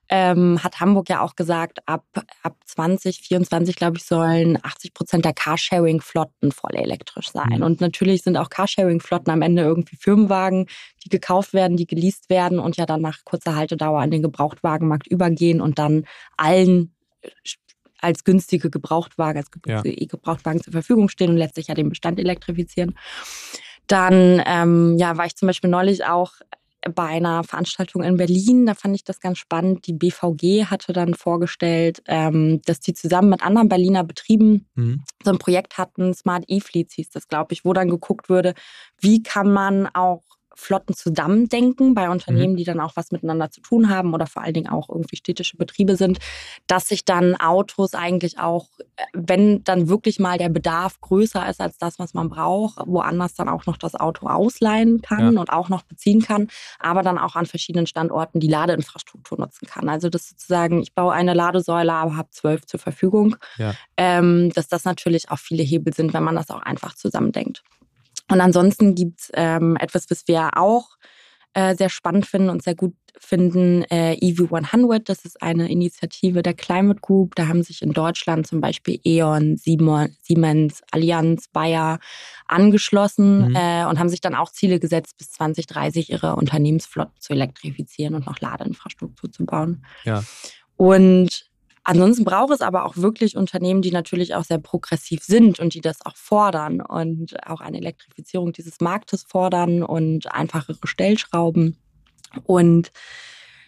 ähm, 0.08 0.62
hat 0.62 0.80
Hamburg 0.80 1.08
ja 1.08 1.20
auch 1.20 1.36
gesagt, 1.36 1.78
ab, 1.86 2.04
ab 2.42 2.56
2024, 2.66 3.76
glaube 3.76 3.98
ich, 3.98 4.04
sollen 4.04 4.58
80 4.62 4.92
Prozent 4.92 5.24
der 5.24 5.34
Carsharing-Flotten 5.34 6.50
voll 6.50 6.74
elektrisch 6.74 7.30
sein. 7.30 7.58
Mhm. 7.58 7.62
Und 7.62 7.80
natürlich 7.80 8.22
sind 8.22 8.36
auch 8.36 8.50
Carsharing-Flotten 8.50 9.30
am 9.30 9.42
Ende 9.42 9.62
irgendwie 9.62 9.96
Firmenwagen, 9.96 10.66
die 11.04 11.08
gekauft 11.10 11.52
werden, 11.52 11.76
die 11.76 11.86
geleast 11.86 12.28
werden 12.28 12.58
und 12.58 12.76
ja 12.76 12.86
dann 12.86 13.02
nach 13.02 13.18
kurzer 13.24 13.54
Haltedauer 13.54 14.00
an 14.00 14.10
den 14.10 14.22
Gebrauchtwagenmarkt 14.22 15.06
übergehen 15.06 15.60
und 15.60 15.78
dann 15.78 16.06
allen 16.36 16.90
als 18.04 18.24
günstige 18.24 18.70
Gebrauchtwagen, 18.70 19.38
als 19.38 19.50
günstige 19.50 20.00
ja. 20.00 20.06
Gebrauchtwagen 20.06 20.62
zur 20.62 20.72
Verfügung 20.72 21.08
stehen 21.08 21.30
und 21.30 21.36
letztlich 21.36 21.68
ja 21.68 21.74
den 21.74 21.88
Bestand 21.88 22.18
elektrifizieren. 22.20 22.94
Dann 23.86 24.42
ähm, 24.46 24.96
ja, 24.98 25.16
war 25.16 25.26
ich 25.26 25.36
zum 25.36 25.46
Beispiel 25.46 25.70
neulich 25.70 26.04
auch 26.04 26.32
bei 26.94 27.04
einer 27.04 27.44
Veranstaltung 27.44 28.02
in 28.02 28.16
Berlin. 28.16 28.66
Da 28.66 28.74
fand 28.74 28.94
ich 28.94 29.04
das 29.04 29.20
ganz 29.20 29.38
spannend. 29.38 29.86
Die 29.86 29.92
BVG 29.92 30.66
hatte 30.66 30.92
dann 30.92 31.14
vorgestellt, 31.14 32.02
ähm, 32.06 32.60
dass 32.66 32.80
die 32.80 32.94
zusammen 32.94 33.30
mit 33.30 33.42
anderen 33.42 33.68
Berliner 33.68 34.04
Betrieben 34.04 34.66
mhm. 34.74 35.02
so 35.22 35.30
ein 35.30 35.38
Projekt 35.38 35.78
hatten. 35.78 36.14
Smart 36.14 36.44
E-Fleets 36.48 36.94
hieß 36.94 37.10
das, 37.10 37.28
glaube 37.28 37.54
ich, 37.54 37.64
wo 37.64 37.72
dann 37.72 37.88
geguckt 37.88 38.28
würde, 38.28 38.54
wie 39.00 39.22
kann 39.22 39.50
man 39.50 39.86
auch 39.94 40.22
Flotten 40.56 40.94
zusammendenken 40.94 41.94
bei 41.94 42.08
Unternehmen, 42.10 42.52
mhm. 42.52 42.56
die 42.56 42.64
dann 42.64 42.80
auch 42.80 42.92
was 42.96 43.12
miteinander 43.12 43.50
zu 43.50 43.60
tun 43.60 43.88
haben 43.88 44.14
oder 44.14 44.26
vor 44.26 44.42
allen 44.42 44.54
Dingen 44.54 44.68
auch 44.68 44.88
irgendwie 44.88 45.16
städtische 45.16 45.56
Betriebe 45.56 45.96
sind, 45.96 46.18
dass 46.66 46.88
sich 46.88 47.04
dann 47.04 47.34
Autos 47.36 47.94
eigentlich 47.94 48.38
auch, 48.38 48.68
äh, 48.96 49.04
wenn 49.12 49.64
dann 49.64 49.88
wirklich 49.88 50.18
mal 50.18 50.38
der 50.38 50.48
Bedarf 50.48 51.00
größer 51.00 51.48
ist 51.48 51.60
als 51.60 51.78
das, 51.78 51.98
was 51.98 52.14
man 52.14 52.28
braucht, 52.28 52.78
woanders 52.86 53.34
dann 53.34 53.48
auch 53.48 53.66
noch 53.66 53.76
das 53.76 53.94
Auto 53.94 54.26
ausleihen 54.26 55.02
kann 55.02 55.34
ja. 55.34 55.40
und 55.40 55.50
auch 55.50 55.68
noch 55.68 55.82
beziehen 55.82 56.22
kann, 56.22 56.48
aber 56.78 57.02
dann 57.02 57.18
auch 57.18 57.36
an 57.36 57.46
verschiedenen 57.46 57.86
Standorten 57.86 58.40
die 58.40 58.48
Ladeinfrastruktur 58.48 59.38
nutzen 59.38 59.66
kann. 59.66 59.88
Also 59.88 60.08
das 60.08 60.28
sozusagen, 60.28 60.82
ich 60.82 60.94
baue 60.94 61.12
eine 61.12 61.34
Ladesäule, 61.34 61.92
aber 61.92 62.16
habe 62.16 62.30
zwölf 62.30 62.66
zur 62.66 62.80
Verfügung, 62.80 63.36
ja. 63.56 63.74
ähm, 63.96 64.50
dass 64.54 64.68
das 64.68 64.84
natürlich 64.84 65.30
auch 65.30 65.38
viele 65.38 65.62
Hebel 65.62 65.92
sind, 65.94 66.12
wenn 66.14 66.24
man 66.24 66.36
das 66.36 66.50
auch 66.50 66.62
einfach 66.62 66.94
zusammendenkt. 66.94 67.62
Und 68.30 68.40
ansonsten 68.40 68.94
gibt 68.94 69.20
es 69.20 69.30
ähm, 69.34 69.76
etwas, 69.78 70.06
was 70.10 70.26
wir 70.26 70.56
auch 70.56 70.96
äh, 71.54 71.74
sehr 71.76 71.88
spannend 71.88 72.26
finden 72.26 72.50
und 72.50 72.62
sehr 72.62 72.74
gut 72.74 72.94
finden, 73.16 73.82
äh, 73.84 74.18
EV100. 74.20 75.04
Das 75.04 75.24
ist 75.24 75.40
eine 75.40 75.70
Initiative 75.70 76.42
der 76.42 76.54
Climate 76.54 77.00
Group. 77.00 77.36
Da 77.36 77.46
haben 77.46 77.62
sich 77.62 77.80
in 77.82 77.92
Deutschland 77.92 78.46
zum 78.46 78.60
Beispiel 78.60 78.98
E.ON, 79.04 79.56
Siemens, 79.56 80.82
Allianz, 80.90 81.48
Bayer 81.48 82.00
angeschlossen 82.46 83.50
mhm. 83.50 83.56
äh, 83.56 83.86
und 83.86 83.98
haben 83.98 84.08
sich 84.08 84.20
dann 84.20 84.34
auch 84.34 84.50
Ziele 84.50 84.80
gesetzt, 84.80 85.16
bis 85.16 85.30
2030 85.30 86.10
ihre 86.10 86.34
Unternehmensflotten 86.34 87.20
zu 87.20 87.32
elektrifizieren 87.32 88.14
und 88.14 88.26
noch 88.26 88.40
Ladeinfrastruktur 88.40 89.30
zu 89.30 89.44
bauen. 89.46 89.84
Ja. 90.04 90.24
Und 90.76 91.50
Ansonsten 91.84 92.24
braucht 92.24 92.52
es 92.52 92.62
aber 92.62 92.86
auch 92.86 92.96
wirklich 92.96 93.36
Unternehmen, 93.36 93.82
die 93.82 93.90
natürlich 93.90 94.34
auch 94.34 94.44
sehr 94.44 94.58
progressiv 94.58 95.22
sind 95.22 95.60
und 95.60 95.74
die 95.74 95.82
das 95.82 96.04
auch 96.04 96.16
fordern 96.16 96.80
und 96.80 97.46
auch 97.46 97.60
eine 97.60 97.76
Elektrifizierung 97.76 98.52
dieses 98.52 98.80
Marktes 98.80 99.24
fordern 99.28 99.82
und 99.82 100.32
einfachere 100.32 100.78
Stellschrauben. 100.84 101.76
Und 102.44 102.90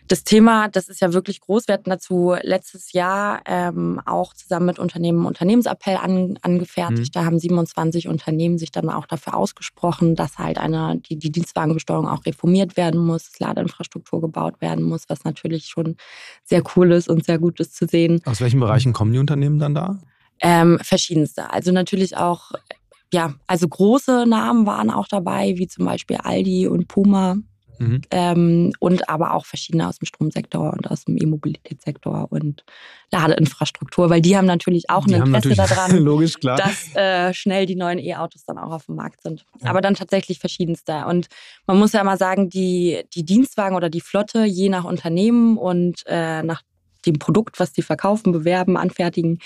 das 0.09 0.25
Thema, 0.25 0.69
das 0.69 0.89
ist 0.89 1.01
ja 1.01 1.13
wirklich 1.13 1.41
groß. 1.41 1.69
Wir 1.69 1.75
hatten 1.75 1.91
dazu 1.91 2.35
letztes 2.43 2.93
Jahr 2.93 3.43
ähm, 3.47 4.01
auch 4.05 4.35
zusammen 4.35 4.67
mit 4.67 4.79
Unternehmen 4.79 5.19
einen 5.19 5.27
Unternehmensappell 5.27 5.97
an, 5.97 6.39
angefertigt. 6.43 7.15
Mhm. 7.15 7.19
Da 7.19 7.25
haben 7.25 7.39
27 7.39 8.09
Unternehmen 8.09 8.59
sich 8.59 8.71
dann 8.71 8.89
auch 8.89 9.07
dafür 9.07 9.35
ausgesprochen, 9.35 10.15
dass 10.15 10.39
halt 10.39 10.59
eine, 10.59 10.99
die, 10.99 11.17
die 11.17 11.31
Dienstwagenbesteuerung 11.31 12.09
auch 12.09 12.25
reformiert 12.27 12.77
werden 12.77 13.01
muss, 13.01 13.39
Ladeinfrastruktur 13.39 14.21
gebaut 14.21 14.61
werden 14.61 14.85
muss, 14.85 15.05
was 15.09 15.25
natürlich 15.25 15.67
schon 15.67 15.97
sehr 16.45 16.63
cool 16.77 16.93
ist 16.93 17.09
und 17.09 17.25
sehr 17.25 17.39
gut 17.39 17.61
ist 17.61 17.77
zu 17.77 17.87
sehen. 17.87 18.21
Aus 18.25 18.41
welchen 18.41 18.61
Bereichen 18.61 18.93
kommen 18.93 19.13
die 19.13 19.19
Unternehmen 19.19 19.59
dann 19.59 19.75
da? 19.75 19.99
Ähm, 20.41 20.79
verschiedenste. 20.83 21.53
Also 21.53 21.73
natürlich 21.73 22.17
auch 22.17 22.53
ja, 23.13 23.35
also 23.47 23.69
große 23.69 24.27
Namen 24.27 24.67
waren 24.67 24.91
auch 24.91 25.07
dabei, 25.07 25.55
wie 25.57 25.69
zum 25.69 25.85
Beispiel 25.85 26.17
Aldi 26.17 26.67
und 26.67 26.89
Puma, 26.89 27.37
Mhm. 27.79 28.03
Ähm, 28.11 28.73
und 28.81 29.09
aber 29.09 29.35
auch 29.35 29.47
verschiedene 29.47 29.89
aus 29.89 29.99
dem 29.99 30.07
Stromsektor 30.07 30.73
und 30.73 30.91
aus 30.91 31.05
dem 31.05 31.17
E-Mobilitätssektor 31.17 32.27
und 32.31 32.65
Ladeinfrastruktur, 33.13 34.11
weil 34.11 34.21
die 34.21 34.37
haben 34.37 34.47
natürlich 34.47 34.91
auch 34.91 35.07
ein 35.07 35.15
Interesse 35.15 35.55
daran, 35.55 35.97
logisch, 35.99 36.35
dass 36.41 36.95
äh, 36.95 37.33
schnell 37.35 37.67
die 37.67 37.77
neuen 37.77 37.99
E-Autos 37.99 38.45
dann 38.45 38.59
auch 38.59 38.73
auf 38.73 38.87
dem 38.87 38.97
Markt 38.97 39.23
sind. 39.23 39.45
Ja. 39.61 39.71
Aber 39.71 39.81
dann 39.81 39.95
tatsächlich 39.95 40.39
verschiedenste. 40.39 41.05
Und 41.07 41.29
man 41.67 41.79
muss 41.79 41.93
ja 41.93 42.03
mal 42.05 42.19
sagen, 42.19 42.51
die, 42.51 43.03
die 43.15 43.25
Dienstwagen 43.25 43.77
oder 43.77 43.91
die 43.91 44.01
Flotte, 44.01 44.45
je 44.45 44.69
nach 44.69 44.85
Unternehmen 44.85 45.57
und 45.57 46.03
äh, 46.07 46.43
nach 46.43 46.63
dem 47.07 47.19
Produkt, 47.19 47.61
was 47.61 47.73
die 47.73 47.83
verkaufen, 47.83 48.33
bewerben, 48.33 48.77
anfertigen, 48.77 49.39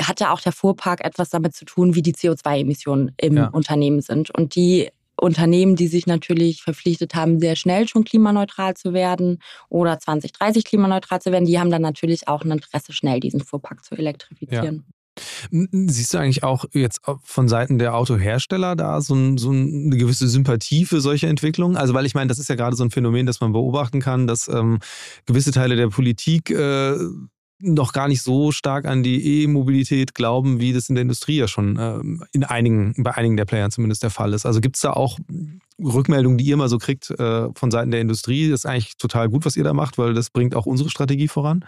hat 0.00 0.20
ja 0.20 0.32
auch 0.32 0.40
der 0.40 0.52
Fuhrpark 0.52 1.04
etwas 1.04 1.30
damit 1.30 1.54
zu 1.54 1.64
tun, 1.64 1.94
wie 1.94 2.02
die 2.02 2.14
CO2-Emissionen 2.14 3.12
im 3.16 3.36
ja. 3.36 3.48
Unternehmen 3.48 4.00
sind. 4.00 4.30
Und 4.30 4.54
die 4.54 4.90
Unternehmen, 5.16 5.76
die 5.76 5.88
sich 5.88 6.06
natürlich 6.06 6.62
verpflichtet 6.62 7.14
haben, 7.14 7.40
sehr 7.40 7.56
schnell 7.56 7.88
schon 7.88 8.04
klimaneutral 8.04 8.74
zu 8.74 8.92
werden 8.92 9.38
oder 9.68 9.98
2030 9.98 10.64
klimaneutral 10.64 11.20
zu 11.20 11.32
werden, 11.32 11.46
die 11.46 11.58
haben 11.58 11.70
dann 11.70 11.82
natürlich 11.82 12.28
auch 12.28 12.42
ein 12.42 12.50
Interesse, 12.50 12.92
schnell 12.92 13.20
diesen 13.20 13.40
Fuhrpark 13.40 13.84
zu 13.84 13.94
elektrifizieren. 13.94 14.84
Ja. 14.86 14.92
Siehst 15.50 16.12
du 16.12 16.18
eigentlich 16.18 16.44
auch 16.44 16.66
jetzt 16.72 17.00
von 17.22 17.48
Seiten 17.48 17.78
der 17.78 17.94
Autohersteller 17.94 18.76
da 18.76 19.00
so, 19.00 19.14
ein, 19.14 19.38
so, 19.38 19.50
eine 19.50 19.96
gewisse 19.96 20.28
Sympathie 20.28 20.84
für 20.84 21.00
solche 21.00 21.26
Entwicklungen? 21.26 21.76
Also, 21.76 21.94
weil 21.94 22.04
ich 22.04 22.14
meine, 22.14 22.28
das 22.28 22.38
ist 22.38 22.48
ja 22.48 22.54
gerade 22.54 22.76
so 22.76 22.84
ein 22.84 22.90
Phänomen, 22.90 23.24
das 23.24 23.40
man 23.40 23.52
beobachten 23.52 24.00
kann, 24.00 24.26
dass 24.26 24.48
ähm, 24.48 24.78
gewisse 25.24 25.52
Teile 25.52 25.76
der 25.76 25.88
Politik 25.88 26.50
äh, 26.50 26.96
noch 27.58 27.92
gar 27.92 28.08
nicht 28.08 28.22
so 28.22 28.52
stark 28.52 28.84
an 28.84 29.02
die 29.02 29.42
E-Mobilität 29.42 30.14
glauben, 30.14 30.60
wie 30.60 30.72
das 30.72 30.88
in 30.88 30.94
der 30.94 31.02
Industrie 31.02 31.38
ja 31.38 31.48
schon 31.48 31.78
ähm, 31.80 32.24
in 32.32 32.44
einigen, 32.44 32.94
bei 32.98 33.14
einigen 33.14 33.36
der 33.36 33.46
Player 33.46 33.70
zumindest 33.70 34.02
der 34.02 34.10
Fall 34.10 34.34
ist. 34.34 34.44
Also 34.44 34.60
gibt 34.60 34.76
es 34.76 34.82
da 34.82 34.92
auch 34.92 35.18
Rückmeldungen, 35.82 36.38
die 36.38 36.44
ihr 36.44 36.56
mal 36.56 36.68
so 36.68 36.78
kriegt 36.78 37.10
äh, 37.10 37.48
von 37.54 37.70
Seiten 37.70 37.90
der 37.90 38.00
Industrie? 38.00 38.50
Das 38.50 38.60
ist 38.60 38.66
eigentlich 38.66 38.96
total 38.98 39.28
gut, 39.28 39.44
was 39.46 39.56
ihr 39.56 39.64
da 39.64 39.72
macht, 39.72 39.96
weil 39.98 40.14
das 40.14 40.30
bringt 40.30 40.54
auch 40.54 40.66
unsere 40.66 40.90
Strategie 40.90 41.28
voran. 41.28 41.64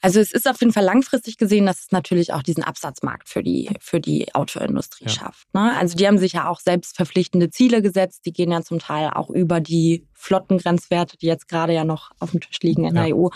Also 0.00 0.20
es 0.20 0.32
ist 0.32 0.46
auf 0.46 0.60
jeden 0.60 0.72
Fall 0.72 0.84
langfristig 0.84 1.38
gesehen, 1.38 1.64
dass 1.64 1.80
es 1.80 1.90
natürlich 1.90 2.34
auch 2.34 2.42
diesen 2.42 2.62
Absatzmarkt 2.62 3.26
für 3.26 3.42
die, 3.42 3.70
für 3.80 4.00
die 4.00 4.34
Autoindustrie 4.34 5.06
ja. 5.06 5.10
schafft. 5.10 5.46
Ne? 5.54 5.74
Also 5.78 5.96
die 5.96 6.06
haben 6.06 6.18
sich 6.18 6.34
ja 6.34 6.46
auch 6.46 6.60
selbst 6.60 6.96
verpflichtende 6.96 7.48
Ziele 7.48 7.80
gesetzt. 7.80 8.26
Die 8.26 8.32
gehen 8.34 8.50
ja 8.50 8.60
zum 8.60 8.80
Teil 8.80 9.08
auch 9.14 9.30
über 9.30 9.60
die 9.60 10.06
Flottengrenzwerte, 10.24 11.16
die 11.16 11.26
jetzt 11.26 11.48
gerade 11.48 11.72
ja 11.72 11.84
noch 11.84 12.10
auf 12.18 12.32
dem 12.32 12.40
Tisch 12.40 12.60
liegen 12.62 12.84
in 12.84 12.96
ja. 12.96 13.04
der 13.04 13.16
EU. 13.16 13.28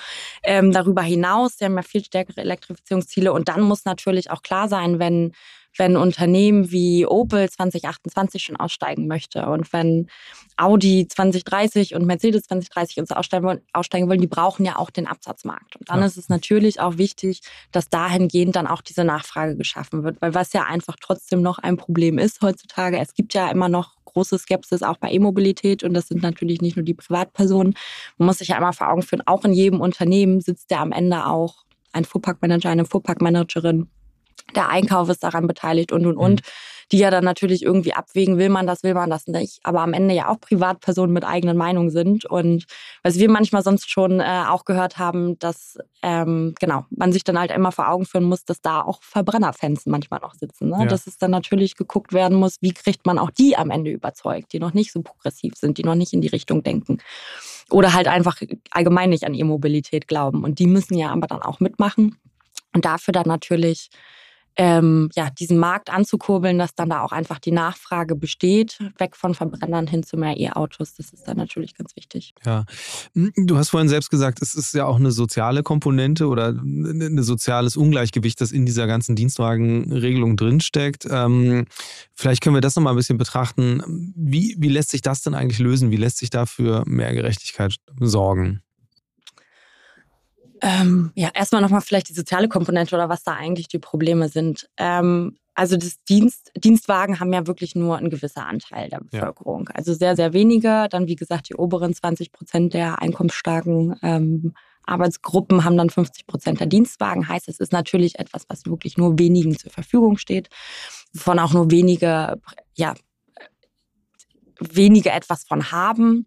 Ähm, 0.43 0.73
darüber 0.73 1.03
hinaus, 1.03 1.57
die 1.57 1.65
haben 1.65 1.77
ja 1.77 1.83
viel 1.83 2.05
stärkere 2.05 2.41
Elektrifizierungsziele. 2.41 3.33
Und 3.33 3.49
dann 3.49 3.61
muss 3.61 3.85
natürlich 3.85 4.31
auch 4.31 4.43
klar 4.43 4.69
sein, 4.69 4.99
wenn 4.99 5.33
wenn 5.79 5.97
Unternehmen 5.97 6.71
wie 6.71 7.07
Opel 7.07 7.49
2028 7.49 8.43
schon 8.43 8.57
aussteigen 8.57 9.07
möchte 9.07 9.47
und 9.47 9.73
wenn 9.73 10.09
Audi 10.57 11.07
2030 11.09 11.95
und 11.95 12.05
Mercedes 12.05 12.45
2030 12.45 12.99
uns 12.99 13.13
aussteigen 13.13 13.47
wollen, 13.47 13.61
aussteigen 13.73 14.09
wollen, 14.09 14.21
die 14.21 14.27
brauchen 14.27 14.65
ja 14.65 14.77
auch 14.77 14.91
den 14.91 15.07
Absatzmarkt. 15.07 15.77
Und 15.77 15.89
dann 15.89 16.01
ja. 16.01 16.07
ist 16.07 16.17
es 16.17 16.29
natürlich 16.29 16.81
auch 16.81 16.99
wichtig, 16.99 17.43
dass 17.71 17.89
dahingehend 17.89 18.57
dann 18.57 18.67
auch 18.67 18.83
diese 18.83 19.05
Nachfrage 19.05 19.57
geschaffen 19.57 20.03
wird, 20.03 20.21
weil 20.21 20.35
was 20.35 20.53
ja 20.53 20.65
einfach 20.65 20.97
trotzdem 21.01 21.43
noch 21.43 21.59
ein 21.59 21.77
Problem 21.77 22.19
ist 22.19 22.41
heutzutage, 22.43 22.99
es 22.99 23.15
gibt 23.15 23.35
ja 23.35 23.51
immer 23.51 23.69
noch 23.69 23.98
große 24.13 24.39
Skepsis 24.39 24.83
auch 24.83 24.97
bei 24.99 25.11
E-Mobilität 25.11 25.83
und 25.85 25.95
das 25.95 26.09
sind 26.09 26.23
natürlich 26.23 26.61
nicht 26.61 26.77
nur 26.77 26.85
die 26.85 26.95
Privatpersonen. 26.95 27.75
Man 28.19 28.27
muss 28.27 28.39
sich 28.39 28.49
ja 28.49 28.59
immer 28.59 28.73
vor 28.73 28.89
Augen 28.89 29.03
führen, 29.03 29.23
auch 29.27 29.45
in 29.45 29.53
jedem 29.53 29.81
Unternehmen 29.81 30.41
sitzt 30.41 30.71
ja 30.71 30.81
am 30.81 30.93
Ende 30.93 31.27
auch 31.27 31.65
ein 31.93 32.05
Fuhrparkmanager, 32.05 32.71
eine 32.71 32.85
Fuhrparkmanagerin, 32.85 33.89
der 34.55 34.69
Einkauf 34.69 35.09
ist 35.09 35.23
daran 35.23 35.47
beteiligt 35.47 35.93
und 35.93 36.07
und 36.07 36.17
und, 36.17 36.43
mhm. 36.43 36.49
Die 36.93 36.99
ja 36.99 37.11
dann 37.11 37.25
natürlich 37.25 37.63
irgendwie 37.63 37.93
abwägen, 37.93 38.39
will 38.39 38.49
man 38.49 38.67
das, 38.67 38.83
will 38.83 38.95
man 38.95 39.11
das 39.11 39.27
nicht, 39.27 39.61
aber 39.63 39.81
am 39.83 39.93
Ende 39.93 40.15
ja 40.15 40.29
auch 40.29 40.41
Privatpersonen 40.41 41.13
mit 41.13 41.25
eigenen 41.25 41.57
Meinungen 41.57 41.91
sind 41.91 42.25
und 42.25 42.65
was 43.03 43.19
wir 43.19 43.31
manchmal 43.31 43.63
sonst 43.63 43.91
schon 43.91 44.21
äh, 44.21 44.45
auch 44.49 44.65
gehört 44.65 44.99
haben, 44.99 45.39
dass 45.39 45.79
ähm, 46.03 46.55
genau 46.59 46.87
man 46.91 47.13
sich 47.13 47.25
dann 47.25 47.39
halt 47.39 47.51
immer 47.51 47.73
vor 47.73 47.89
Augen 47.89 48.07
führen 48.07 48.25
muss, 48.25 48.45
dass 48.45 48.61
da 48.61 48.81
auch 48.81 49.03
Verbrennerfans 49.03 49.87
manchmal 49.87 50.21
noch 50.21 50.35
sitzen, 50.35 50.71
ne? 50.71 50.79
Ja. 50.81 50.87
dass 50.87 51.07
es 51.07 51.19
dann 51.19 51.31
natürlich 51.31 51.77
geguckt 51.77 52.13
werden 52.13 52.39
muss, 52.39 52.57
wie 52.61 52.73
kriegt 52.73 53.07
man 53.07 53.19
auch 53.19 53.31
die 53.31 53.57
am 53.57 53.71
Ende 53.71 53.91
überzeugt, 53.91 54.53
die 54.53 54.61
noch 54.61 54.73
nicht 54.75 54.93
so 54.93 55.03
progressiv 55.03 55.55
sind, 55.57 55.79
die 55.79 55.85
noch 55.85 55.95
nicht 55.95 56.13
in 56.13 56.21
die 56.21 56.29
Richtung 56.29 56.63
denken 56.63 56.99
oder 57.71 57.93
halt 57.93 58.09
einfach 58.09 58.41
allgemein 58.71 59.11
nicht 59.11 59.25
an 59.25 59.35
E-Mobilität 59.35 60.09
glauben 60.09 60.45
und 60.45 60.59
die 60.59 60.67
müssen 60.67 60.97
ja 60.97 61.11
aber 61.11 61.27
dann 61.27 61.43
auch 61.43 61.61
mitmachen 61.61 62.17
und 62.75 62.85
dafür 62.85 63.13
dann 63.13 63.27
natürlich 63.27 63.91
ähm, 64.61 65.09
ja, 65.15 65.31
diesen 65.31 65.57
Markt 65.57 65.89
anzukurbeln, 65.89 66.59
dass 66.59 66.75
dann 66.75 66.91
da 66.91 67.03
auch 67.03 67.13
einfach 67.13 67.39
die 67.39 67.53
Nachfrage 67.53 68.17
besteht, 68.17 68.79
weg 68.99 69.15
von 69.15 69.35
Verbrennern 69.35 69.87
hin 69.87 70.03
zu 70.03 70.17
mehr 70.17 70.37
E-Autos. 70.37 70.95
Das 70.95 71.11
ist 71.11 71.29
dann 71.29 71.37
natürlich 71.37 71.77
ganz 71.77 71.95
wichtig. 71.95 72.35
Ja, 72.45 72.65
hm, 73.15 73.33
du 73.37 73.57
hast 73.57 73.69
vorhin 73.69 73.89
selbst 73.89 74.11
gesagt, 74.11 74.43
es 74.43 74.57
ist 74.57 74.75
ja 74.75 74.85
auch 74.85 74.97
eine 74.97 75.13
soziale 75.13 75.63
Komponente 75.63 76.27
oder 76.27 76.49
ein 76.49 77.23
soziales 77.23 77.77
Ungleichgewicht, 77.77 78.41
das 78.41 78.51
in 78.51 78.67
dieser 78.67 78.89
ganzen 78.89 79.15
Dienstwagenregelung 79.15 80.37
drinsteckt. 80.37 81.07
Ähm, 81.09 81.67
vielleicht 82.15 82.43
können 82.43 82.57
wir 82.57 82.61
das 82.61 82.75
nochmal 82.75 82.95
ein 82.95 82.97
bisschen 82.97 83.19
betrachten. 83.19 84.13
Wie, 84.17 84.57
wie 84.59 84.69
lässt 84.69 84.91
sich 84.91 85.03
das 85.03 85.23
denn 85.23 85.35
eigentlich 85.35 85.61
lösen? 85.61 85.93
Wie 85.93 85.97
lässt 85.97 86.19
sich 86.19 86.31
dafür 86.31 86.83
mehr 86.85 87.15
Gerechtigkeit 87.15 87.77
sorgen? 88.01 88.61
Ähm, 90.61 91.13
ja, 91.15 91.31
erstmal 91.35 91.63
nochmal 91.63 91.81
vielleicht 91.81 92.09
die 92.09 92.15
soziale 92.15 92.49
Komponente 92.49 92.95
oder 92.95 93.09
was 93.09 93.23
da 93.23 93.35
eigentlich 93.35 93.69
die 93.69 93.79
Probleme 93.79 94.29
sind. 94.29 94.69
Ähm, 94.77 95.37
also 95.55 95.77
das 95.77 96.03
Dienst, 96.05 96.53
Dienstwagen 96.57 97.19
haben 97.19 97.33
ja 97.33 97.47
wirklich 97.47 97.75
nur 97.75 97.99
ein 97.99 98.11
gewisser 98.11 98.47
Anteil 98.47 98.89
der 98.89 99.01
Bevölkerung. 99.01 99.67
Ja. 99.69 99.75
Also 99.75 99.93
sehr, 99.93 100.15
sehr 100.15 100.33
wenige. 100.33 100.87
Dann, 100.91 101.09
wie 101.09 101.17
gesagt, 101.17 101.49
die 101.49 101.57
oberen 101.57 101.93
20 101.93 102.31
Prozent 102.31 102.75
der 102.75 103.03
einkommensstarken 103.03 103.97
ähm, 104.03 104.55
Arbeitsgruppen 104.85 105.65
haben 105.65 105.77
dann 105.77 105.91
50 105.91 106.27
Prozent 106.27 106.61
der 106.61 106.67
Dienstwagen. 106.67 107.29
Heißt, 107.29 107.49
es 107.49 107.61
ist 107.61 107.73
natürlich 107.73 108.19
etwas, 108.19 108.45
was 108.49 108.67
wirklich 108.67 108.97
nur 108.97 109.19
wenigen 109.19 109.59
zur 109.59 109.71
Verfügung 109.71 110.17
steht, 110.17 110.49
wovon 111.13 111.39
auch 111.39 111.53
nur 111.53 111.71
wenige, 111.71 112.41
ja, 112.75 112.95
wenige 114.61 115.11
etwas 115.11 115.45
von 115.45 115.71
haben 115.71 116.27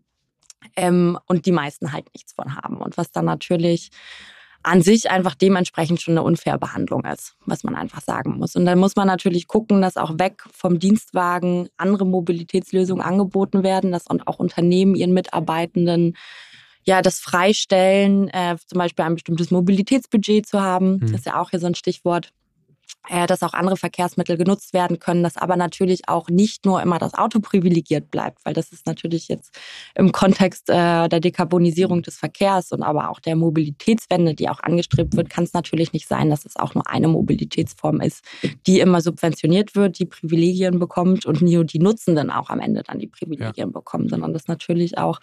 ähm, 0.76 1.18
und 1.28 1.46
die 1.46 1.52
meisten 1.52 1.92
halt 1.92 2.06
nichts 2.14 2.34
von 2.34 2.56
haben. 2.56 2.78
Und 2.78 2.98
was 2.98 3.12
dann 3.12 3.26
natürlich 3.26 3.90
an 4.64 4.82
sich 4.82 5.10
einfach 5.10 5.36
dementsprechend 5.36 6.02
schon 6.02 6.14
eine 6.14 6.24
unfaire 6.24 6.60
Behandlung 6.60 7.04
ist, 7.06 7.36
was 7.46 7.64
man 7.64 7.76
einfach 7.76 8.02
sagen 8.02 8.38
muss. 8.38 8.56
Und 8.56 8.66
dann 8.66 8.78
muss 8.78 8.96
man 8.96 9.08
natürlich 9.08 9.48
gucken, 9.48 9.82
dass 9.82 9.98
auch 9.98 10.20
weg 10.20 10.44
vom 10.52 10.78
Dienstwagen 10.78 11.70
andere 11.78 12.06
Mobilitätslösungen 12.06 13.04
angeboten 13.04 13.64
werden, 13.64 13.92
dass 13.92 14.08
auch 14.10 14.40
Unternehmen 14.40 14.94
ihren 14.94 15.14
Mitarbeitenden 15.14 16.16
ja 16.84 17.02
das 17.02 17.20
freistellen, 17.20 18.28
äh, 18.30 18.56
zum 18.66 18.78
Beispiel 18.80 19.06
ein 19.06 19.16
bestimmtes 19.16 19.52
Mobilitätsbudget 19.52 20.48
zu 20.48 20.62
haben. 20.62 20.94
Mhm. 20.94 21.00
Das 21.02 21.12
ist 21.12 21.26
ja 21.26 21.40
auch 21.40 21.50
hier 21.50 21.60
so 21.60 21.68
ein 21.68 21.76
Stichwort 21.76 22.32
dass 23.28 23.44
auch 23.44 23.54
andere 23.54 23.78
Verkehrsmittel 23.78 24.38
genutzt 24.38 24.74
werden 24.74 25.00
können, 25.00 25.24
dass 25.24 25.36
aber 25.36 25.56
natürlich 25.56 26.08
auch 26.08 26.30
nicht 26.30 26.66
nur 26.66 26.82
immer 26.82 27.00
das 27.00 27.14
Auto 27.14 27.40
privilegiert 27.40 28.12
bleibt, 28.12 28.46
weil 28.46 28.54
das 28.54 28.72
ist 28.72 28.86
natürlich 28.86 29.28
jetzt 29.28 29.58
im 29.96 30.12
Kontext 30.12 30.70
äh, 30.70 31.10
der 31.10 31.20
Dekarbonisierung 31.20 32.04
des 32.04 32.18
Verkehrs 32.18 32.72
und 32.72 32.84
aber 32.84 33.10
auch 33.10 33.20
der 33.20 33.36
Mobilitätswende, 33.36 34.36
die 34.36 34.50
auch 34.50 34.62
angestrebt 34.62 35.16
wird, 35.16 35.30
kann 35.30 35.44
es 35.44 35.54
natürlich 35.54 35.94
nicht 35.94 36.08
sein, 36.08 36.30
dass 36.30 36.46
es 36.46 36.56
auch 36.56 36.76
nur 36.76 36.88
eine 36.88 37.08
Mobilitätsform 37.08 38.02
ist, 38.02 38.24
die 38.68 38.80
immer 38.80 39.02
subventioniert 39.02 39.76
wird, 39.76 40.00
die 40.00 40.06
Privilegien 40.06 40.80
bekommt 40.80 41.26
und 41.26 41.42
nur 41.42 41.66
die 41.66 41.80
Nutzenden 41.80 42.30
auch 42.30 42.50
am 42.50 42.60
Ende 42.60 42.84
dann 42.84 43.00
die 43.00 43.08
Privilegien 43.08 43.68
ja. 43.70 43.74
bekommen, 43.74 44.10
sondern 44.10 44.34
dass 44.34 44.48
natürlich 44.48 44.98
auch 44.98 45.20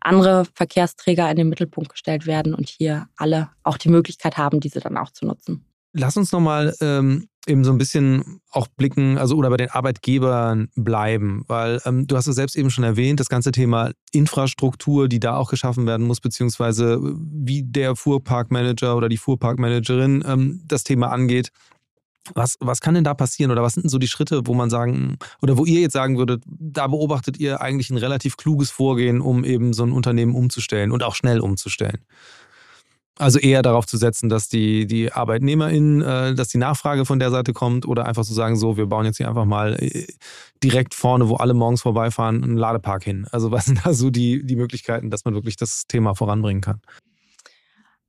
andere 0.00 0.44
Verkehrsträger 0.54 1.30
in 1.30 1.36
den 1.36 1.48
Mittelpunkt 1.48 1.90
gestellt 1.90 2.26
werden 2.26 2.54
und 2.54 2.68
hier 2.68 3.08
alle 3.16 3.50
auch 3.62 3.78
die 3.78 3.88
Möglichkeit 3.88 4.36
haben, 4.36 4.60
diese 4.60 4.80
dann 4.80 4.96
auch 4.96 5.10
zu 5.10 5.26
nutzen. 5.26 5.64
Lass 5.92 6.16
uns 6.16 6.32
nochmal 6.32 6.74
ähm, 6.80 7.28
eben 7.46 7.64
so 7.64 7.72
ein 7.72 7.78
bisschen 7.78 8.40
auch 8.50 8.68
blicken, 8.68 9.18
also 9.18 9.36
oder 9.36 9.50
bei 9.50 9.56
den 9.56 9.70
Arbeitgebern 9.70 10.68
bleiben, 10.74 11.44
weil 11.48 11.80
ähm, 11.84 12.06
du 12.06 12.16
hast 12.16 12.28
es 12.28 12.36
selbst 12.36 12.56
eben 12.56 12.70
schon 12.70 12.84
erwähnt, 12.84 13.20
das 13.20 13.28
ganze 13.28 13.50
Thema 13.50 13.90
Infrastruktur, 14.12 15.08
die 15.08 15.20
da 15.20 15.36
auch 15.36 15.50
geschaffen 15.50 15.86
werden 15.86 16.06
muss, 16.06 16.20
beziehungsweise 16.20 17.00
wie 17.02 17.64
der 17.64 17.96
Fuhrparkmanager 17.96 18.96
oder 18.96 19.08
die 19.08 19.16
Fuhrparkmanagerin 19.16 20.24
ähm, 20.26 20.62
das 20.66 20.84
Thema 20.84 21.10
angeht. 21.10 21.50
Was, 22.34 22.56
was 22.60 22.80
kann 22.80 22.94
denn 22.94 23.02
da 23.02 23.14
passieren 23.14 23.50
oder 23.50 23.62
was 23.62 23.74
sind 23.74 23.82
denn 23.82 23.90
so 23.90 23.98
die 23.98 24.06
Schritte, 24.06 24.46
wo 24.46 24.54
man 24.54 24.70
sagen, 24.70 25.18
oder 25.40 25.58
wo 25.58 25.64
ihr 25.64 25.80
jetzt 25.80 25.94
sagen 25.94 26.18
würdet, 26.18 26.44
da 26.46 26.86
beobachtet 26.86 27.38
ihr 27.38 27.60
eigentlich 27.60 27.90
ein 27.90 27.96
relativ 27.96 28.36
kluges 28.36 28.70
Vorgehen, 28.70 29.20
um 29.20 29.44
eben 29.44 29.72
so 29.72 29.82
ein 29.82 29.90
Unternehmen 29.90 30.36
umzustellen 30.36 30.92
und 30.92 31.02
auch 31.02 31.16
schnell 31.16 31.40
umzustellen? 31.40 31.98
Also 33.22 33.38
eher 33.38 33.62
darauf 33.62 33.86
zu 33.86 33.98
setzen, 33.98 34.28
dass 34.28 34.48
die, 34.48 34.84
die 34.84 35.12
ArbeitnehmerInnen, 35.12 36.02
äh, 36.02 36.34
dass 36.34 36.48
die 36.48 36.58
Nachfrage 36.58 37.04
von 37.04 37.20
der 37.20 37.30
Seite 37.30 37.52
kommt 37.52 37.86
oder 37.86 38.04
einfach 38.06 38.24
zu 38.24 38.34
sagen, 38.34 38.56
so, 38.56 38.76
wir 38.76 38.86
bauen 38.86 39.04
jetzt 39.04 39.18
hier 39.18 39.28
einfach 39.28 39.44
mal 39.44 39.76
äh, 39.80 40.08
direkt 40.60 40.92
vorne, 40.92 41.28
wo 41.28 41.36
alle 41.36 41.54
morgens 41.54 41.82
vorbeifahren, 41.82 42.42
einen 42.42 42.56
Ladepark 42.56 43.04
hin. 43.04 43.28
Also 43.30 43.52
was 43.52 43.66
sind 43.66 43.86
da 43.86 43.94
so 43.94 44.10
die, 44.10 44.44
die 44.44 44.56
Möglichkeiten, 44.56 45.08
dass 45.08 45.24
man 45.24 45.34
wirklich 45.34 45.54
das 45.54 45.86
Thema 45.86 46.16
voranbringen 46.16 46.62
kann? 46.62 46.80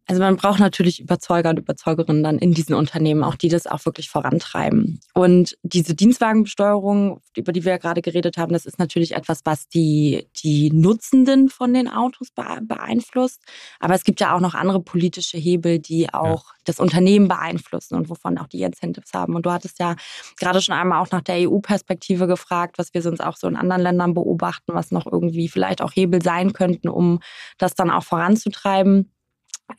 Also 0.06 0.22
man 0.22 0.36
braucht 0.36 0.60
natürlich 0.60 1.00
Überzeuger 1.00 1.50
und 1.50 1.60
Überzeugerinnen 1.60 2.24
dann 2.24 2.38
in 2.38 2.54
diesen 2.54 2.76
Unternehmen, 2.76 3.24
auch 3.24 3.36
die 3.36 3.48
das 3.48 3.68
auch 3.68 3.86
wirklich 3.86 4.10
vorantreiben. 4.10 5.00
Und 5.14 5.58
diese 5.64 5.96
Dienstwagenbesteuerung, 5.96 7.22
über 7.38 7.54
die 7.54 7.64
wir 7.64 7.74
ja 7.74 7.78
gerade 7.78 8.02
geredet 8.02 8.38
haben, 8.38 8.52
das 8.52 8.66
ist 8.66 8.80
natürlich 8.80 9.16
etwas, 9.16 9.40
was 9.46 9.70
die, 9.70 10.28
die 10.44 10.72
Nutzenden 10.72 11.48
von 11.48 11.74
den 11.74 11.88
Autos 11.88 12.30
beeinflusst. 12.32 13.42
Aber 13.80 13.96
es 13.96 14.04
gibt 14.04 14.20
ja 14.20 14.36
auch 14.36 14.42
noch 14.42 14.56
andere 14.56 14.82
politische 14.82 15.38
Hebel, 15.38 15.80
die 15.80 16.14
auch 16.14 16.48
ja. 16.48 16.56
das 16.66 16.82
Unternehmen 16.82 17.30
beeinflussen 17.30 17.96
und 17.96 18.10
wovon 18.10 18.38
auch 18.38 18.48
die 18.48 18.64
Incentives 18.64 19.14
haben. 19.14 19.36
Und 19.36 19.46
du 19.46 19.52
hattest 19.52 19.80
ja 19.80 19.96
gerade 20.38 20.62
schon 20.62 20.76
einmal 20.76 21.02
auch 21.02 21.12
nach 21.12 21.22
der 21.22 21.50
EU-Perspektive 21.50 22.28
gefragt, 22.28 22.78
was 22.78 22.94
wir 22.94 23.02
sonst 23.02 23.22
auch 23.22 23.38
so 23.38 23.48
in 23.48 23.56
anderen 23.56 23.82
Ländern 23.82 24.14
beobachten, 24.14 24.74
was 24.74 24.92
noch 24.92 25.06
irgendwie 25.06 25.48
vielleicht 25.48 25.82
auch 25.82 25.92
Hebel 25.94 26.22
sein 26.22 26.52
könnten, 26.52 26.90
um 26.90 27.22
das 27.58 27.74
dann 27.74 27.90
auch 27.90 28.04
voranzutreiben. 28.04 29.10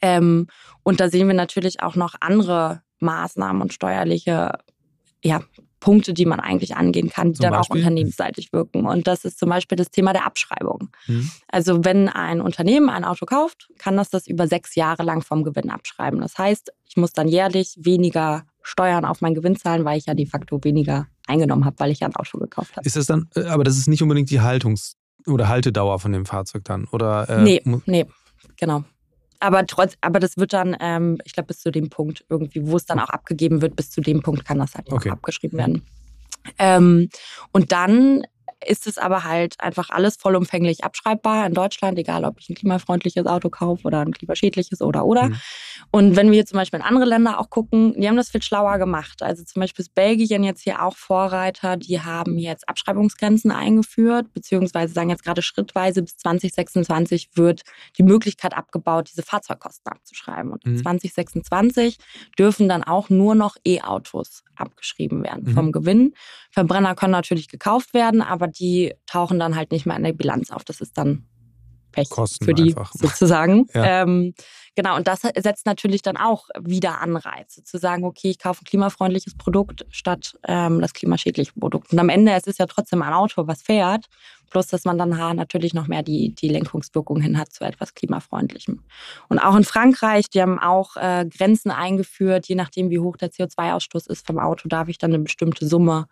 Ähm, 0.00 0.46
und 0.82 1.00
da 1.00 1.08
sehen 1.08 1.26
wir 1.26 1.34
natürlich 1.34 1.82
auch 1.82 1.96
noch 1.96 2.14
andere 2.20 2.82
Maßnahmen 3.00 3.62
und 3.62 3.72
steuerliche 3.72 4.52
ja, 5.22 5.40
Punkte, 5.80 6.14
die 6.14 6.26
man 6.26 6.40
eigentlich 6.40 6.76
angehen 6.76 7.10
kann, 7.10 7.32
die 7.32 7.34
zum 7.34 7.44
dann 7.44 7.52
Beispiel? 7.52 7.76
auch 7.76 7.76
unternehmensseitig 7.76 8.52
wirken. 8.52 8.86
Und 8.86 9.06
das 9.06 9.24
ist 9.24 9.38
zum 9.38 9.50
Beispiel 9.50 9.76
das 9.76 9.90
Thema 9.90 10.12
der 10.12 10.26
Abschreibung. 10.26 10.88
Mhm. 11.06 11.30
Also 11.48 11.84
wenn 11.84 12.08
ein 12.08 12.40
Unternehmen 12.40 12.88
ein 12.88 13.04
Auto 13.04 13.26
kauft, 13.26 13.68
kann 13.78 13.96
das 13.96 14.10
das 14.10 14.26
über 14.26 14.46
sechs 14.48 14.74
Jahre 14.74 15.02
lang 15.02 15.22
vom 15.22 15.44
Gewinn 15.44 15.70
abschreiben. 15.70 16.20
Das 16.20 16.38
heißt, 16.38 16.72
ich 16.88 16.96
muss 16.96 17.12
dann 17.12 17.28
jährlich 17.28 17.76
weniger 17.78 18.44
Steuern 18.62 19.04
auf 19.04 19.20
meinen 19.20 19.34
Gewinn 19.34 19.56
zahlen, 19.56 19.84
weil 19.84 19.98
ich 19.98 20.06
ja 20.06 20.14
de 20.14 20.26
facto 20.26 20.62
weniger 20.64 21.06
eingenommen 21.26 21.66
habe, 21.66 21.78
weil 21.78 21.90
ich 21.90 22.00
ja 22.00 22.08
ein 22.08 22.16
Auto 22.16 22.38
gekauft 22.38 22.76
habe. 22.76 22.86
Ist 22.86 22.96
das 22.96 23.06
dann, 23.06 23.28
äh, 23.34 23.44
aber 23.44 23.64
das 23.64 23.76
ist 23.76 23.88
nicht 23.88 24.02
unbedingt 24.02 24.30
die 24.30 24.40
Haltungs- 24.40 24.96
oder 25.26 25.48
Haltedauer 25.48 25.98
von 25.98 26.12
dem 26.12 26.24
Fahrzeug 26.24 26.64
dann? 26.64 26.86
Oder, 26.92 27.28
äh, 27.28 27.42
nee, 27.42 27.62
nee, 27.86 28.06
genau. 28.56 28.84
Aber 29.44 29.66
trotz, 29.66 29.98
aber 30.00 30.20
das 30.20 30.38
wird 30.38 30.54
dann, 30.54 30.74
ähm, 30.80 31.18
ich 31.24 31.34
glaube, 31.34 31.48
bis 31.48 31.60
zu 31.60 31.70
dem 31.70 31.90
Punkt 31.90 32.24
irgendwie, 32.30 32.66
wo 32.66 32.78
es 32.78 32.86
dann 32.86 32.98
auch 32.98 33.10
abgegeben 33.10 33.60
wird, 33.60 33.76
bis 33.76 33.90
zu 33.90 34.00
dem 34.00 34.22
Punkt 34.22 34.46
kann 34.46 34.58
das 34.58 34.74
halt 34.74 34.90
okay. 34.90 35.10
abgeschrieben 35.10 35.58
werden. 35.58 35.82
Ähm, 36.58 37.10
und 37.52 37.70
dann 37.70 38.22
ist 38.66 38.86
es 38.86 38.98
aber 38.98 39.24
halt 39.24 39.60
einfach 39.60 39.90
alles 39.90 40.16
vollumfänglich 40.16 40.84
abschreibbar 40.84 41.46
in 41.46 41.54
Deutschland, 41.54 41.98
egal 41.98 42.24
ob 42.24 42.40
ich 42.40 42.48
ein 42.48 42.54
klimafreundliches 42.54 43.26
Auto 43.26 43.50
kaufe 43.50 43.84
oder 43.86 44.00
ein 44.00 44.12
klimaschädliches 44.12 44.80
oder 44.80 45.04
oder. 45.04 45.28
Mhm. 45.28 45.40
Und 45.90 46.16
wenn 46.16 46.30
wir 46.32 46.44
zum 46.46 46.58
Beispiel 46.58 46.80
in 46.80 46.86
andere 46.86 47.04
Länder 47.04 47.38
auch 47.38 47.50
gucken, 47.50 47.94
die 48.00 48.08
haben 48.08 48.16
das 48.16 48.30
viel 48.30 48.42
schlauer 48.42 48.78
gemacht. 48.78 49.22
Also 49.22 49.44
zum 49.44 49.60
Beispiel 49.60 49.82
ist 49.82 49.94
Belgien 49.94 50.44
jetzt 50.44 50.62
hier 50.62 50.82
auch 50.82 50.96
Vorreiter, 50.96 51.76
die 51.76 52.00
haben 52.00 52.38
jetzt 52.38 52.68
Abschreibungsgrenzen 52.68 53.50
eingeführt, 53.50 54.32
beziehungsweise 54.32 54.94
sagen 54.94 55.10
jetzt 55.10 55.24
gerade 55.24 55.42
schrittweise 55.42 56.02
bis 56.02 56.16
2026 56.16 57.30
wird 57.34 57.62
die 57.98 58.02
Möglichkeit 58.02 58.54
abgebaut, 58.54 59.10
diese 59.10 59.22
Fahrzeugkosten 59.22 59.92
abzuschreiben. 59.92 60.52
Und 60.52 60.64
mhm. 60.66 60.78
2026 60.78 61.98
dürfen 62.38 62.68
dann 62.68 62.84
auch 62.84 63.10
nur 63.10 63.34
noch 63.34 63.56
E-Autos 63.64 64.42
abgeschrieben 64.56 65.22
werden 65.24 65.44
mhm. 65.44 65.54
vom 65.54 65.72
Gewinn. 65.72 66.14
Verbrenner 66.50 66.94
können 66.94 67.12
natürlich 67.12 67.48
gekauft 67.48 67.94
werden, 67.94 68.22
aber 68.22 68.46
die 68.58 68.94
tauchen 69.06 69.38
dann 69.38 69.56
halt 69.56 69.70
nicht 69.70 69.86
mehr 69.86 69.96
in 69.96 70.04
der 70.04 70.12
Bilanz 70.12 70.50
auf. 70.50 70.64
Das 70.64 70.80
ist 70.80 70.96
dann 70.96 71.26
Pech 71.94 72.10
Kosten 72.10 72.44
für 72.44 72.54
die 72.54 72.76
einfach. 72.76 72.92
sozusagen. 72.92 73.66
Ja. 73.74 74.02
Ähm, 74.02 74.34
genau, 74.76 74.94
und 74.96 75.08
das 75.08 75.22
setzt 75.22 75.66
natürlich 75.66 76.02
dann 76.02 76.16
auch 76.16 76.48
wieder 76.60 77.00
Anreize, 77.00 77.64
zu 77.64 77.78
sagen, 77.78 78.04
okay, 78.04 78.30
ich 78.30 78.38
kaufe 78.38 78.62
ein 78.62 78.66
klimafreundliches 78.66 79.36
Produkt 79.36 79.84
statt 79.90 80.36
ähm, 80.46 80.80
das 80.80 80.92
klimaschädliche 80.92 81.52
Produkt. 81.58 81.92
Und 81.92 81.98
am 81.98 82.08
Ende 82.08 82.32
es 82.32 82.46
ist 82.46 82.60
ja 82.60 82.66
trotzdem 82.66 83.02
ein 83.02 83.12
Auto, 83.12 83.46
was 83.48 83.62
fährt, 83.62 84.06
plus 84.50 84.68
dass 84.68 84.84
man 84.84 84.96
dann 84.96 85.10
natürlich 85.10 85.74
noch 85.74 85.88
mehr 85.88 86.02
die, 86.02 86.34
die 86.34 86.48
Lenkungswirkung 86.48 87.20
hin 87.20 87.36
hat 87.36 87.52
zu 87.52 87.64
etwas 87.64 87.94
klimafreundlichem. 87.94 88.82
Und 89.28 89.38
auch 89.40 89.56
in 89.56 89.64
Frankreich, 89.64 90.30
die 90.30 90.40
haben 90.40 90.60
auch 90.60 90.96
äh, 90.96 91.26
Grenzen 91.26 91.70
eingeführt, 91.70 92.46
je 92.46 92.54
nachdem, 92.54 92.90
wie 92.90 93.00
hoch 93.00 93.16
der 93.16 93.32
CO2-Ausstoß 93.32 94.08
ist 94.08 94.24
vom 94.24 94.38
Auto, 94.38 94.68
darf 94.68 94.88
ich 94.88 94.98
dann 94.98 95.12
eine 95.12 95.22
bestimmte 95.22 95.66
Summe 95.66 96.06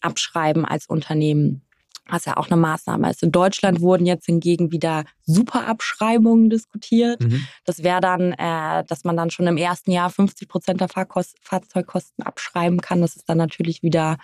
abschreiben 0.00 0.64
als 0.64 0.86
Unternehmen 0.86 1.62
was 2.08 2.24
ja 2.24 2.36
auch 2.36 2.50
eine 2.50 2.60
Maßnahme 2.60 3.10
ist. 3.10 3.22
In 3.22 3.32
Deutschland 3.32 3.80
wurden 3.80 4.06
jetzt 4.06 4.26
hingegen 4.26 4.72
wieder 4.72 5.04
Superabschreibungen 5.22 6.50
diskutiert. 6.50 7.22
Mhm. 7.22 7.46
Das 7.64 7.82
wäre 7.82 8.00
dann, 8.00 8.32
äh, 8.32 8.84
dass 8.84 9.04
man 9.04 9.16
dann 9.16 9.30
schon 9.30 9.46
im 9.46 9.56
ersten 9.56 9.90
Jahr 9.90 10.10
50 10.10 10.48
Prozent 10.48 10.80
der 10.80 10.88
Fahrkost 10.88 11.36
Fahrzeugkosten 11.42 12.24
abschreiben 12.24 12.80
kann. 12.80 13.00
Das 13.00 13.16
ist 13.16 13.28
dann 13.28 13.38
natürlich 13.38 13.82
wieder 13.82 14.16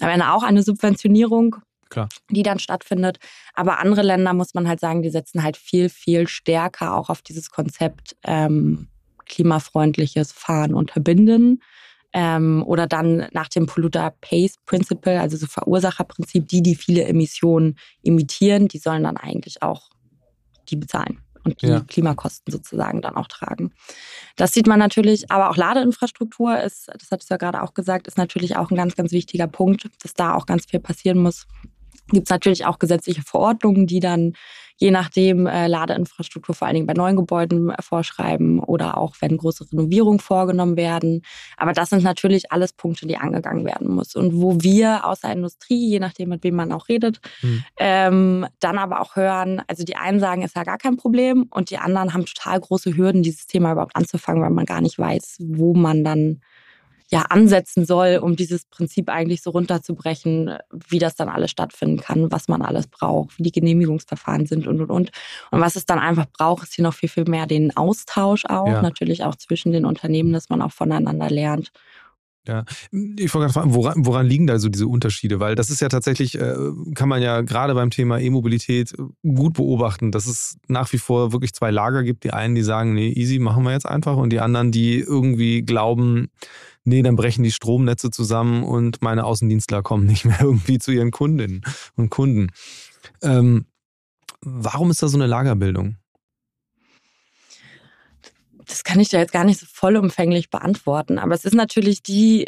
am 0.00 0.08
Ende 0.08 0.30
auch 0.30 0.42
eine 0.42 0.62
Subventionierung, 0.62 1.56
Klar. 1.88 2.08
die 2.30 2.42
dann 2.42 2.58
stattfindet. 2.58 3.18
Aber 3.54 3.78
andere 3.78 4.02
Länder, 4.02 4.32
muss 4.32 4.54
man 4.54 4.68
halt 4.68 4.80
sagen, 4.80 5.02
die 5.02 5.10
setzen 5.10 5.42
halt 5.42 5.56
viel, 5.56 5.88
viel 5.88 6.28
stärker 6.28 6.94
auch 6.94 7.10
auf 7.10 7.22
dieses 7.22 7.50
Konzept 7.50 8.16
ähm, 8.24 8.88
klimafreundliches 9.26 10.32
Fahren 10.32 10.74
unterbinden 10.74 11.60
ähm, 12.12 12.62
oder 12.66 12.86
dann 12.86 13.26
nach 13.32 13.48
dem 13.48 13.66
Polluter 13.66 14.14
Pays 14.20 14.56
Principle, 14.64 15.20
also 15.20 15.36
so 15.36 15.46
Verursacherprinzip, 15.46 16.48
die, 16.48 16.62
die 16.62 16.74
viele 16.74 17.04
Emissionen 17.04 17.78
emittieren, 18.02 18.68
die 18.68 18.78
sollen 18.78 19.04
dann 19.04 19.16
eigentlich 19.16 19.62
auch 19.62 19.90
die 20.68 20.76
bezahlen 20.76 21.20
und 21.44 21.62
die 21.62 21.68
ja. 21.68 21.80
Klimakosten 21.80 22.52
sozusagen 22.52 23.00
dann 23.02 23.16
auch 23.16 23.28
tragen. 23.28 23.72
Das 24.34 24.52
sieht 24.52 24.66
man 24.66 24.78
natürlich, 24.78 25.30
aber 25.30 25.50
auch 25.50 25.56
Ladeinfrastruktur 25.56 26.60
ist, 26.60 26.88
das 26.88 27.10
hattest 27.10 27.30
du 27.30 27.34
ja 27.34 27.38
gerade 27.38 27.62
auch 27.62 27.72
gesagt, 27.72 28.08
ist 28.08 28.18
natürlich 28.18 28.56
auch 28.56 28.70
ein 28.70 28.76
ganz, 28.76 28.96
ganz 28.96 29.12
wichtiger 29.12 29.46
Punkt, 29.46 29.88
dass 30.02 30.14
da 30.14 30.34
auch 30.34 30.46
ganz 30.46 30.66
viel 30.66 30.80
passieren 30.80 31.18
muss. 31.18 31.46
Gibt 32.08 32.28
es 32.28 32.30
natürlich 32.30 32.66
auch 32.66 32.78
gesetzliche 32.78 33.22
Verordnungen, 33.22 33.86
die 33.86 34.00
dann 34.00 34.32
je 34.78 34.90
nachdem 34.90 35.46
äh, 35.46 35.66
Ladeinfrastruktur 35.66 36.54
vor 36.54 36.66
allen 36.66 36.74
Dingen 36.74 36.86
bei 36.86 36.92
neuen 36.92 37.16
Gebäuden 37.16 37.70
äh, 37.70 37.80
vorschreiben 37.80 38.60
oder 38.60 38.98
auch 38.98 39.16
wenn 39.20 39.36
große 39.36 39.72
Renovierungen 39.72 40.20
vorgenommen 40.20 40.76
werden. 40.76 41.22
Aber 41.56 41.72
das 41.72 41.90
sind 41.90 42.02
natürlich 42.02 42.52
alles 42.52 42.72
Punkte, 42.72 43.06
die 43.06 43.16
angegangen 43.16 43.64
werden 43.64 43.88
muss. 43.88 44.14
Und 44.14 44.40
wo 44.40 44.60
wir 44.60 45.06
aus 45.06 45.20
der 45.20 45.32
Industrie, 45.32 45.88
je 45.88 45.98
nachdem, 45.98 46.28
mit 46.28 46.44
wem 46.44 46.56
man 46.56 46.72
auch 46.72 46.88
redet, 46.88 47.20
mhm. 47.42 47.64
ähm, 47.78 48.46
dann 48.60 48.78
aber 48.78 49.00
auch 49.00 49.16
hören, 49.16 49.62
also 49.66 49.82
die 49.82 49.96
einen 49.96 50.20
sagen, 50.20 50.42
ist 50.42 50.56
ja 50.56 50.64
gar 50.64 50.78
kein 50.78 50.96
Problem 50.96 51.46
und 51.50 51.70
die 51.70 51.78
anderen 51.78 52.12
haben 52.12 52.26
total 52.26 52.60
große 52.60 52.96
Hürden, 52.96 53.22
dieses 53.22 53.46
Thema 53.46 53.72
überhaupt 53.72 53.96
anzufangen, 53.96 54.42
weil 54.42 54.50
man 54.50 54.66
gar 54.66 54.82
nicht 54.82 54.98
weiß, 54.98 55.38
wo 55.40 55.74
man 55.74 56.04
dann 56.04 56.40
ja 57.10 57.22
ansetzen 57.22 57.84
soll, 57.84 58.18
um 58.22 58.36
dieses 58.36 58.64
Prinzip 58.64 59.08
eigentlich 59.08 59.42
so 59.42 59.50
runterzubrechen, 59.50 60.58
wie 60.88 60.98
das 60.98 61.14
dann 61.14 61.28
alles 61.28 61.50
stattfinden 61.50 62.00
kann, 62.00 62.32
was 62.32 62.48
man 62.48 62.62
alles 62.62 62.88
braucht, 62.88 63.38
wie 63.38 63.44
die 63.44 63.52
Genehmigungsverfahren 63.52 64.46
sind 64.46 64.66
und 64.66 64.80
und 64.80 64.90
und. 64.90 65.12
Und 65.50 65.60
was 65.60 65.76
es 65.76 65.86
dann 65.86 65.98
einfach 65.98 66.26
braucht, 66.26 66.64
ist 66.64 66.74
hier 66.74 66.84
noch 66.84 66.94
viel, 66.94 67.08
viel 67.08 67.24
mehr 67.28 67.46
den 67.46 67.76
Austausch 67.76 68.44
auch, 68.46 68.66
ja. 68.66 68.82
natürlich 68.82 69.24
auch 69.24 69.36
zwischen 69.36 69.72
den 69.72 69.84
Unternehmen, 69.84 70.32
dass 70.32 70.48
man 70.48 70.62
auch 70.62 70.72
voneinander 70.72 71.30
lernt 71.30 71.70
ja, 72.48 72.64
ich 72.90 73.34
wollte 73.34 73.46
gerade 73.46 73.52
fragen, 73.52 73.74
woran, 73.74 74.06
woran, 74.06 74.26
liegen 74.26 74.46
da 74.46 74.58
so 74.58 74.68
diese 74.68 74.86
Unterschiede? 74.86 75.40
Weil 75.40 75.54
das 75.54 75.70
ist 75.70 75.80
ja 75.80 75.88
tatsächlich, 75.88 76.38
äh, 76.38 76.54
kann 76.94 77.08
man 77.08 77.22
ja 77.22 77.40
gerade 77.40 77.74
beim 77.74 77.90
Thema 77.90 78.18
E-Mobilität 78.18 78.92
äh, 78.92 79.02
gut 79.28 79.54
beobachten, 79.54 80.12
dass 80.12 80.26
es 80.26 80.56
nach 80.68 80.92
wie 80.92 80.98
vor 80.98 81.32
wirklich 81.32 81.54
zwei 81.54 81.70
Lager 81.70 82.02
gibt. 82.02 82.24
Die 82.24 82.32
einen, 82.32 82.54
die 82.54 82.62
sagen, 82.62 82.94
nee, 82.94 83.12
easy, 83.12 83.38
machen 83.38 83.64
wir 83.64 83.72
jetzt 83.72 83.86
einfach. 83.86 84.16
Und 84.16 84.30
die 84.30 84.40
anderen, 84.40 84.72
die 84.72 84.98
irgendwie 84.98 85.62
glauben, 85.62 86.28
nee, 86.84 87.02
dann 87.02 87.16
brechen 87.16 87.42
die 87.42 87.52
Stromnetze 87.52 88.10
zusammen 88.10 88.62
und 88.62 89.02
meine 89.02 89.24
Außendienstler 89.24 89.82
kommen 89.82 90.06
nicht 90.06 90.24
mehr 90.24 90.38
irgendwie 90.40 90.78
zu 90.78 90.92
ihren 90.92 91.10
Kundinnen 91.10 91.62
und 91.96 92.10
Kunden. 92.10 92.48
Ähm, 93.22 93.66
warum 94.40 94.90
ist 94.90 95.02
da 95.02 95.08
so 95.08 95.18
eine 95.18 95.26
Lagerbildung? 95.26 95.96
Das 98.66 98.84
kann 98.84 99.00
ich 99.00 99.08
da 99.08 99.18
jetzt 99.18 99.32
gar 99.32 99.44
nicht 99.44 99.60
so 99.60 99.66
vollumfänglich 99.70 100.50
beantworten. 100.50 101.18
Aber 101.18 101.34
es 101.34 101.44
ist 101.44 101.54
natürlich 101.54 102.02
die, 102.02 102.46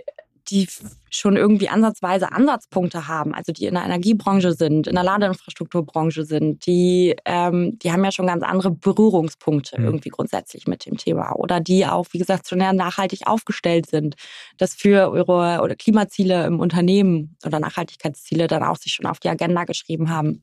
die 0.51 0.67
schon 1.11 1.37
irgendwie 1.37 1.69
ansatzweise 1.69 2.33
Ansatzpunkte 2.33 3.07
haben, 3.07 3.35
also 3.35 3.53
die 3.53 3.67
in 3.67 3.75
der 3.75 3.85
Energiebranche 3.85 4.53
sind, 4.53 4.87
in 4.87 4.95
der 4.95 5.05
Ladeinfrastrukturbranche 5.05 6.25
sind, 6.25 6.67
die, 6.67 7.17
ähm, 7.25 7.79
die 7.79 7.93
haben 7.93 8.05
ja 8.05 8.13
schon 8.13 8.27
ganz 8.27 8.43
andere 8.43 8.71
Berührungspunkte 8.71 9.79
mhm. 9.79 9.87
irgendwie 9.87 10.09
grundsätzlich 10.09 10.67
mit 10.67 10.87
dem 10.87 10.97
Thema 10.97 11.37
oder 11.37 11.61
die 11.61 11.87
auch, 11.87 12.07
wie 12.13 12.19
gesagt, 12.19 12.49
schon 12.49 12.59
nachhaltig 12.59 13.27
aufgestellt 13.27 13.89
sind, 13.89 14.17
dass 14.57 14.75
für 14.75 15.15
ihre 15.15 15.63
oder 15.63 15.77
Klimaziele 15.77 16.47
im 16.47 16.61
Unternehmen 16.61 17.37
oder 17.45 17.61
Nachhaltigkeitsziele 17.61 18.47
dann 18.47 18.63
auch 18.63 18.77
sich 18.77 18.93
schon 18.93 19.07
auf 19.07 19.21
die 19.21 19.29
Agenda 19.29 19.65
geschrieben 19.65 20.11
haben 20.11 20.43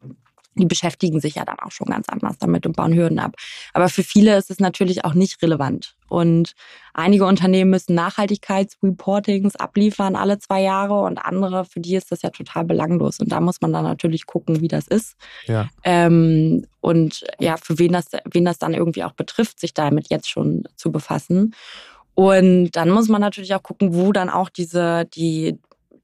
die 0.56 0.66
beschäftigen 0.66 1.20
sich 1.20 1.36
ja 1.36 1.46
dann 1.46 1.60
auch 1.60 1.72
schon 1.72 1.88
ganz 1.88 2.10
anders 2.10 2.38
damit 2.40 2.66
und 2.66 2.76
bauen 2.76 2.94
Hürden 2.94 3.20
ab. 3.20 3.36
Aber 3.74 3.90
für 3.90 4.04
viele 4.04 4.38
ist 4.38 4.50
es 4.50 4.60
natürlich 4.60 5.06
auch 5.06 5.14
nicht 5.14 5.42
relevant. 5.42 5.96
Und 6.08 6.54
einige 6.94 7.26
Unternehmen 7.26 7.72
müssen 7.72 7.96
Nachhaltigkeitsreportings 7.96 9.56
abliefern 9.56 10.16
alle 10.16 10.40
zwei 10.40 10.62
Jahre 10.62 11.02
und 11.02 11.18
andere, 11.18 11.66
für 11.66 11.80
die 11.80 11.96
ist 11.96 12.12
das 12.12 12.22
ja 12.22 12.30
total 12.30 12.64
belanglos. 12.64 13.20
Und 13.20 13.32
da 13.32 13.42
muss 13.42 13.60
man 13.62 13.74
dann 13.74 13.84
natürlich 13.84 14.26
gucken, 14.26 14.62
wie 14.62 14.68
das 14.68 14.88
ist. 14.88 15.16
Ja. 15.46 15.70
Ähm, 15.84 16.66
und 16.80 17.26
ja, 17.40 17.58
für 17.58 17.80
wen 17.80 17.92
das, 17.92 18.06
wen 18.32 18.46
das 18.46 18.60
dann 18.60 18.74
irgendwie 18.74 19.04
auch 19.04 19.14
betrifft, 19.14 19.60
sich 19.60 19.74
damit 19.74 20.10
jetzt 20.10 20.30
schon 20.30 20.64
zu 20.76 20.92
befassen. 20.92 21.54
Und 22.14 22.72
dann 22.72 22.90
muss 22.90 23.10
man 23.10 23.20
natürlich 23.20 23.54
auch 23.56 23.64
gucken, 23.64 23.94
wo 23.94 24.14
dann 24.14 24.30
auch 24.30 24.50
diese, 24.50 25.06
die, 25.06 25.60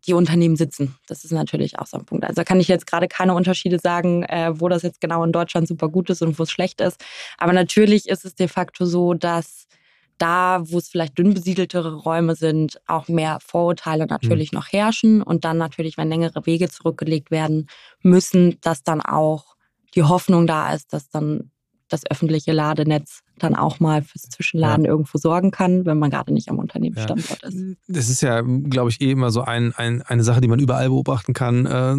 die 0.07 0.13
Unternehmen 0.13 0.55
sitzen. 0.55 0.95
Das 1.07 1.23
ist 1.23 1.31
natürlich 1.31 1.79
auch 1.79 1.85
so 1.85 1.97
ein 1.97 2.05
Punkt. 2.05 2.25
Also 2.25 2.43
kann 2.43 2.59
ich 2.59 2.67
jetzt 2.67 2.87
gerade 2.87 3.07
keine 3.07 3.33
Unterschiede 3.35 3.79
sagen, 3.79 4.23
äh, 4.23 4.53
wo 4.59 4.67
das 4.67 4.81
jetzt 4.81 5.01
genau 5.01 5.23
in 5.23 5.31
Deutschland 5.31 5.67
super 5.67 5.89
gut 5.89 6.09
ist 6.09 6.21
und 6.21 6.39
wo 6.39 6.43
es 6.43 6.51
schlecht 6.51 6.81
ist. 6.81 7.03
Aber 7.37 7.53
natürlich 7.53 8.09
ist 8.09 8.25
es 8.25 8.35
de 8.35 8.47
facto 8.47 8.85
so, 8.85 9.13
dass 9.13 9.67
da, 10.17 10.61
wo 10.65 10.77
es 10.77 10.89
vielleicht 10.89 11.17
dünn 11.17 11.33
besiedeltere 11.33 11.95
Räume 11.95 12.35
sind, 12.35 12.79
auch 12.85 13.07
mehr 13.07 13.39
Vorurteile 13.41 14.05
natürlich 14.05 14.51
mhm. 14.51 14.59
noch 14.59 14.71
herrschen 14.71 15.21
und 15.21 15.45
dann 15.45 15.57
natürlich, 15.57 15.97
wenn 15.97 16.09
längere 16.09 16.45
Wege 16.45 16.69
zurückgelegt 16.69 17.31
werden 17.31 17.67
müssen, 18.01 18.59
dass 18.61 18.83
dann 18.83 19.01
auch 19.01 19.55
die 19.95 20.03
Hoffnung 20.03 20.47
da 20.47 20.73
ist, 20.73 20.93
dass 20.93 21.09
dann 21.09 21.51
das 21.89 22.09
öffentliche 22.09 22.53
Ladenetz 22.53 23.21
dann 23.43 23.55
auch 23.55 23.79
mal 23.79 24.01
fürs 24.01 24.23
Zwischenladen 24.23 24.85
ja. 24.85 24.91
irgendwo 24.91 25.17
sorgen 25.17 25.51
kann, 25.51 25.85
wenn 25.85 25.99
man 25.99 26.09
gerade 26.09 26.33
nicht 26.33 26.49
am 26.49 26.59
Unternehmensstandort 26.59 27.39
ja. 27.41 27.47
ist. 27.49 27.77
Das 27.87 28.09
ist 28.09 28.21
ja, 28.21 28.41
glaube 28.41 28.89
ich, 28.89 29.01
eh 29.01 29.11
immer 29.11 29.31
so 29.31 29.41
ein, 29.41 29.73
ein, 29.75 30.01
eine 30.01 30.23
Sache, 30.23 30.41
die 30.41 30.47
man 30.47 30.59
überall 30.59 30.89
beobachten 30.89 31.33
kann. 31.33 31.65
Äh, 31.65 31.95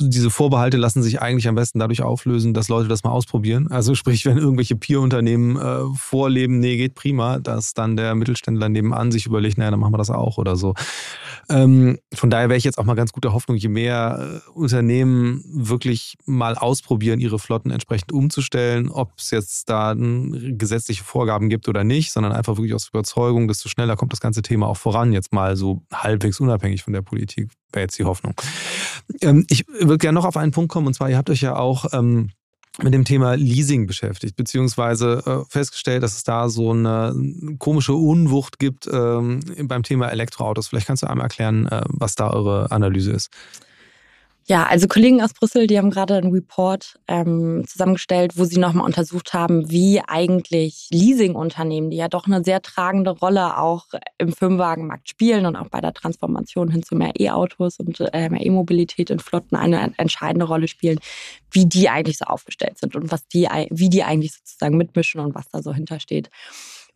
diese 0.00 0.30
Vorbehalte 0.30 0.76
lassen 0.76 1.02
sich 1.02 1.20
eigentlich 1.20 1.48
am 1.48 1.54
besten 1.54 1.78
dadurch 1.78 2.02
auflösen, 2.02 2.54
dass 2.54 2.68
Leute 2.68 2.88
das 2.88 3.04
mal 3.04 3.10
ausprobieren. 3.10 3.68
Also 3.70 3.94
sprich, 3.94 4.24
wenn 4.26 4.38
irgendwelche 4.38 4.76
Peer-Unternehmen 4.76 5.56
äh, 5.56 5.94
vorleben, 5.96 6.58
nee, 6.58 6.76
geht 6.76 6.94
prima, 6.94 7.38
dass 7.38 7.74
dann 7.74 7.96
der 7.96 8.14
Mittelständler 8.14 8.68
nebenan 8.68 9.12
sich 9.12 9.26
überlegt, 9.26 9.58
naja, 9.58 9.70
dann 9.70 9.80
machen 9.80 9.92
wir 9.92 9.98
das 9.98 10.10
auch 10.10 10.38
oder 10.38 10.56
so. 10.56 10.74
Ähm, 11.48 11.98
von 12.14 12.30
daher 12.30 12.48
wäre 12.48 12.58
ich 12.58 12.64
jetzt 12.64 12.78
auch 12.78 12.84
mal 12.84 12.94
ganz 12.94 13.12
guter 13.12 13.32
Hoffnung, 13.32 13.56
je 13.56 13.68
mehr 13.68 14.42
äh, 14.46 14.50
Unternehmen 14.50 15.44
wirklich 15.46 16.16
mal 16.24 16.56
ausprobieren, 16.56 17.20
ihre 17.20 17.38
Flotten 17.38 17.70
entsprechend 17.70 18.12
umzustellen, 18.12 18.88
ob 18.88 19.12
es 19.18 19.30
jetzt 19.30 19.68
da 19.68 19.92
ein 19.92 20.51
gesetzliche 20.56 21.04
Vorgaben 21.04 21.48
gibt 21.48 21.68
oder 21.68 21.84
nicht, 21.84 22.12
sondern 22.12 22.32
einfach 22.32 22.56
wirklich 22.56 22.74
aus 22.74 22.88
Überzeugung, 22.88 23.48
desto 23.48 23.68
schneller 23.68 23.96
kommt 23.96 24.12
das 24.12 24.20
ganze 24.20 24.42
Thema 24.42 24.66
auch 24.66 24.76
voran, 24.76 25.12
jetzt 25.12 25.32
mal 25.32 25.56
so 25.56 25.82
halbwegs 25.92 26.40
unabhängig 26.40 26.82
von 26.82 26.92
der 26.92 27.02
Politik, 27.02 27.50
wäre 27.72 27.84
jetzt 27.84 27.98
die 27.98 28.04
Hoffnung. 28.04 28.34
Ähm, 29.20 29.46
ich 29.48 29.66
würde 29.68 29.98
gerne 29.98 30.14
noch 30.14 30.24
auf 30.24 30.36
einen 30.36 30.52
Punkt 30.52 30.70
kommen, 30.70 30.86
und 30.86 30.94
zwar, 30.94 31.10
ihr 31.10 31.16
habt 31.16 31.30
euch 31.30 31.40
ja 31.42 31.56
auch 31.56 31.86
ähm, 31.92 32.30
mit 32.80 32.94
dem 32.94 33.04
Thema 33.04 33.34
Leasing 33.34 33.86
beschäftigt, 33.86 34.36
beziehungsweise 34.36 35.22
äh, 35.26 35.50
festgestellt, 35.50 36.02
dass 36.02 36.16
es 36.16 36.24
da 36.24 36.48
so 36.48 36.70
eine 36.70 37.14
komische 37.58 37.92
Unwucht 37.92 38.58
gibt 38.58 38.88
ähm, 38.90 39.40
beim 39.64 39.82
Thema 39.82 40.08
Elektroautos. 40.08 40.68
Vielleicht 40.68 40.86
kannst 40.86 41.02
du 41.02 41.10
einmal 41.10 41.26
erklären, 41.26 41.66
äh, 41.66 41.82
was 41.88 42.14
da 42.14 42.30
eure 42.30 42.70
Analyse 42.70 43.12
ist. 43.12 43.30
Ja, 44.46 44.66
also 44.66 44.88
Kollegen 44.88 45.22
aus 45.22 45.34
Brüssel, 45.34 45.68
die 45.68 45.78
haben 45.78 45.90
gerade 45.90 46.16
einen 46.16 46.32
Report 46.32 46.98
ähm, 47.06 47.64
zusammengestellt, 47.66 48.36
wo 48.36 48.44
sie 48.44 48.58
nochmal 48.58 48.84
untersucht 48.84 49.34
haben, 49.34 49.70
wie 49.70 50.00
eigentlich 50.00 50.88
Leasingunternehmen, 50.90 51.90
die 51.90 51.98
ja 51.98 52.08
doch 52.08 52.26
eine 52.26 52.42
sehr 52.42 52.60
tragende 52.60 53.12
Rolle 53.12 53.56
auch 53.58 53.86
im 54.18 54.32
Firmenwagenmarkt 54.32 55.08
spielen 55.08 55.46
und 55.46 55.54
auch 55.54 55.68
bei 55.68 55.80
der 55.80 55.94
Transformation 55.94 56.70
hin 56.72 56.82
zu 56.82 56.96
mehr 56.96 57.12
E-Autos 57.20 57.78
und 57.78 58.00
äh, 58.00 58.28
mehr 58.30 58.44
E-Mobilität 58.44 59.10
in 59.10 59.20
Flotten 59.20 59.54
eine 59.54 59.94
entscheidende 59.96 60.46
Rolle 60.46 60.66
spielen, 60.66 60.98
wie 61.52 61.66
die 61.66 61.88
eigentlich 61.88 62.18
so 62.18 62.24
aufgestellt 62.24 62.78
sind 62.78 62.96
und 62.96 63.12
was 63.12 63.28
die, 63.28 63.48
wie 63.70 63.90
die 63.90 64.02
eigentlich 64.02 64.32
sozusagen 64.32 64.76
mitmischen 64.76 65.20
und 65.20 65.36
was 65.36 65.48
da 65.50 65.62
so 65.62 65.72
hintersteht. 65.72 66.30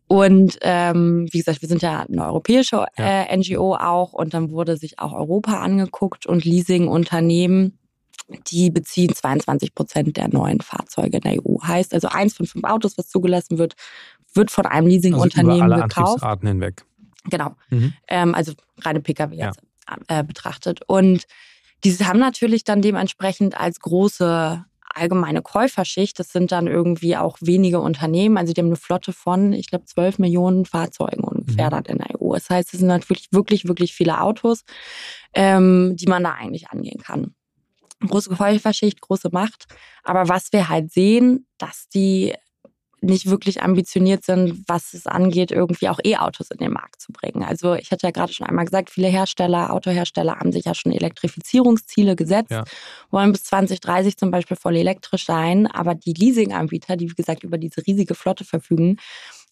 Und 0.08 0.58
ähm, 0.62 1.26
wie 1.32 1.38
gesagt, 1.38 1.62
wir 1.62 1.68
sind 1.68 1.82
ja 1.82 2.06
eine 2.08 2.26
europäische 2.26 2.86
äh, 2.96 3.36
NGO 3.36 3.74
auch 3.74 4.12
und 4.12 4.34
dann 4.34 4.50
wurde 4.50 4.76
sich 4.76 4.98
auch 4.98 5.12
Europa 5.12 5.60
angeguckt 5.60 6.26
und 6.26 6.44
Leasingunternehmen, 6.44 7.78
die 8.46 8.70
beziehen 8.70 9.12
22 9.14 9.74
Prozent 9.74 10.16
der 10.16 10.28
neuen 10.28 10.60
Fahrzeuge 10.60 11.16
in 11.18 11.22
der 11.22 11.32
EU. 11.44 11.60
Heißt 11.62 11.92
also 11.92 12.08
eins 12.08 12.34
von 12.34 12.46
fünf 12.46 12.64
Autos, 12.64 12.96
was 12.96 13.08
zugelassen 13.08 13.58
wird, 13.58 13.74
wird 14.32 14.50
von 14.50 14.66
einem 14.66 14.86
Leasingunternehmen 14.86 15.62
also 15.62 15.66
über 15.66 15.74
alle 15.74 15.88
gekauft. 15.88 16.08
Antriebsarten 16.08 16.48
hinweg. 16.48 16.84
Genau. 17.24 17.56
Mhm. 17.70 17.92
Ähm, 18.08 18.34
also 18.34 18.52
reine 18.80 19.00
Pkw 19.00 19.34
ja. 19.34 19.46
jetzt, 19.46 19.60
äh, 20.08 20.22
betrachtet. 20.22 20.80
Und 20.86 21.26
diese 21.84 22.06
haben 22.06 22.20
natürlich 22.20 22.64
dann 22.64 22.82
dementsprechend 22.82 23.58
als 23.58 23.80
große 23.80 24.64
allgemeine 24.96 25.42
Käuferschicht, 25.42 26.18
das 26.18 26.28
sind 26.28 26.52
dann 26.52 26.66
irgendwie 26.66 27.16
auch 27.16 27.38
wenige 27.40 27.80
Unternehmen. 27.80 28.38
Also 28.38 28.52
die 28.52 28.60
haben 28.60 28.68
eine 28.68 28.76
Flotte 28.76 29.12
von, 29.12 29.52
ich 29.52 29.68
glaube, 29.68 29.84
12 29.84 30.18
Millionen 30.18 30.64
Fahrzeugen 30.64 31.24
ungefähr 31.24 31.66
mhm. 31.66 31.70
dann 31.70 31.84
in 31.84 31.98
der 31.98 32.20
EU. 32.20 32.34
Das 32.34 32.50
heißt, 32.50 32.72
es 32.72 32.80
sind 32.80 32.88
natürlich 32.88 33.28
wirklich, 33.32 33.66
wirklich 33.68 33.94
viele 33.94 34.20
Autos, 34.20 34.62
ähm, 35.34 35.94
die 35.96 36.06
man 36.06 36.24
da 36.24 36.32
eigentlich 36.32 36.68
angehen 36.70 37.00
kann. 37.00 37.34
Große 38.06 38.30
Käuferschicht, 38.30 39.00
große 39.00 39.30
Macht. 39.32 39.66
Aber 40.02 40.28
was 40.28 40.52
wir 40.52 40.68
halt 40.68 40.92
sehen, 40.92 41.46
dass 41.58 41.88
die 41.88 42.34
nicht 43.00 43.26
wirklich 43.26 43.62
ambitioniert 43.62 44.24
sind, 44.24 44.64
was 44.66 44.94
es 44.94 45.06
angeht, 45.06 45.50
irgendwie 45.50 45.88
auch 45.88 45.98
E-Autos 46.02 46.50
in 46.50 46.58
den 46.58 46.72
Markt 46.72 47.00
zu 47.00 47.12
bringen. 47.12 47.42
Also 47.42 47.74
ich 47.74 47.90
hatte 47.90 48.06
ja 48.06 48.10
gerade 48.10 48.32
schon 48.32 48.46
einmal 48.46 48.64
gesagt, 48.64 48.90
viele 48.90 49.08
Hersteller, 49.08 49.72
Autohersteller 49.72 50.36
haben 50.36 50.50
sich 50.50 50.64
ja 50.64 50.74
schon 50.74 50.92
Elektrifizierungsziele 50.92 52.16
gesetzt, 52.16 52.50
ja. 52.50 52.64
wollen 53.10 53.32
bis 53.32 53.44
2030 53.44 54.16
zum 54.16 54.30
Beispiel 54.30 54.56
voll 54.56 54.76
elektrisch 54.76 55.26
sein, 55.26 55.66
aber 55.66 55.94
die 55.94 56.14
Leasinganbieter, 56.14 56.96
die 56.96 57.10
wie 57.10 57.14
gesagt 57.14 57.44
über 57.44 57.58
diese 57.58 57.86
riesige 57.86 58.14
Flotte 58.14 58.44
verfügen, 58.44 58.96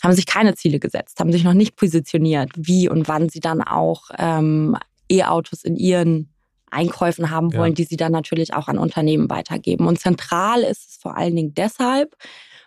haben 0.03 0.15
sich 0.15 0.27
keine 0.27 0.55
Ziele 0.55 0.79
gesetzt, 0.79 1.21
haben 1.21 1.33
sich 1.33 1.45
noch 1.45 1.55
nicht 1.55 1.77
positioniert, 1.77 2.51
wie 2.57 2.89
und 2.89 3.09
wann 3.09 3.29
sie 3.29 3.41
dann 3.41 3.63
auch 3.63 4.11
ähm, 4.19 4.77
E-Autos 5.11 5.65
in 5.65 5.77
ihren 5.77 6.31
Einkäufen 6.71 7.31
haben 7.31 7.53
wollen, 7.55 7.73
ja. 7.73 7.77
die 7.77 7.85
sie 7.85 7.97
dann 7.97 8.13
natürlich 8.13 8.53
auch 8.55 8.69
an 8.69 8.79
Unternehmen 8.79 9.31
weitergeben. 9.31 9.87
Und 9.87 10.01
zentral 10.01 10.63
ist 10.63 10.91
es 10.91 10.97
vor 10.97 11.17
allen 11.17 11.37
Dingen 11.37 11.55
deshalb, 11.55 12.17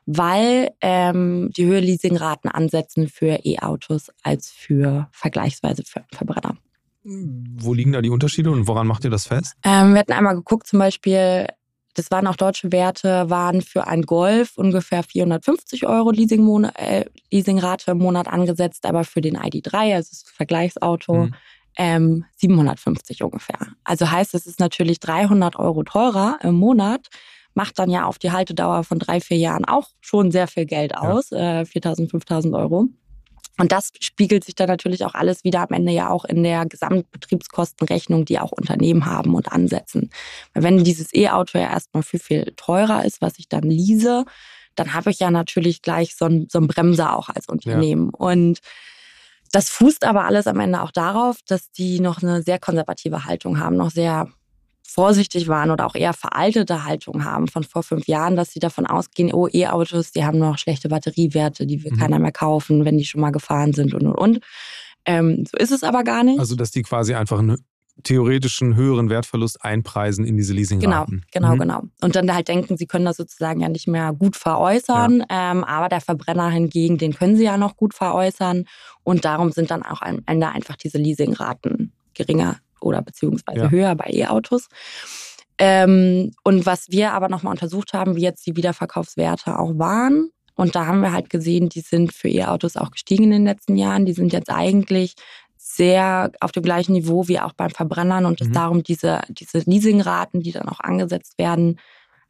weil 0.08 0.72
ähm, 0.80 1.52
die 1.56 1.66
höhere 1.66 1.82
Leasingraten 1.82 2.50
ansetzen 2.50 3.10
für 3.10 3.42
E-Autos 3.44 4.10
als 4.24 4.50
für 4.50 5.10
vergleichsweise 5.12 5.84
für 5.86 6.06
Verbrenner. 6.14 6.58
Wo 7.04 7.74
liegen 7.74 7.92
da 7.92 8.02
die 8.02 8.10
Unterschiede 8.10 8.50
und 8.50 8.68
woran 8.68 8.88
macht 8.88 9.04
ihr 9.04 9.10
das 9.10 9.28
fest? 9.28 9.54
Ähm, 9.64 9.94
wir 9.94 10.00
hatten 10.00 10.14
einmal 10.14 10.36
geguckt, 10.36 10.66
zum 10.68 10.80
Beispiel, 10.80 11.48
das 11.94 12.10
waren 12.10 12.26
auch 12.26 12.38
deutsche 12.38 12.72
Werte, 12.72 13.30
waren 13.30 13.62
für 13.62 13.88
ein 13.88 14.04
Golf 14.04 14.58
ungefähr 14.58 15.04
450 15.04 15.86
Euro 15.88 16.12
Leasing 16.12 16.64
äh, 16.76 17.06
Leasingrate 17.30 17.92
im 17.92 17.98
Monat 18.00 18.28
angesetzt, 18.28 18.86
aber 18.86 19.04
für 19.04 19.22
den 19.22 19.38
ID3, 19.38 19.96
also 19.96 20.10
das 20.10 20.24
Vergleichsauto, 20.34 21.26
mhm. 21.26 21.36
ähm, 21.78 22.26
750 22.38 23.24
ungefähr. 23.24 23.60
Also 23.84 24.10
heißt, 24.10 24.34
es 24.36 24.46
ist 24.46 24.62
natürlich 24.62 25.00
300 25.02 25.58
Euro 25.58 25.84
teurer 25.84 26.40
im 26.44 26.56
Monat, 26.56 27.08
macht 27.58 27.80
dann 27.80 27.90
ja 27.90 28.06
auf 28.06 28.20
die 28.20 28.32
Haltedauer 28.32 28.84
von 28.84 29.00
drei, 29.00 29.20
vier 29.20 29.38
Jahren 29.38 29.66
auch 29.66 29.90
schon 30.00 30.32
sehr 30.32 30.48
viel 30.48 30.66
Geld 30.66 30.96
aus, 30.96 31.32
ja. 31.32 31.62
äh, 31.62 31.64
4.000, 31.64 32.12
5.000 32.12 32.58
Euro. 32.58 32.86
Und 33.60 33.72
das 33.72 33.92
spiegelt 34.00 34.44
sich 34.44 34.54
dann 34.54 34.68
natürlich 34.68 35.04
auch 35.04 35.16
alles 35.16 35.44
wieder 35.44 35.62
am 35.62 35.76
Ende 35.76 35.92
ja 35.92 36.10
auch 36.10 36.24
in 36.24 36.44
der 36.44 36.68
Gesamtbetriebskostenrechnung, 36.68 38.26
die 38.26 38.40
auch 38.40 38.52
Unternehmen 38.52 39.08
haben 39.08 39.34
und 39.34 39.52
ansetzen. 39.52 40.12
Weil 40.54 40.62
wenn 40.62 40.84
dieses 40.84 41.12
E-Auto 41.16 41.58
ja 41.58 41.72
erstmal 41.72 42.04
viel, 42.04 42.20
viel 42.20 42.54
teurer 42.56 43.04
ist, 43.04 43.20
was 43.22 43.40
ich 43.40 43.50
dann 43.50 43.64
lease, 43.64 44.26
dann 44.76 44.94
habe 44.94 45.10
ich 45.10 45.20
ja 45.20 45.32
natürlich 45.32 45.82
gleich 45.82 46.16
so 46.16 46.26
einen, 46.26 46.48
so 46.50 46.60
einen 46.60 46.68
Bremser 46.68 47.18
auch 47.18 47.30
als 47.30 47.48
Unternehmen. 47.48 48.12
Ja. 48.14 48.20
Und 48.20 48.60
das 49.52 49.70
fußt 49.70 50.06
aber 50.06 50.26
alles 50.26 50.46
am 50.46 50.60
Ende 50.60 50.80
auch 50.82 50.92
darauf, 50.92 51.40
dass 51.48 51.72
die 51.72 52.00
noch 52.00 52.22
eine 52.22 52.44
sehr 52.44 52.60
konservative 52.60 53.26
Haltung 53.26 53.60
haben, 53.60 53.76
noch 53.76 53.90
sehr 53.90 54.30
vorsichtig 54.88 55.48
waren 55.48 55.70
oder 55.70 55.86
auch 55.86 55.96
eher 55.96 56.14
veraltete 56.14 56.86
Haltung 56.86 57.26
haben 57.26 57.48
von 57.48 57.64
vor 57.64 57.84
fünf 57.84 58.08
Jahren, 58.08 58.36
dass 58.36 58.52
sie 58.52 58.60
davon 58.60 58.88
ausgehen, 58.88 59.34
oh, 59.34 59.48
E-Autos, 59.52 60.12
die 60.12 60.24
haben 60.24 60.40
noch 60.40 60.58
schlechte 60.58 60.88
Batteriewerte, 60.88 61.68
die 61.68 61.84
will 61.84 61.92
mhm. 61.92 61.98
keiner 61.98 62.20
mehr 62.20 62.32
kaufen, 62.32 62.86
wenn 62.86 62.98
die 62.98 63.06
schon 63.06 63.22
mal 63.22 63.32
gefahren 63.32 63.74
sind 63.74 63.94
und 63.94 64.06
und 64.06 64.16
und. 64.16 64.40
Ähm, 65.06 65.46
so 65.50 65.58
ist 65.58 65.72
es 65.72 65.84
aber 65.84 66.04
gar 66.04 66.24
nicht. 66.24 66.40
Also, 66.40 66.56
dass 66.56 66.72
die 66.72 66.84
quasi 66.84 67.14
einfach 67.14 67.40
einen 67.40 67.58
theoretischen 68.04 68.76
höheren 68.76 69.10
Wertverlust 69.10 69.64
einpreisen 69.64 70.24
in 70.24 70.38
diese 70.38 70.54
Leasingraten. 70.54 71.26
Genau, 71.32 71.50
genau, 71.52 71.56
mhm. 71.56 71.60
genau. 71.60 71.82
Und 72.02 72.16
dann 72.16 72.34
halt 72.34 72.48
denken, 72.48 72.78
sie 72.78 72.86
können 72.86 73.06
das 73.06 73.18
sozusagen 73.18 73.60
ja 73.60 73.70
nicht 73.70 73.88
mehr 73.88 74.14
gut 74.14 74.36
veräußern, 74.36 75.26
ja. 75.30 75.52
ähm, 75.52 75.64
aber 75.64 75.90
der 75.90 76.02
Verbrenner 76.02 76.50
hingegen, 76.50 76.98
den 76.98 77.14
können 77.14 77.36
sie 77.36 77.44
ja 77.44 77.58
noch 77.58 77.76
gut 77.76 77.94
veräußern. 77.94 78.66
Und 79.04 79.26
darum 79.26 79.52
sind 79.52 79.72
dann 79.72 79.84
auch 79.84 80.02
am 80.02 80.22
Ende 80.26 80.50
einfach 80.50 80.76
diese 80.76 80.98
Leasingraten 80.98 81.92
geringer 82.14 82.58
oder 82.82 83.02
beziehungsweise 83.02 83.62
ja. 83.62 83.70
höher 83.70 83.96
bei 83.96 84.10
E-Autos. 84.12 84.68
Ähm, 85.60 86.32
und 86.44 86.66
was 86.66 86.90
wir 86.90 87.14
aber 87.14 87.30
nochmal 87.30 87.52
untersucht 87.52 87.94
haben, 87.94 88.16
wie 88.16 88.22
jetzt 88.22 88.46
die 88.46 88.56
Wiederverkaufswerte 88.56 89.58
auch 89.58 89.78
waren. 89.78 90.30
Und 90.56 90.76
da 90.76 90.86
haben 90.86 91.02
wir 91.02 91.12
halt 91.12 91.30
gesehen, 91.30 91.70
die 91.70 91.82
sind 91.82 92.14
für 92.14 92.30
E-Autos 92.30 92.78
auch 92.78 92.92
gestiegen 92.92 93.26
in 93.26 93.32
den 93.32 93.46
letzten 93.46 93.76
Jahren. 93.76 94.06
Die 94.06 94.14
sind 94.14 94.34
jetzt 94.34 94.50
eigentlich 94.50 95.16
sehr 95.58 96.32
auf 96.40 96.52
dem 96.52 96.64
gleichen 96.64 96.94
Niveau 96.94 97.28
wie 97.28 97.40
auch 97.40 97.54
beim 97.54 97.70
Verbrennern 97.70 98.26
und 98.26 98.42
mhm. 98.42 98.54
darum 98.54 98.84
diese, 98.84 99.22
diese 99.30 99.60
Leasingraten, 99.60 100.42
die 100.42 100.52
dann 100.52 100.70
auch 100.70 100.80
angesetzt 100.80 101.38
werden, 101.38 101.80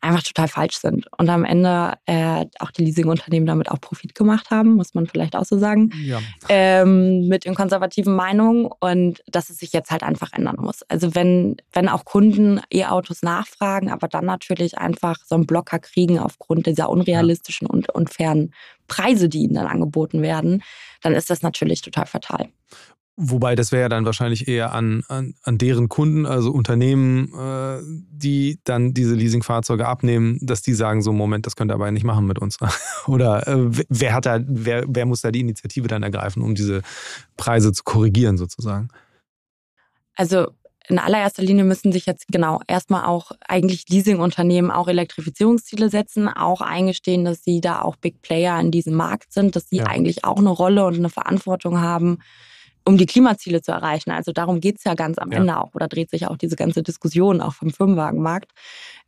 einfach 0.02 0.24
total 0.24 0.48
falsch 0.48 0.78
sind. 0.78 1.06
Und 1.18 1.30
am 1.30 1.44
Ende 1.44 1.94
äh, 2.06 2.46
auch 2.60 2.72
die 2.72 2.86
Leasingunternehmen 2.86 3.48
damit 3.48 3.72
auch 3.72 3.82
Profit 3.82 4.14
gemacht 4.16 4.50
haben, 4.52 4.76
muss 4.76 4.94
man 4.94 5.08
vielleicht 5.08 5.36
auch 5.36 5.46
so 5.46 5.58
sagen, 5.58 5.92
ja. 6.04 6.20
ähm, 6.50 7.28
mit 7.28 7.46
den 7.46 7.56
konservativen 7.56 8.16
Meinungen 8.16 8.70
und 8.80 9.24
dass 9.28 9.50
es 9.50 9.58
sich 9.58 9.74
jetzt 9.74 9.92
halt 9.92 10.04
einfach 10.04 10.34
ändern 10.34 10.58
muss. 10.60 10.84
Also 10.84 11.16
wenn, 11.16 11.58
wenn 11.74 11.90
auch 11.90 12.06
Kunden 12.06 12.62
E-Autos 12.72 13.24
nachfragen, 13.24 13.90
aber 13.90 14.08
dann 14.08 14.26
natürlich 14.26 14.78
einfach 14.78 15.18
so 15.26 15.36
einen 15.36 15.48
Blocker 15.48 15.80
kriegen 15.80 16.20
aufgrund 16.20 16.68
dieser 16.68 16.90
unrealistischen 16.90 17.68
ja. 17.68 17.74
und 17.74 17.90
unfairen 17.90 18.54
Preise, 18.88 19.30
die 19.30 19.40
ihnen 19.40 19.56
dann 19.56 19.68
angeboten 19.68 20.22
werden, 20.22 20.64
dann 21.02 21.14
ist 21.14 21.30
das 21.30 21.42
natürlich 21.42 21.82
total 21.82 22.06
fatal. 22.06 22.50
Wobei 23.20 23.56
das 23.56 23.72
wäre 23.72 23.82
ja 23.82 23.90
dann 23.90 24.06
wahrscheinlich 24.06 24.48
eher 24.48 24.74
an, 24.74 25.04
an, 25.08 25.34
an 25.42 25.58
deren 25.58 25.90
Kunden, 25.90 26.28
also 26.28 26.52
Unternehmen, 26.52 27.34
äh, 27.34 27.82
die 28.12 28.60
dann 28.64 28.94
diese 28.94 29.16
Leasingfahrzeuge 29.16 29.88
abnehmen, 29.88 30.38
dass 30.44 30.62
die 30.62 30.76
sagen, 30.76 31.02
so 31.02 31.12
Moment, 31.12 31.48
das 31.48 31.56
könnt 31.56 31.72
ihr 31.72 31.74
aber 31.76 31.90
nicht 31.90 32.04
machen 32.04 32.28
mit 32.28 32.38
uns. 32.38 32.60
Oder 33.08 33.48
äh, 33.48 33.72
wer 33.90 34.14
hat 34.14 34.28
da, 34.28 34.40
wer, 34.46 34.86
wer 34.88 35.08
muss 35.08 35.22
da 35.22 35.32
die 35.32 35.40
Initiative 35.40 35.88
dann 35.88 36.04
ergreifen, 36.04 36.44
um 36.44 36.54
diese 36.54 36.84
Preise 37.38 37.74
zu 37.74 37.84
korrigieren 37.84 38.38
sozusagen? 38.38 38.90
Also 40.14 40.50
in 40.88 41.00
allererster 41.00 41.42
Linie 41.42 41.64
müssen 41.64 41.92
sich 41.92 42.06
jetzt 42.06 42.28
genau 42.28 42.62
erstmal 42.68 43.06
auch 43.06 43.32
eigentlich 43.48 43.90
Leasingunternehmen 43.90 44.70
auch 44.70 44.88
Elektrifizierungsziele 44.88 45.90
setzen, 45.90 46.28
auch 46.28 46.62
eingestehen, 46.62 47.26
dass 47.26 47.44
sie 47.44 47.62
da 47.62 47.82
auch 47.82 47.96
Big 47.96 48.22
Player 48.22 48.60
in 48.60 48.70
diesem 48.70 48.94
Markt 48.94 49.34
sind, 49.34 49.56
dass 49.56 49.70
sie 49.70 49.78
ja. 49.78 49.88
eigentlich 49.88 50.24
auch 50.24 50.38
eine 50.38 50.50
Rolle 50.50 50.86
und 50.86 50.98
eine 50.98 51.10
Verantwortung 51.10 51.82
haben 51.82 52.20
um 52.88 52.98
die 52.98 53.06
Klimaziele 53.06 53.62
zu 53.62 53.72
erreichen. 53.72 54.12
Also 54.12 54.32
darum 54.32 54.62
geht 54.62 54.78
es 54.78 54.86
ja 54.86 54.96
ganz 54.96 55.18
am 55.18 55.32
ja. 55.32 55.40
Ende 55.40 55.60
auch. 55.60 55.76
Oder 55.76 55.88
dreht 55.88 56.10
sich 56.10 56.26
auch 56.28 56.38
diese 56.38 56.56
ganze 56.56 56.84
Diskussion 56.84 57.42
auch 57.42 57.54
vom 57.54 57.70
Firmenwagenmarkt. 57.70 58.52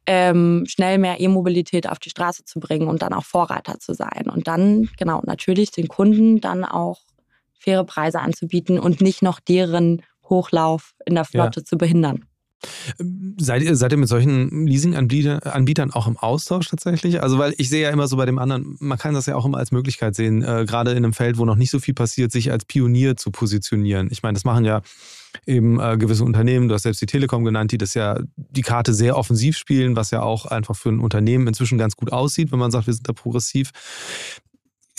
Ähm, 0.06 0.66
schnell 0.68 0.98
mehr 0.98 1.20
E-Mobilität 1.20 1.88
auf 1.88 2.00
die 2.00 2.10
Straße 2.10 2.44
zu 2.44 2.60
bringen 2.60 2.88
und 2.88 3.02
dann 3.02 3.14
auch 3.14 3.24
Vorreiter 3.24 3.80
zu 3.80 3.94
sein. 3.94 4.30
Und 4.30 4.48
dann, 4.48 4.90
genau, 4.98 5.22
natürlich 5.26 5.72
den 5.72 5.88
Kunden 5.88 6.42
dann 6.42 6.66
auch 6.66 7.00
faire 7.58 7.86
Preise 7.86 8.20
anzubieten 8.20 8.80
und 8.80 9.02
nicht 9.02 9.22
noch 9.22 9.40
deren 9.40 10.02
Hochlauf 10.28 10.94
in 11.06 11.16
der 11.16 11.26
Flotte 11.26 11.62
ja. 11.62 11.66
zu 11.66 11.78
behindern. 11.78 12.26
Seid 13.40 13.62
ihr, 13.62 13.76
seid 13.76 13.92
ihr 13.92 13.98
mit 13.98 14.10
solchen 14.10 14.68
Leasing-Anbietern 14.68 15.92
auch 15.92 16.08
im 16.08 16.18
Austausch 16.18 16.68
tatsächlich? 16.68 17.24
Also, 17.24 17.38
weil 17.38 17.54
ich 17.58 17.70
sehe 17.70 17.84
ja 17.84 17.90
immer 17.90 18.08
so 18.08 18.18
bei 18.18 18.26
dem 18.26 18.38
anderen, 18.38 18.76
man 18.80 18.98
kann 18.98 19.14
das 19.14 19.26
ja 19.28 19.36
auch 19.36 19.46
immer 19.46 19.58
als 19.58 19.72
Möglichkeit 19.72 20.16
sehen, 20.16 20.42
äh, 20.42 20.66
gerade 20.68 20.92
in 20.92 20.98
einem 20.98 21.14
Feld, 21.14 21.38
wo 21.38 21.46
noch 21.46 21.56
nicht 21.56 21.72
so 21.72 21.80
viel 21.80 21.94
passiert, 21.94 22.32
sich 22.32 22.52
als 22.52 22.66
Pionier 22.66 23.16
zu 23.16 23.32
positionieren. 23.32 24.10
Ich 24.12 24.24
meine, 24.24 24.34
das 24.34 24.44
machen 24.44 24.66
ja 24.66 24.82
eben 25.46 25.80
äh, 25.80 25.98
gewisse 25.98 26.24
Unternehmen, 26.24 26.68
du 26.68 26.76
hast 26.76 26.84
selbst 26.84 27.02
die 27.02 27.06
Telekom 27.06 27.44
genannt, 27.44 27.72
die 27.72 27.78
das 27.78 27.94
ja 27.94 28.20
die 28.36 28.62
Karte 28.62 28.94
sehr 28.94 29.18
offensiv 29.18 29.58
spielen, 29.58 29.96
was 29.96 30.12
ja 30.12 30.22
auch 30.22 30.46
einfach 30.46 30.76
für 30.76 30.90
ein 30.90 31.00
Unternehmen 31.00 31.48
inzwischen 31.48 31.78
ganz 31.78 31.96
gut 31.96 32.12
aussieht, 32.12 32.52
wenn 32.52 32.60
man 32.60 32.72
sagt, 32.72 32.88
wir 32.88 32.94
sind 32.94 33.08
da 33.08 33.14
progressiv. 33.14 33.72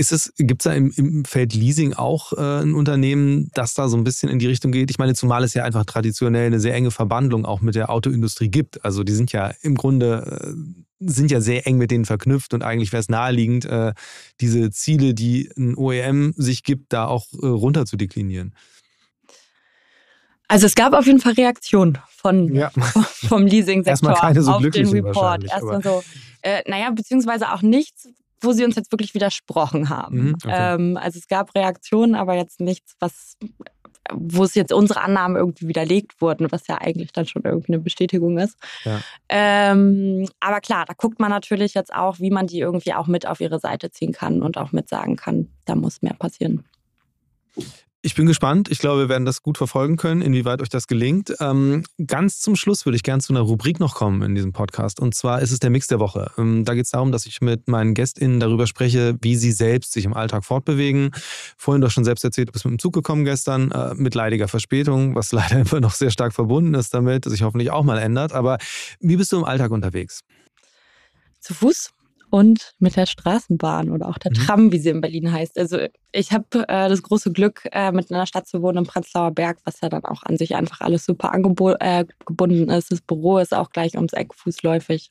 Ist 0.00 0.12
es, 0.12 0.32
gibt 0.38 0.62
es 0.62 0.64
da 0.64 0.72
im, 0.72 0.90
im, 0.96 1.26
Feld 1.26 1.52
Leasing 1.52 1.92
auch 1.92 2.32
äh, 2.32 2.62
ein 2.62 2.74
Unternehmen, 2.74 3.50
das 3.52 3.74
da 3.74 3.86
so 3.86 3.98
ein 3.98 4.02
bisschen 4.02 4.30
in 4.30 4.38
die 4.38 4.46
Richtung 4.46 4.72
geht? 4.72 4.90
Ich 4.90 4.96
meine, 4.96 5.12
zumal 5.12 5.44
es 5.44 5.52
ja 5.52 5.62
einfach 5.62 5.84
traditionell 5.84 6.46
eine 6.46 6.58
sehr 6.58 6.72
enge 6.72 6.90
Verbandlung 6.90 7.44
auch 7.44 7.60
mit 7.60 7.74
der 7.74 7.90
Autoindustrie 7.90 8.48
gibt. 8.48 8.82
Also 8.82 9.04
die 9.04 9.12
sind 9.12 9.30
ja 9.32 9.52
im 9.60 9.74
Grunde, 9.74 10.54
äh, 10.56 11.06
sind 11.06 11.30
ja 11.30 11.42
sehr 11.42 11.66
eng 11.66 11.76
mit 11.76 11.90
denen 11.90 12.06
verknüpft 12.06 12.54
und 12.54 12.62
eigentlich 12.62 12.92
wäre 12.92 13.02
es 13.02 13.10
naheliegend, 13.10 13.66
äh, 13.66 13.92
diese 14.40 14.70
Ziele, 14.70 15.12
die 15.12 15.50
ein 15.58 15.76
OEM 15.76 16.32
sich 16.34 16.62
gibt, 16.62 16.94
da 16.94 17.06
auch 17.06 17.26
äh, 17.34 17.46
runter 17.46 17.84
zu 17.84 17.98
deklinieren. 17.98 18.54
Also 20.48 20.64
es 20.64 20.76
gab 20.76 20.94
auf 20.94 21.04
jeden 21.04 21.20
Fall 21.20 21.34
Reaktionen 21.34 21.98
von, 22.08 22.54
ja. 22.54 22.70
vom 23.28 23.46
Leasing-Sektor 23.46 24.12
auf 24.24 24.62
den 24.70 24.88
Report. 24.88 25.44
Erstmal 25.44 25.82
so, 25.82 26.02
äh, 26.40 26.62
naja, 26.66 26.90
beziehungsweise 26.90 27.52
auch 27.52 27.60
nichts, 27.60 28.08
wo 28.40 28.52
sie 28.52 28.64
uns 28.64 28.76
jetzt 28.76 28.92
wirklich 28.92 29.14
widersprochen 29.14 29.88
haben. 29.88 30.28
Mhm, 30.28 30.34
okay. 30.34 30.74
ähm, 30.74 30.96
also 30.96 31.18
es 31.18 31.28
gab 31.28 31.54
Reaktionen, 31.54 32.14
aber 32.14 32.34
jetzt 32.34 32.60
nichts, 32.60 32.94
was 33.00 33.36
wo 34.12 34.44
es 34.44 34.54
jetzt 34.54 34.72
unsere 34.72 35.02
Annahmen 35.02 35.36
irgendwie 35.36 35.68
widerlegt 35.68 36.20
wurden, 36.20 36.50
was 36.50 36.66
ja 36.66 36.78
eigentlich 36.80 37.12
dann 37.12 37.26
schon 37.26 37.42
irgendwie 37.44 37.74
eine 37.74 37.82
Bestätigung 37.82 38.38
ist. 38.38 38.56
Ja. 38.84 39.00
Ähm, 39.28 40.28
aber 40.40 40.60
klar, 40.60 40.84
da 40.86 40.94
guckt 40.94 41.20
man 41.20 41.30
natürlich 41.30 41.74
jetzt 41.74 41.94
auch, 41.94 42.18
wie 42.18 42.30
man 42.30 42.46
die 42.46 42.60
irgendwie 42.60 42.94
auch 42.94 43.06
mit 43.06 43.26
auf 43.26 43.40
ihre 43.40 43.58
Seite 43.58 43.90
ziehen 43.90 44.12
kann 44.12 44.42
und 44.42 44.58
auch 44.58 44.72
mit 44.72 44.88
sagen 44.88 45.16
kann, 45.16 45.48
da 45.64 45.74
muss 45.74 46.02
mehr 46.02 46.14
passieren. 46.14 46.64
Ich 48.02 48.14
bin 48.14 48.24
gespannt. 48.24 48.70
Ich 48.70 48.78
glaube, 48.78 49.02
wir 49.02 49.08
werden 49.10 49.26
das 49.26 49.42
gut 49.42 49.58
verfolgen 49.58 49.98
können, 49.98 50.22
inwieweit 50.22 50.62
euch 50.62 50.70
das 50.70 50.86
gelingt. 50.86 51.34
Ähm, 51.38 51.84
ganz 52.06 52.40
zum 52.40 52.56
Schluss 52.56 52.86
würde 52.86 52.96
ich 52.96 53.02
gerne 53.02 53.20
zu 53.20 53.34
einer 53.34 53.42
Rubrik 53.42 53.78
noch 53.78 53.94
kommen 53.94 54.22
in 54.22 54.34
diesem 54.34 54.54
Podcast. 54.54 55.00
Und 55.00 55.14
zwar 55.14 55.42
ist 55.42 55.50
es 55.50 55.58
der 55.58 55.68
Mix 55.68 55.86
der 55.86 56.00
Woche. 56.00 56.30
Ähm, 56.38 56.64
da 56.64 56.72
geht 56.72 56.86
es 56.86 56.92
darum, 56.92 57.12
dass 57.12 57.26
ich 57.26 57.42
mit 57.42 57.68
meinen 57.68 57.92
GästInnen 57.92 58.40
darüber 58.40 58.66
spreche, 58.66 59.18
wie 59.20 59.36
sie 59.36 59.52
selbst 59.52 59.92
sich 59.92 60.06
im 60.06 60.14
Alltag 60.14 60.46
fortbewegen. 60.46 61.10
Vorhin 61.58 61.82
doch 61.82 61.90
schon 61.90 62.06
selbst 62.06 62.24
erzählt, 62.24 62.48
du 62.48 62.52
bist 62.52 62.64
mit 62.64 62.72
dem 62.72 62.78
Zug 62.78 62.94
gekommen 62.94 63.26
gestern, 63.26 63.70
äh, 63.70 63.92
mit 63.94 64.14
leidiger 64.14 64.48
Verspätung, 64.48 65.14
was 65.14 65.30
leider 65.32 65.60
immer 65.60 65.80
noch 65.80 65.92
sehr 65.92 66.10
stark 66.10 66.32
verbunden 66.32 66.72
ist 66.72 66.94
damit, 66.94 67.26
sich 67.26 67.42
hoffentlich 67.42 67.70
auch 67.70 67.84
mal 67.84 67.98
ändert. 67.98 68.32
Aber 68.32 68.56
wie 69.00 69.16
bist 69.16 69.30
du 69.30 69.36
im 69.36 69.44
Alltag 69.44 69.72
unterwegs? 69.72 70.22
Zu 71.40 71.52
Fuß 71.52 71.90
und 72.30 72.72
mit 72.78 72.96
der 72.96 73.06
Straßenbahn 73.06 73.90
oder 73.90 74.08
auch 74.08 74.18
der 74.18 74.30
mhm. 74.30 74.34
Tram, 74.34 74.72
wie 74.72 74.78
sie 74.78 74.90
in 74.90 75.00
Berlin 75.00 75.32
heißt. 75.32 75.58
Also 75.58 75.78
ich 76.12 76.32
habe 76.32 76.68
äh, 76.68 76.88
das 76.88 77.02
große 77.02 77.32
Glück, 77.32 77.68
äh, 77.72 77.92
mit 77.92 78.10
einer 78.12 78.26
Stadt 78.26 78.46
zu 78.46 78.62
wohnen 78.62 78.78
im 78.78 78.86
Prenzlauer 78.86 79.32
Berg, 79.32 79.58
was 79.64 79.80
ja 79.80 79.88
dann 79.88 80.04
auch 80.04 80.22
an 80.22 80.36
sich 80.36 80.54
einfach 80.54 80.80
alles 80.80 81.04
super 81.04 81.32
angebunden 81.32 82.70
äh, 82.70 82.78
ist. 82.78 82.92
Das 82.92 83.00
Büro 83.00 83.38
ist 83.38 83.54
auch 83.54 83.70
gleich 83.70 83.96
ums 83.96 84.12
Eck 84.12 84.34
fußläufig. 84.34 85.10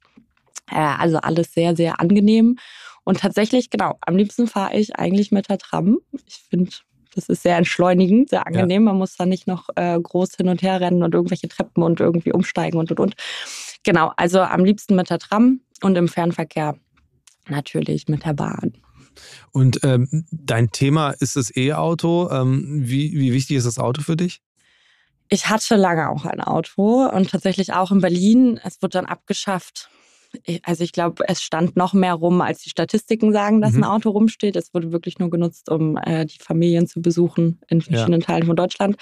Äh, 0.71 0.75
also 0.75 1.17
alles 1.17 1.53
sehr, 1.53 1.75
sehr 1.75 1.99
angenehm. 1.99 2.57
Und 3.03 3.19
tatsächlich, 3.19 3.69
genau, 3.69 3.97
am 4.01 4.15
liebsten 4.15 4.47
fahre 4.47 4.77
ich 4.77 4.95
eigentlich 4.95 5.31
mit 5.31 5.49
der 5.49 5.57
Tram. 5.57 5.99
Ich 6.27 6.43
finde, 6.49 6.71
das 7.15 7.27
ist 7.27 7.43
sehr 7.43 7.57
entschleunigend, 7.57 8.29
sehr 8.29 8.45
angenehm. 8.45 8.83
Ja. 8.83 8.91
Man 8.91 8.97
muss 8.97 9.15
da 9.17 9.25
nicht 9.25 9.47
noch 9.47 9.69
äh, 9.75 9.99
groß 9.99 10.35
hin 10.35 10.47
und 10.47 10.61
her 10.61 10.79
rennen 10.79 11.03
und 11.03 11.13
irgendwelche 11.13 11.47
Treppen 11.47 11.83
und 11.83 11.99
irgendwie 11.99 12.31
umsteigen 12.31 12.79
und 12.79 12.91
und 12.91 12.99
und. 12.99 13.15
Genau, 13.83 14.11
also 14.15 14.41
am 14.41 14.63
liebsten 14.63 14.95
mit 14.95 15.09
der 15.09 15.19
Tram 15.19 15.61
und 15.81 15.97
im 15.97 16.07
Fernverkehr 16.07 16.75
natürlich 17.49 18.07
mit 18.07 18.25
der 18.25 18.33
Bahn. 18.33 18.73
Und 19.51 19.79
ähm, 19.83 20.25
dein 20.31 20.71
Thema 20.71 21.11
ist 21.11 21.35
das 21.35 21.55
E-Auto. 21.55 22.29
Ähm, 22.31 22.81
wie, 22.83 23.13
wie 23.13 23.33
wichtig 23.33 23.57
ist 23.57 23.65
das 23.65 23.79
Auto 23.79 24.01
für 24.01 24.15
dich? 24.15 24.41
Ich 25.29 25.47
hatte 25.47 25.75
lange 25.75 26.09
auch 26.09 26.25
ein 26.25 26.41
Auto 26.41 27.07
und 27.07 27.29
tatsächlich 27.29 27.73
auch 27.73 27.91
in 27.91 28.01
Berlin. 28.01 28.59
Es 28.63 28.81
wurde 28.81 28.93
dann 28.93 29.05
abgeschafft 29.05 29.89
also 30.63 30.83
ich 30.83 30.91
glaube, 30.91 31.23
es 31.27 31.41
stand 31.41 31.75
noch 31.75 31.93
mehr 31.93 32.13
rum, 32.13 32.41
als 32.41 32.61
die 32.61 32.69
Statistiken 32.69 33.33
sagen, 33.33 33.61
dass 33.61 33.73
mhm. 33.73 33.83
ein 33.83 33.89
Auto 33.89 34.09
rumsteht. 34.11 34.55
Es 34.55 34.73
wurde 34.73 34.91
wirklich 34.91 35.17
nur 35.17 35.29
genutzt, 35.29 35.69
um 35.69 35.97
äh, 35.97 36.25
die 36.25 36.37
Familien 36.39 36.87
zu 36.87 37.01
besuchen 37.01 37.59
in 37.67 37.81
verschiedenen 37.81 38.21
ja. 38.21 38.27
Teilen 38.27 38.45
von 38.45 38.55
Deutschland. 38.55 38.95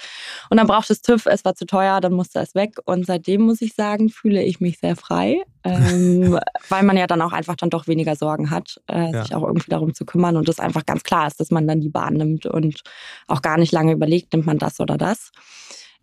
Und 0.48 0.56
dann 0.56 0.66
brauchte 0.66 0.92
es 0.92 1.02
TÜV, 1.02 1.26
es 1.26 1.44
war 1.44 1.54
zu 1.54 1.66
teuer, 1.66 2.00
dann 2.00 2.12
musste 2.12 2.40
es 2.40 2.54
weg. 2.54 2.76
Und 2.86 3.06
seitdem 3.06 3.42
muss 3.42 3.60
ich 3.60 3.74
sagen, 3.74 4.08
fühle 4.08 4.42
ich 4.42 4.60
mich 4.60 4.78
sehr 4.78 4.96
frei, 4.96 5.42
ähm, 5.64 6.38
weil 6.68 6.82
man 6.82 6.96
ja 6.96 7.06
dann 7.06 7.20
auch 7.20 7.32
einfach 7.32 7.56
dann 7.56 7.70
doch 7.70 7.86
weniger 7.86 8.16
Sorgen 8.16 8.50
hat, 8.50 8.80
äh, 8.88 9.12
ja. 9.12 9.22
sich 9.22 9.34
auch 9.34 9.42
irgendwie 9.42 9.70
darum 9.70 9.94
zu 9.94 10.06
kümmern 10.06 10.36
und 10.36 10.48
es 10.48 10.60
einfach 10.60 10.86
ganz 10.86 11.02
klar 11.02 11.26
ist, 11.26 11.40
dass 11.40 11.50
man 11.50 11.66
dann 11.66 11.80
die 11.80 11.90
Bahn 11.90 12.14
nimmt 12.14 12.46
und 12.46 12.82
auch 13.26 13.42
gar 13.42 13.58
nicht 13.58 13.72
lange 13.72 13.92
überlegt, 13.92 14.32
nimmt 14.32 14.46
man 14.46 14.58
das 14.58 14.80
oder 14.80 14.96
das. 14.96 15.30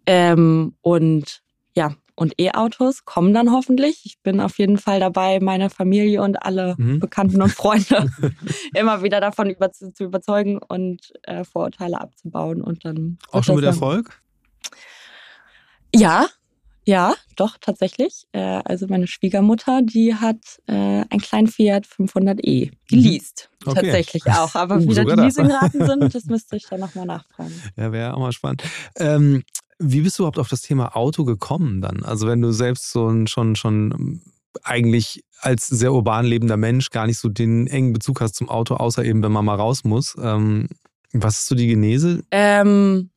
Ähm, 0.06 0.76
und 0.82 1.42
ja, 1.76 1.96
und 2.16 2.34
E-Autos 2.40 3.06
kommen 3.06 3.34
dann 3.34 3.52
hoffentlich. 3.52 4.02
Ich 4.06 4.20
bin 4.22 4.40
auf 4.40 4.58
jeden 4.58 4.78
Fall 4.78 5.00
dabei, 5.00 5.40
meine 5.42 5.70
Familie 5.70 6.22
und 6.22 6.42
alle 6.44 6.76
mhm. 6.78 7.00
Bekannten 7.00 7.42
und 7.42 7.52
Freunde 7.52 8.10
immer 8.74 9.04
wieder 9.04 9.20
davon 9.20 9.50
über, 9.50 9.72
zu, 9.72 9.94
zu, 9.94 10.06
überzeugen 10.06 10.58
und 10.58 11.14
äh, 11.24 11.44
Vorurteile 11.44 12.00
abzubauen. 12.00 12.62
Und 12.62 12.86
dann 12.86 13.18
auch 13.32 13.44
schon 13.44 13.56
mit 13.56 13.66
Erfolg? 13.66 14.22
Ja, 15.94 16.28
ja, 16.88 17.16
doch, 17.36 17.58
tatsächlich. 17.60 18.28
Äh, 18.32 18.62
also 18.64 18.86
meine 18.88 19.08
Schwiegermutter, 19.08 19.82
die 19.82 20.14
hat 20.14 20.62
äh, 20.68 21.04
ein 21.10 21.20
kleinen 21.20 21.48
Fiat 21.48 21.88
500e 21.88 22.72
geleast. 22.88 23.50
Mhm. 23.66 23.72
Okay. 23.72 23.82
Tatsächlich 23.82 24.26
auch. 24.28 24.54
Aber 24.54 24.76
uh, 24.80 24.88
wie 24.88 24.94
da 24.94 25.04
die 25.04 25.22
Leasingraten 25.22 25.86
sind, 25.86 26.02
das 26.16 26.26
müsste 26.26 26.56
ich 26.58 26.68
dann 26.68 26.80
nochmal 26.80 27.08
nachfragen. 27.08 27.60
Ja, 27.76 27.92
wäre 27.92 28.14
auch 28.14 28.20
mal 28.20 28.32
spannend. 28.32 28.64
Ähm, 28.98 29.44
wie 29.80 30.02
bist 30.02 30.18
du 30.18 30.24
überhaupt 30.24 30.40
auf 30.40 30.50
das 30.50 30.62
Thema 30.62 30.96
Auto 30.96 31.26
gekommen 31.26 31.82
dann? 31.82 32.04
Also 32.04 32.28
wenn 32.28 32.42
du 32.42 32.52
selbst 32.52 32.92
so 32.92 33.08
ein, 33.08 33.28
schon, 33.28 33.56
schon 33.56 33.92
ähm, 33.92 34.22
eigentlich 34.64 35.24
als 35.40 35.68
sehr 35.68 35.94
urban 35.94 36.26
lebender 36.26 36.58
Mensch 36.58 36.90
gar 36.90 37.08
nicht 37.08 37.20
so 37.20 37.30
den 37.30 37.68
engen 37.68 37.94
Bezug 37.94 38.22
hast 38.22 38.36
zum 38.36 38.50
Auto, 38.50 38.76
außer 38.76 39.04
eben, 39.04 39.22
wenn 39.22 39.32
man 39.32 39.46
mal 39.46 39.56
raus 39.56 39.84
muss. 39.84 40.16
Ähm, 40.22 40.68
was 41.12 41.40
ist 41.40 41.48
so 41.48 41.56
die 41.56 41.68
Genese? 41.68 42.24
Ähm, 42.32 43.10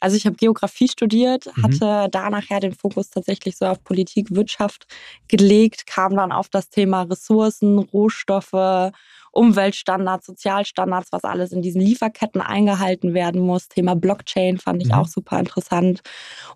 also 0.00 0.16
ich 0.16 0.26
habe 0.26 0.36
Geografie 0.36 0.88
studiert, 0.88 1.46
mhm. 1.56 1.62
hatte 1.62 2.08
da 2.10 2.30
nachher 2.30 2.60
den 2.60 2.74
Fokus 2.74 3.10
tatsächlich 3.10 3.56
so 3.56 3.66
auf 3.66 3.82
Politik, 3.82 4.34
Wirtschaft 4.34 4.86
gelegt, 5.28 5.86
kam 5.86 6.16
dann 6.16 6.32
auf 6.32 6.48
das 6.48 6.68
Thema 6.68 7.02
Ressourcen, 7.02 7.78
Rohstoffe 7.78 8.92
Umweltstandards, 9.34 10.26
Sozialstandards, 10.26 11.12
was 11.12 11.24
alles 11.24 11.52
in 11.52 11.62
diesen 11.62 11.80
Lieferketten 11.80 12.40
eingehalten 12.40 13.14
werden 13.14 13.40
muss. 13.40 13.68
Thema 13.68 13.94
Blockchain 13.94 14.58
fand 14.58 14.82
ich 14.82 14.88
mhm. 14.88 14.94
auch 14.94 15.06
super 15.06 15.38
interessant. 15.38 16.02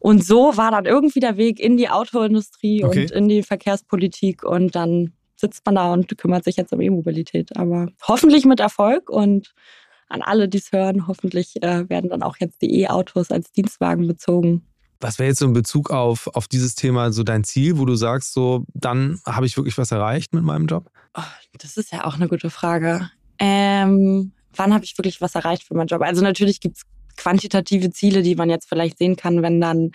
Und 0.01 0.25
so 0.25 0.57
war 0.57 0.71
dann 0.71 0.87
irgendwie 0.87 1.21
der 1.21 1.37
Weg 1.37 1.61
in 1.61 1.77
die 1.77 1.89
Autoindustrie 1.89 2.85
okay. 2.85 3.03
und 3.03 3.11
in 3.11 3.29
die 3.29 3.43
Verkehrspolitik 3.43 4.45
und 4.45 4.75
dann 4.75 5.13
sitzt 5.37 5.65
man 5.67 5.77
da 5.77 5.93
und 5.93 6.17
kümmert 6.19 6.45
sich 6.45 6.57
jetzt 6.57 6.73
um 6.73 6.81
E-Mobilität. 6.81 7.57
Aber 7.57 7.89
hoffentlich 8.07 8.45
mit 8.45 8.61
Erfolg 8.61 9.09
und 9.11 9.55
an 10.09 10.23
alle, 10.23 10.49
die 10.49 10.59
es 10.59 10.73
hören, 10.73 11.07
hoffentlich 11.07 11.63
äh, 11.63 11.89
werden 11.89 12.11
dann 12.11 12.23
auch 12.23 12.37
jetzt 12.39 12.63
die 12.63 12.81
E-Autos 12.81 13.31
als 13.31 13.53
Dienstwagen 13.53 14.07
bezogen. 14.07 14.67
Was 15.01 15.19
wäre 15.19 15.29
jetzt 15.29 15.39
so 15.39 15.47
in 15.47 15.53
Bezug 15.53 15.91
auf, 15.91 16.27
auf 16.29 16.49
dieses 16.49 16.75
Thema 16.75 17.13
so 17.13 17.23
dein 17.23 17.45
Ziel, 17.45 17.79
wo 17.79 17.85
du 17.85 17.95
sagst, 17.95 18.33
so, 18.33 18.65
dann 18.75 19.21
habe 19.25 19.47
ich 19.47 19.57
wirklich 19.57 19.79
was 19.79 19.93
erreicht 19.93 20.35
mit 20.35 20.43
meinem 20.43 20.67
Job? 20.67 20.91
Oh, 21.15 21.23
das 21.59 21.77
ist 21.77 21.93
ja 21.93 22.05
auch 22.05 22.15
eine 22.15 22.29
gute 22.29 22.51
Frage. 22.51 23.11
Ähm, 23.39 24.33
wann 24.57 24.75
habe 24.75 24.85
ich 24.85 24.99
wirklich 24.99 25.21
was 25.21 25.35
erreicht 25.35 25.65
für 25.65 25.75
meinen 25.75 25.87
Job? 25.87 26.03
Also 26.03 26.23
natürlich 26.23 26.61
gibt 26.61 26.79
es 26.79 26.83
quantitative 27.17 27.91
Ziele, 27.91 28.23
die 28.23 28.35
man 28.35 28.51
jetzt 28.51 28.69
vielleicht 28.69 28.99
sehen 28.99 29.17
kann, 29.17 29.43
wenn 29.43 29.61
dann 29.61 29.93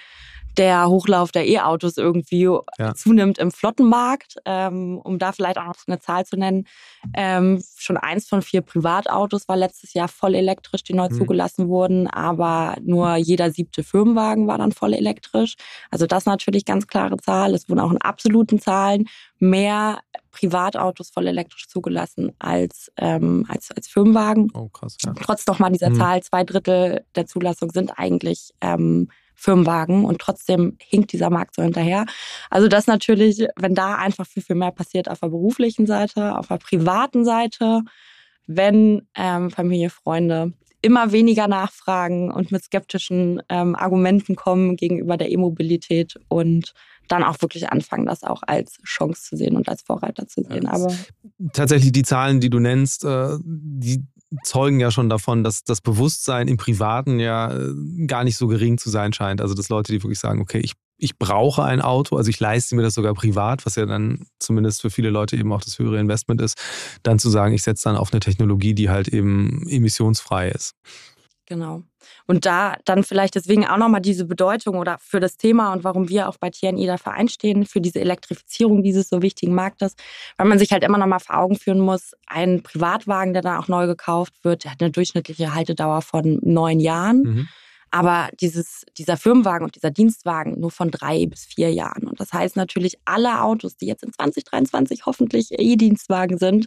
der 0.57 0.87
Hochlauf 0.87 1.31
der 1.31 1.47
E-Autos 1.47 1.97
irgendwie 1.97 2.49
ja. 2.77 2.93
zunimmt 2.93 3.37
im 3.37 3.51
Flottenmarkt. 3.51 4.35
Ähm, 4.45 4.99
um 5.03 5.19
da 5.19 5.31
vielleicht 5.31 5.57
auch 5.57 5.65
noch 5.65 5.75
eine 5.87 5.99
Zahl 5.99 6.25
zu 6.25 6.37
nennen. 6.37 6.65
Ähm, 7.13 7.61
schon 7.77 7.97
eins 7.97 8.27
von 8.27 8.41
vier 8.41 8.61
Privatautos 8.61 9.47
war 9.47 9.57
letztes 9.57 9.93
Jahr 9.93 10.07
voll 10.07 10.35
elektrisch, 10.35 10.83
die 10.83 10.93
neu 10.93 11.09
mhm. 11.09 11.15
zugelassen 11.15 11.67
wurden, 11.67 12.07
aber 12.07 12.75
nur 12.81 13.15
jeder 13.15 13.51
siebte 13.51 13.83
Firmenwagen 13.83 14.47
war 14.47 14.57
dann 14.57 14.71
voll 14.71 14.93
elektrisch. 14.93 15.55
Also 15.91 16.05
das 16.05 16.25
natürlich 16.25 16.65
ganz 16.65 16.87
klare 16.87 17.17
Zahl. 17.17 17.53
Es 17.53 17.69
wurden 17.69 17.79
auch 17.79 17.91
in 17.91 18.01
absoluten 18.01 18.59
Zahlen 18.59 19.05
mehr 19.39 19.99
Privatautos 20.31 21.09
voll 21.11 21.27
elektrisch 21.27 21.67
zugelassen 21.67 22.31
als, 22.39 22.91
ähm, 22.97 23.45
als, 23.47 23.69
als 23.71 23.87
Firmenwagen. 23.87 24.49
Oh, 24.53 24.69
krass. 24.69 24.97
Ja. 25.03 25.13
Trotz 25.13 25.45
nochmal 25.45 25.71
dieser 25.71 25.91
mhm. 25.91 25.95
Zahl, 25.95 26.23
zwei 26.23 26.43
Drittel 26.43 27.05
der 27.15 27.27
Zulassung 27.27 27.71
sind 27.71 27.91
eigentlich 27.97 28.51
ähm, 28.61 29.09
Firmenwagen 29.35 30.05
und 30.05 30.19
trotzdem 30.19 30.77
hinkt 30.79 31.11
dieser 31.11 31.29
Markt 31.29 31.55
so 31.55 31.63
hinterher. 31.63 32.05
Also 32.49 32.67
das 32.67 32.87
natürlich, 32.87 33.47
wenn 33.55 33.75
da 33.75 33.95
einfach 33.95 34.25
viel, 34.25 34.43
viel 34.43 34.55
mehr 34.55 34.71
passiert 34.71 35.09
auf 35.09 35.19
der 35.19 35.29
beruflichen 35.29 35.85
Seite, 35.85 36.37
auf 36.37 36.47
der 36.47 36.57
privaten 36.57 37.25
Seite, 37.25 37.81
wenn 38.47 39.07
ähm, 39.15 39.51
Familie, 39.51 39.89
Freunde 39.89 40.53
immer 40.81 41.13
weniger 41.13 41.47
nachfragen 41.47 42.29
und 42.31 42.51
mit 42.51 42.63
skeptischen 42.63 43.41
ähm, 43.47 43.73
Argumenten 43.73 44.35
kommen 44.35 44.75
gegenüber 44.75 45.15
der 45.15 45.31
E-Mobilität 45.31 46.19
und 46.27 46.73
dann 47.07 47.23
auch 47.23 47.41
wirklich 47.41 47.69
anfangen, 47.69 48.05
das 48.05 48.23
auch 48.23 48.43
als 48.45 48.79
Chance 48.83 49.23
zu 49.23 49.37
sehen 49.37 49.55
und 49.55 49.69
als 49.69 49.81
Vorreiter 49.81 50.27
zu 50.27 50.43
sehen. 50.43 50.67
Aber 50.67 50.93
tatsächlich 51.53 51.91
die 51.91 52.03
Zahlen, 52.03 52.39
die 52.39 52.49
du 52.49 52.59
nennst, 52.59 53.05
äh, 53.05 53.37
die 53.43 54.03
zeugen 54.43 54.79
ja 54.79 54.91
schon 54.91 55.09
davon, 55.09 55.43
dass 55.43 55.63
das 55.63 55.81
Bewusstsein 55.81 56.47
im 56.47 56.57
Privaten 56.57 57.19
ja 57.19 57.53
äh, 57.53 58.05
gar 58.07 58.23
nicht 58.23 58.37
so 58.37 58.47
gering 58.47 58.77
zu 58.77 58.89
sein 58.89 59.13
scheint. 59.13 59.41
Also 59.41 59.53
dass 59.53 59.69
Leute, 59.69 59.91
die 59.91 60.01
wirklich 60.01 60.19
sagen, 60.19 60.41
okay, 60.41 60.59
ich, 60.59 60.73
ich 60.97 61.17
brauche 61.17 61.63
ein 61.63 61.81
Auto, 61.81 62.17
also 62.17 62.29
ich 62.29 62.39
leiste 62.39 62.75
mir 62.75 62.83
das 62.83 62.93
sogar 62.93 63.13
privat, 63.13 63.65
was 63.65 63.75
ja 63.75 63.85
dann 63.85 64.25
zumindest 64.39 64.81
für 64.81 64.89
viele 64.89 65.09
Leute 65.09 65.35
eben 65.35 65.51
auch 65.51 65.61
das 65.61 65.79
höhere 65.79 65.99
Investment 65.99 66.41
ist, 66.41 66.57
dann 67.03 67.19
zu 67.19 67.29
sagen, 67.29 67.53
ich 67.53 67.63
setze 67.63 67.83
dann 67.85 67.97
auf 67.97 68.13
eine 68.13 68.19
Technologie, 68.19 68.73
die 68.73 68.89
halt 68.89 69.07
eben 69.07 69.67
emissionsfrei 69.67 70.49
ist. 70.49 70.73
Genau. 71.53 71.83
Und 72.25 72.47
da 72.47 72.77
dann 72.83 73.03
vielleicht 73.03 73.35
deswegen 73.35 73.67
auch 73.67 73.77
nochmal 73.77 74.01
diese 74.01 74.25
Bedeutung 74.25 74.79
oder 74.79 74.97
für 74.97 75.19
das 75.19 75.37
Thema 75.37 75.71
und 75.71 75.83
warum 75.83 76.09
wir 76.09 76.27
auch 76.27 76.37
bei 76.37 76.49
TNI 76.49 76.87
dafür 76.87 77.11
einstehen, 77.11 77.67
für 77.67 77.79
diese 77.79 77.99
Elektrifizierung 78.01 78.81
dieses 78.81 79.07
so 79.09 79.21
wichtigen 79.21 79.53
Marktes, 79.53 79.93
weil 80.37 80.47
man 80.47 80.57
sich 80.57 80.71
halt 80.71 80.83
immer 80.83 80.97
nochmal 80.97 81.19
vor 81.19 81.37
Augen 81.37 81.55
führen 81.55 81.79
muss, 81.79 82.13
ein 82.25 82.63
Privatwagen, 82.63 83.33
der 83.33 83.43
dann 83.43 83.57
auch 83.57 83.67
neu 83.67 83.85
gekauft 83.85 84.33
wird, 84.41 84.63
der 84.63 84.71
hat 84.71 84.81
eine 84.81 84.89
durchschnittliche 84.89 85.53
Haltedauer 85.53 86.01
von 86.01 86.39
neun 86.41 86.79
Jahren. 86.79 87.21
Mhm. 87.21 87.47
Aber 87.91 88.29
dieses, 88.41 88.83
dieser 88.97 89.15
Firmenwagen 89.15 89.63
und 89.63 89.75
dieser 89.75 89.91
Dienstwagen 89.91 90.59
nur 90.59 90.71
von 90.71 90.89
drei 90.89 91.27
bis 91.27 91.45
vier 91.45 91.71
Jahren. 91.71 92.07
Und 92.07 92.19
das 92.19 92.33
heißt 92.33 92.55
natürlich, 92.55 92.97
alle 93.05 93.43
Autos, 93.43 93.77
die 93.77 93.85
jetzt 93.85 94.03
in 94.03 94.11
2023 94.11 95.05
hoffentlich 95.05 95.49
E-Dienstwagen 95.51 96.39
sind, 96.39 96.65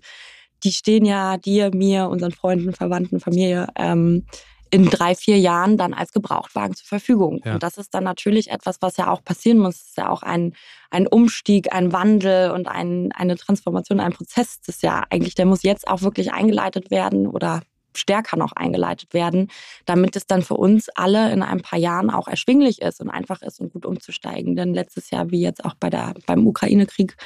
die 0.63 0.73
stehen 0.73 1.05
ja 1.05 1.37
dir, 1.37 1.71
mir, 1.75 2.09
unseren 2.09 2.33
Freunden, 2.33 2.73
Verwandten, 2.73 3.21
Familie 3.21 3.69
ähm, 3.77 4.27
in 4.71 4.87
drei, 4.87 5.15
vier 5.15 5.39
Jahren 5.39 5.77
dann 5.77 5.95
als 5.95 6.13
Gebrauchtwagen 6.13 6.75
zur 6.75 6.87
Verfügung. 6.87 7.41
Ja. 7.45 7.55
Und 7.55 7.63
das 7.63 7.79
ist 7.79 7.95
dann 7.95 8.05
natürlich 8.05 8.51
etwas, 8.51 8.79
was 8.81 8.97
ja 8.97 9.09
auch 9.09 9.23
passieren 9.23 9.59
muss. 9.59 9.77
Es 9.77 9.89
ist 9.89 9.97
ja 9.99 10.09
auch 10.09 10.23
ein, 10.23 10.55
ein 10.91 11.07
Umstieg, 11.07 11.73
ein 11.73 11.93
Wandel 11.93 12.51
und 12.51 12.69
ein, 12.69 13.13
eine 13.13 13.37
Transformation, 13.37 14.01
ein 14.01 14.13
Prozess. 14.13 14.61
Das 14.61 14.77
ist 14.77 14.83
ja 14.83 15.05
eigentlich, 15.11 15.35
der 15.35 15.47
muss 15.47 15.63
jetzt 15.63 15.89
auch 15.89 16.03
wirklich 16.03 16.33
eingeleitet 16.33 16.91
werden 16.91 17.27
oder 17.27 17.63
stärker 17.97 18.37
noch 18.37 18.53
eingeleitet 18.53 19.15
werden, 19.15 19.49
damit 19.85 20.17
es 20.17 20.27
dann 20.27 20.43
für 20.43 20.55
uns 20.55 20.89
alle 20.95 21.33
in 21.33 21.43
ein 21.43 21.63
paar 21.63 21.79
Jahren 21.79 22.11
auch 22.11 22.29
erschwinglich 22.29 22.83
ist 22.83 23.01
und 23.01 23.11
einfach 23.11 23.43
ist 23.43 23.61
und 23.61 23.73
gut 23.73 23.87
umzusteigen. 23.87 24.57
Denn 24.57 24.75
letztes 24.75 25.11
Jahr, 25.11 25.31
wie 25.31 25.41
jetzt 25.41 25.65
auch 25.65 25.75
bei 25.75 25.91
der, 25.91 26.15
beim 26.27 26.47
Ukraine-Krieg, 26.47 27.17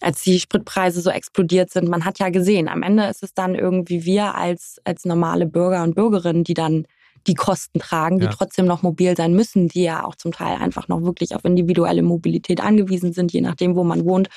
als 0.00 0.22
die 0.22 0.40
Spritpreise 0.40 1.00
so 1.00 1.10
explodiert 1.10 1.70
sind, 1.70 1.88
man 1.88 2.04
hat 2.04 2.18
ja 2.18 2.28
gesehen, 2.30 2.68
am 2.68 2.82
Ende 2.82 3.04
ist 3.06 3.22
es 3.22 3.34
dann 3.34 3.54
irgendwie 3.54 4.04
wir 4.04 4.34
als, 4.34 4.80
als 4.84 5.04
normale 5.04 5.46
Bürger 5.46 5.82
und 5.82 5.94
Bürgerinnen, 5.94 6.44
die 6.44 6.54
dann 6.54 6.86
die 7.26 7.34
Kosten 7.34 7.78
tragen, 7.78 8.18
die 8.18 8.26
ja. 8.26 8.30
trotzdem 8.30 8.66
noch 8.66 8.82
mobil 8.82 9.16
sein 9.16 9.34
müssen, 9.34 9.68
die 9.68 9.82
ja 9.82 10.04
auch 10.04 10.14
zum 10.14 10.32
Teil 10.32 10.56
einfach 10.56 10.88
noch 10.88 11.02
wirklich 11.02 11.34
auf 11.34 11.44
individuelle 11.44 12.02
Mobilität 12.02 12.60
angewiesen 12.60 13.12
sind, 13.12 13.32
je 13.32 13.40
nachdem, 13.40 13.76
wo 13.76 13.84
man 13.84 14.04
wohnt. 14.04 14.28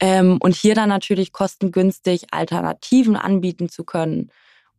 Ähm, 0.00 0.38
und 0.40 0.54
hier 0.54 0.74
dann 0.74 0.88
natürlich 0.88 1.32
kostengünstig 1.32 2.26
Alternativen 2.32 3.16
anbieten 3.16 3.68
zu 3.68 3.84
können 3.84 4.30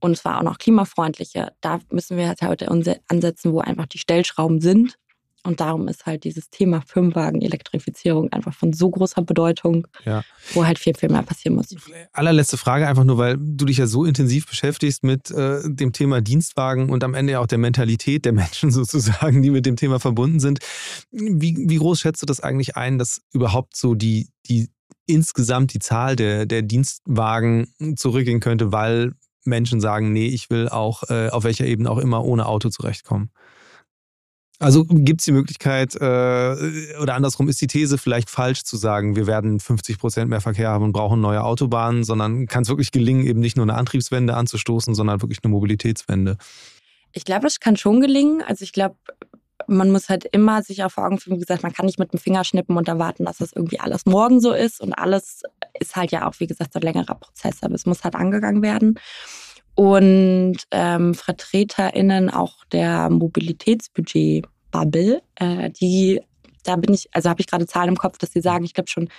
und 0.03 0.17
zwar 0.17 0.39
auch 0.39 0.43
noch 0.43 0.57
klimafreundliche. 0.57 1.53
Da 1.61 1.79
müssen 1.89 2.17
wir 2.17 2.27
halt 2.27 2.41
heute 2.41 2.69
ansetzen, 2.69 3.53
wo 3.53 3.59
einfach 3.59 3.85
die 3.85 3.99
Stellschrauben 3.99 4.59
sind. 4.59 4.95
Und 5.45 5.59
darum 5.59 5.89
ist 5.89 6.05
halt 6.05 6.23
dieses 6.23 6.49
Thema 6.49 6.81
Firmenwagen, 6.85 7.41
Elektrifizierung 7.41 8.31
einfach 8.31 8.53
von 8.53 8.71
so 8.71 8.89
großer 8.89 9.21
Bedeutung, 9.21 9.87
ja. 10.05 10.23
wo 10.53 10.65
halt 10.65 10.79
viel, 10.79 10.95
viel 10.95 11.09
mehr 11.09 11.23
passieren 11.23 11.55
muss. 11.55 11.75
Allerletzte 12.13 12.55
Frage, 12.55 12.87
einfach 12.87 13.03
nur, 13.03 13.17
weil 13.17 13.37
du 13.37 13.65
dich 13.65 13.77
ja 13.77 13.87
so 13.87 14.05
intensiv 14.05 14.47
beschäftigst 14.47 15.03
mit 15.03 15.31
äh, 15.31 15.59
dem 15.65 15.91
Thema 15.91 16.21
Dienstwagen 16.21 16.89
und 16.89 17.03
am 17.03 17.13
Ende 17.13 17.33
ja 17.33 17.39
auch 17.39 17.47
der 17.47 17.57
Mentalität 17.57 18.23
der 18.23 18.33
Menschen 18.33 18.71
sozusagen, 18.71 19.41
die 19.41 19.51
mit 19.51 19.65
dem 19.65 19.75
Thema 19.75 19.99
verbunden 19.99 20.39
sind. 20.39 20.59
Wie, 21.11 21.65
wie 21.67 21.77
groß 21.77 21.99
schätzt 21.99 22.21
du 22.21 22.25
das 22.25 22.39
eigentlich 22.39 22.77
ein, 22.77 22.97
dass 22.97 23.21
überhaupt 23.33 23.75
so 23.75 23.95
die, 23.95 24.29
die 24.47 24.69
insgesamt 25.05 25.73
die 25.73 25.79
Zahl 25.79 26.15
der, 26.15 26.45
der 26.45 26.61
Dienstwagen 26.61 27.67
zurückgehen 27.97 28.39
könnte, 28.39 28.71
weil 28.71 29.13
Menschen 29.45 29.81
sagen, 29.81 30.13
nee, 30.13 30.27
ich 30.27 30.49
will 30.49 30.69
auch 30.69 31.03
äh, 31.09 31.29
auf 31.29 31.43
welcher 31.43 31.65
Ebene 31.65 31.89
auch 31.89 31.97
immer 31.97 32.23
ohne 32.23 32.45
Auto 32.45 32.69
zurechtkommen. 32.69 33.29
Also 34.59 34.85
gibt 34.85 35.19
es 35.19 35.25
die 35.25 35.33
Möglichkeit, 35.33 35.95
äh, 35.95 36.97
oder 37.01 37.15
andersrum 37.15 37.49
ist 37.49 37.59
die 37.59 37.67
These 37.67 37.97
vielleicht 37.97 38.29
falsch 38.29 38.63
zu 38.63 38.77
sagen, 38.77 39.15
wir 39.15 39.27
werden 39.27 39.59
50 39.59 39.99
Prozent 39.99 40.29
mehr 40.29 40.39
Verkehr 40.41 40.69
haben 40.69 40.85
und 40.85 40.93
brauchen 40.93 41.19
neue 41.19 41.43
Autobahnen, 41.43 42.03
sondern 42.03 42.45
kann 42.45 42.63
es 42.63 42.69
wirklich 42.69 42.91
gelingen, 42.91 43.25
eben 43.25 43.41
nicht 43.41 43.57
nur 43.57 43.65
eine 43.65 43.73
Antriebswende 43.73 44.35
anzustoßen, 44.35 44.95
sondern 44.95 45.21
wirklich 45.21 45.39
eine 45.43 45.51
Mobilitätswende? 45.51 46.37
Ich 47.11 47.25
glaube, 47.25 47.47
es 47.47 47.59
kann 47.59 47.75
schon 47.75 47.99
gelingen. 47.99 48.41
Also 48.41 48.63
ich 48.63 48.71
glaube, 48.71 48.95
man 49.67 49.91
muss 49.91 50.09
halt 50.09 50.25
immer 50.25 50.61
sich 50.63 50.83
auf 50.83 50.97
Augen 50.97 51.19
führen, 51.19 51.35
wie 51.37 51.41
gesagt, 51.41 51.63
man 51.63 51.73
kann 51.73 51.85
nicht 51.85 51.99
mit 51.99 52.13
dem 52.13 52.19
Finger 52.19 52.43
schnippen 52.43 52.77
und 52.77 52.87
erwarten, 52.87 53.25
dass 53.25 53.37
das 53.37 53.53
irgendwie 53.53 53.79
alles 53.79 54.05
morgen 54.05 54.39
so 54.39 54.53
ist. 54.53 54.81
Und 54.81 54.93
alles 54.93 55.43
ist 55.79 55.95
halt 55.95 56.11
ja 56.11 56.27
auch, 56.27 56.39
wie 56.39 56.47
gesagt, 56.47 56.75
ein 56.75 56.81
längerer 56.81 57.15
Prozess, 57.15 57.63
aber 57.63 57.75
es 57.75 57.85
muss 57.85 58.03
halt 58.03 58.15
angegangen 58.15 58.61
werden. 58.61 58.99
Und 59.75 60.57
ähm, 60.71 61.13
VertreterInnen 61.13 62.29
auch 62.29 62.65
der 62.65 63.09
Mobilitätsbudget 63.09 64.45
Bubble, 64.71 65.21
äh, 65.35 65.69
die, 65.69 66.21
da 66.63 66.75
bin 66.75 66.93
ich, 66.93 67.07
also 67.11 67.29
habe 67.29 67.41
ich 67.41 67.47
gerade 67.47 67.67
Zahlen 67.67 67.89
im 67.89 67.97
Kopf, 67.97 68.17
dass 68.17 68.31
sie 68.31 68.41
sagen, 68.41 68.65
ich 68.65 68.73
glaube 68.73 68.89
schon 68.89 69.09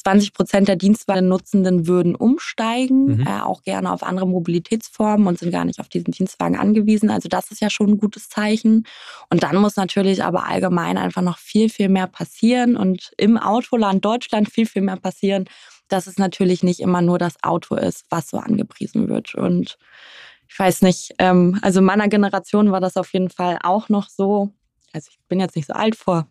20 0.00 0.32
Prozent 0.32 0.68
der 0.68 0.76
Dienstwagennutzenden 0.76 1.86
würden 1.86 2.14
umsteigen, 2.14 3.18
mhm. 3.18 3.26
äh, 3.26 3.40
auch 3.40 3.62
gerne 3.62 3.92
auf 3.92 4.02
andere 4.02 4.26
Mobilitätsformen 4.26 5.26
und 5.26 5.38
sind 5.38 5.50
gar 5.50 5.64
nicht 5.64 5.78
auf 5.78 5.88
diesen 5.88 6.12
Dienstwagen 6.12 6.58
angewiesen. 6.58 7.10
Also 7.10 7.28
das 7.28 7.50
ist 7.50 7.60
ja 7.60 7.68
schon 7.68 7.90
ein 7.90 7.98
gutes 7.98 8.28
Zeichen. 8.28 8.86
Und 9.28 9.42
dann 9.42 9.56
muss 9.56 9.76
natürlich 9.76 10.24
aber 10.24 10.46
allgemein 10.46 10.96
einfach 10.96 11.22
noch 11.22 11.38
viel, 11.38 11.68
viel 11.68 11.88
mehr 11.88 12.06
passieren 12.06 12.76
und 12.76 13.12
im 13.18 13.36
Autoland 13.36 14.04
Deutschland 14.04 14.50
viel, 14.50 14.66
viel 14.66 14.82
mehr 14.82 14.96
passieren, 14.96 15.44
dass 15.88 16.06
es 16.06 16.16
natürlich 16.16 16.62
nicht 16.62 16.80
immer 16.80 17.02
nur 17.02 17.18
das 17.18 17.42
Auto 17.42 17.74
ist, 17.74 18.06
was 18.08 18.30
so 18.30 18.38
angepriesen 18.38 19.08
wird. 19.08 19.34
Und 19.34 19.76
ich 20.48 20.58
weiß 20.58 20.82
nicht, 20.82 21.14
ähm, 21.18 21.58
also 21.62 21.82
meiner 21.82 22.08
Generation 22.08 22.72
war 22.72 22.80
das 22.80 22.96
auf 22.96 23.12
jeden 23.12 23.30
Fall 23.30 23.58
auch 23.62 23.88
noch 23.88 24.08
so, 24.08 24.50
also 24.92 25.08
ich 25.10 25.18
bin 25.28 25.40
jetzt 25.40 25.56
nicht 25.56 25.66
so 25.66 25.74
alt, 25.74 25.94
vor 25.94 26.26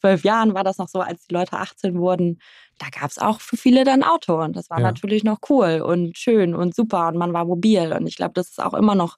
zwölf 0.00 0.24
Jahren 0.24 0.54
war 0.54 0.64
das 0.64 0.78
noch 0.78 0.88
so, 0.88 1.00
als 1.00 1.26
die 1.26 1.34
Leute 1.34 1.54
18 1.54 1.98
wurden, 1.98 2.40
da 2.78 2.86
gab 2.88 3.10
es 3.10 3.18
auch 3.18 3.40
für 3.40 3.56
viele 3.56 3.84
dann 3.84 4.02
Auto 4.02 4.42
und 4.42 4.56
das 4.56 4.70
war 4.70 4.78
ja. 4.78 4.84
natürlich 4.84 5.24
noch 5.24 5.38
cool 5.48 5.82
und 5.84 6.16
schön 6.16 6.54
und 6.54 6.74
super 6.74 7.08
und 7.08 7.16
man 7.16 7.32
war 7.32 7.44
mobil 7.44 7.92
und 7.92 8.06
ich 8.06 8.16
glaube, 8.16 8.32
das 8.34 8.48
ist 8.48 8.62
auch 8.62 8.74
immer 8.74 8.94
noch 8.94 9.16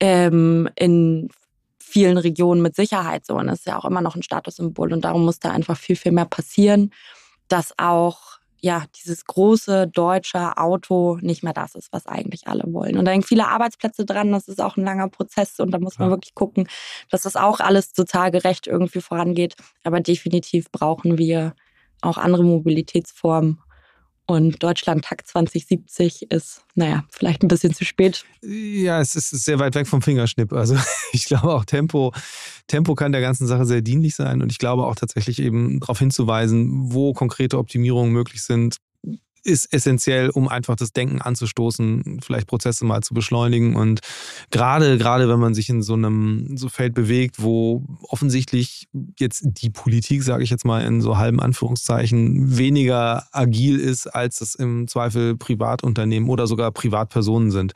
ähm, 0.00 0.68
in 0.76 1.28
vielen 1.78 2.18
Regionen 2.18 2.60
mit 2.60 2.74
Sicherheit 2.74 3.24
so 3.24 3.36
und 3.36 3.46
das 3.46 3.60
ist 3.60 3.66
ja 3.66 3.78
auch 3.78 3.84
immer 3.84 4.00
noch 4.00 4.16
ein 4.16 4.22
Statussymbol 4.22 4.92
und 4.92 5.04
darum 5.04 5.24
muss 5.24 5.38
da 5.38 5.50
einfach 5.50 5.76
viel, 5.76 5.96
viel 5.96 6.12
mehr 6.12 6.26
passieren, 6.26 6.92
dass 7.48 7.72
auch 7.78 8.37
ja, 8.60 8.84
dieses 8.96 9.24
große 9.24 9.86
deutsche 9.88 10.56
Auto 10.56 11.18
nicht 11.20 11.42
mehr 11.42 11.52
das 11.52 11.74
ist, 11.74 11.92
was 11.92 12.06
eigentlich 12.06 12.48
alle 12.48 12.64
wollen. 12.72 12.98
Und 12.98 13.04
da 13.04 13.12
hängen 13.12 13.22
viele 13.22 13.46
Arbeitsplätze 13.46 14.04
dran, 14.04 14.32
das 14.32 14.48
ist 14.48 14.60
auch 14.60 14.76
ein 14.76 14.84
langer 14.84 15.08
Prozess 15.08 15.60
und 15.60 15.70
da 15.70 15.78
muss 15.78 15.98
man 15.98 16.08
ja. 16.08 16.14
wirklich 16.14 16.34
gucken, 16.34 16.68
dass 17.10 17.22
das 17.22 17.36
auch 17.36 17.60
alles 17.60 17.92
sozial 17.94 18.30
gerecht 18.30 18.66
irgendwie 18.66 19.00
vorangeht. 19.00 19.54
Aber 19.84 20.00
definitiv 20.00 20.70
brauchen 20.72 21.18
wir 21.18 21.54
auch 22.00 22.18
andere 22.18 22.44
Mobilitätsformen 22.44 23.60
und 24.28 24.62
Deutschland 24.62 25.06
Takt 25.06 25.26
2070 25.26 26.30
ist, 26.30 26.62
naja, 26.74 27.04
vielleicht 27.10 27.42
ein 27.42 27.48
bisschen 27.48 27.72
zu 27.72 27.86
spät. 27.86 28.26
Ja, 28.42 29.00
es 29.00 29.14
ist 29.14 29.30
sehr 29.30 29.58
weit 29.58 29.74
weg 29.74 29.86
vom 29.86 30.02
Fingerschnipp. 30.02 30.52
Also 30.52 30.76
ich 31.12 31.24
glaube 31.24 31.54
auch 31.54 31.64
Tempo, 31.64 32.12
Tempo 32.66 32.94
kann 32.94 33.12
der 33.12 33.22
ganzen 33.22 33.46
Sache 33.46 33.64
sehr 33.64 33.80
dienlich 33.80 34.14
sein. 34.14 34.42
Und 34.42 34.52
ich 34.52 34.58
glaube 34.58 34.84
auch 34.84 34.96
tatsächlich 34.96 35.40
eben 35.40 35.80
darauf 35.80 35.98
hinzuweisen, 35.98 36.92
wo 36.92 37.14
konkrete 37.14 37.56
Optimierungen 37.56 38.12
möglich 38.12 38.42
sind, 38.42 38.76
ist 39.48 39.72
essentiell, 39.72 40.28
um 40.30 40.48
einfach 40.48 40.76
das 40.76 40.92
Denken 40.92 41.22
anzustoßen, 41.22 42.20
vielleicht 42.22 42.46
Prozesse 42.46 42.84
mal 42.84 43.02
zu 43.02 43.14
beschleunigen. 43.14 43.74
Und 43.74 44.00
gerade, 44.50 44.98
gerade 44.98 45.28
wenn 45.28 45.40
man 45.40 45.54
sich 45.54 45.68
in 45.68 45.82
so 45.82 45.94
einem 45.94 46.56
so 46.56 46.68
Feld 46.68 46.94
bewegt, 46.94 47.42
wo 47.42 47.82
offensichtlich 48.02 48.88
jetzt 49.18 49.42
die 49.44 49.70
Politik, 49.70 50.22
sage 50.22 50.44
ich 50.44 50.50
jetzt 50.50 50.64
mal 50.64 50.84
in 50.84 51.00
so 51.00 51.16
halben 51.16 51.40
Anführungszeichen, 51.40 52.58
weniger 52.58 53.26
agil 53.32 53.80
ist, 53.80 54.06
als 54.06 54.40
es 54.40 54.54
im 54.54 54.86
Zweifel 54.86 55.36
Privatunternehmen 55.36 56.28
oder 56.28 56.46
sogar 56.46 56.70
Privatpersonen 56.70 57.50
sind. 57.50 57.72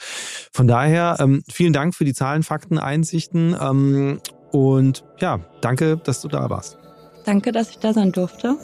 Von 0.53 0.68
daher 0.68 1.16
ähm, 1.20 1.43
vielen 1.51 1.73
Dank 1.73 1.95
für 1.95 2.05
die 2.05 2.14
Zahlen, 2.14 2.43
Fakten, 2.43 2.79
Einsichten. 2.79 3.57
Ähm, 3.59 4.20
und 4.51 5.05
ja, 5.18 5.41
danke, 5.62 5.97
dass 5.97 6.20
du 6.20 6.29
da 6.29 6.51
warst. 6.51 6.79
Danke, 7.25 7.53
dass 7.53 7.70
ich 7.70 7.79
da 7.79 7.93
sein 7.93 8.12
durfte. 8.12 8.57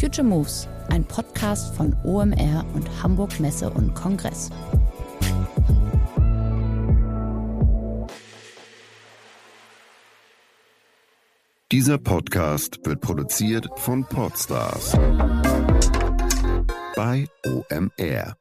Future 0.00 0.26
Moves, 0.26 0.66
ein 0.88 1.04
Podcast 1.04 1.74
von 1.74 1.94
OMR 2.04 2.64
und 2.72 2.88
Hamburg 3.02 3.38
Messe 3.38 3.68
und 3.68 3.94
Kongress. 3.94 4.48
Dieser 11.70 11.98
Podcast 11.98 12.80
wird 12.84 13.02
produziert 13.02 13.68
von 13.76 14.06
Podstars 14.06 14.92
bei 16.96 17.26
OMR. 17.44 18.39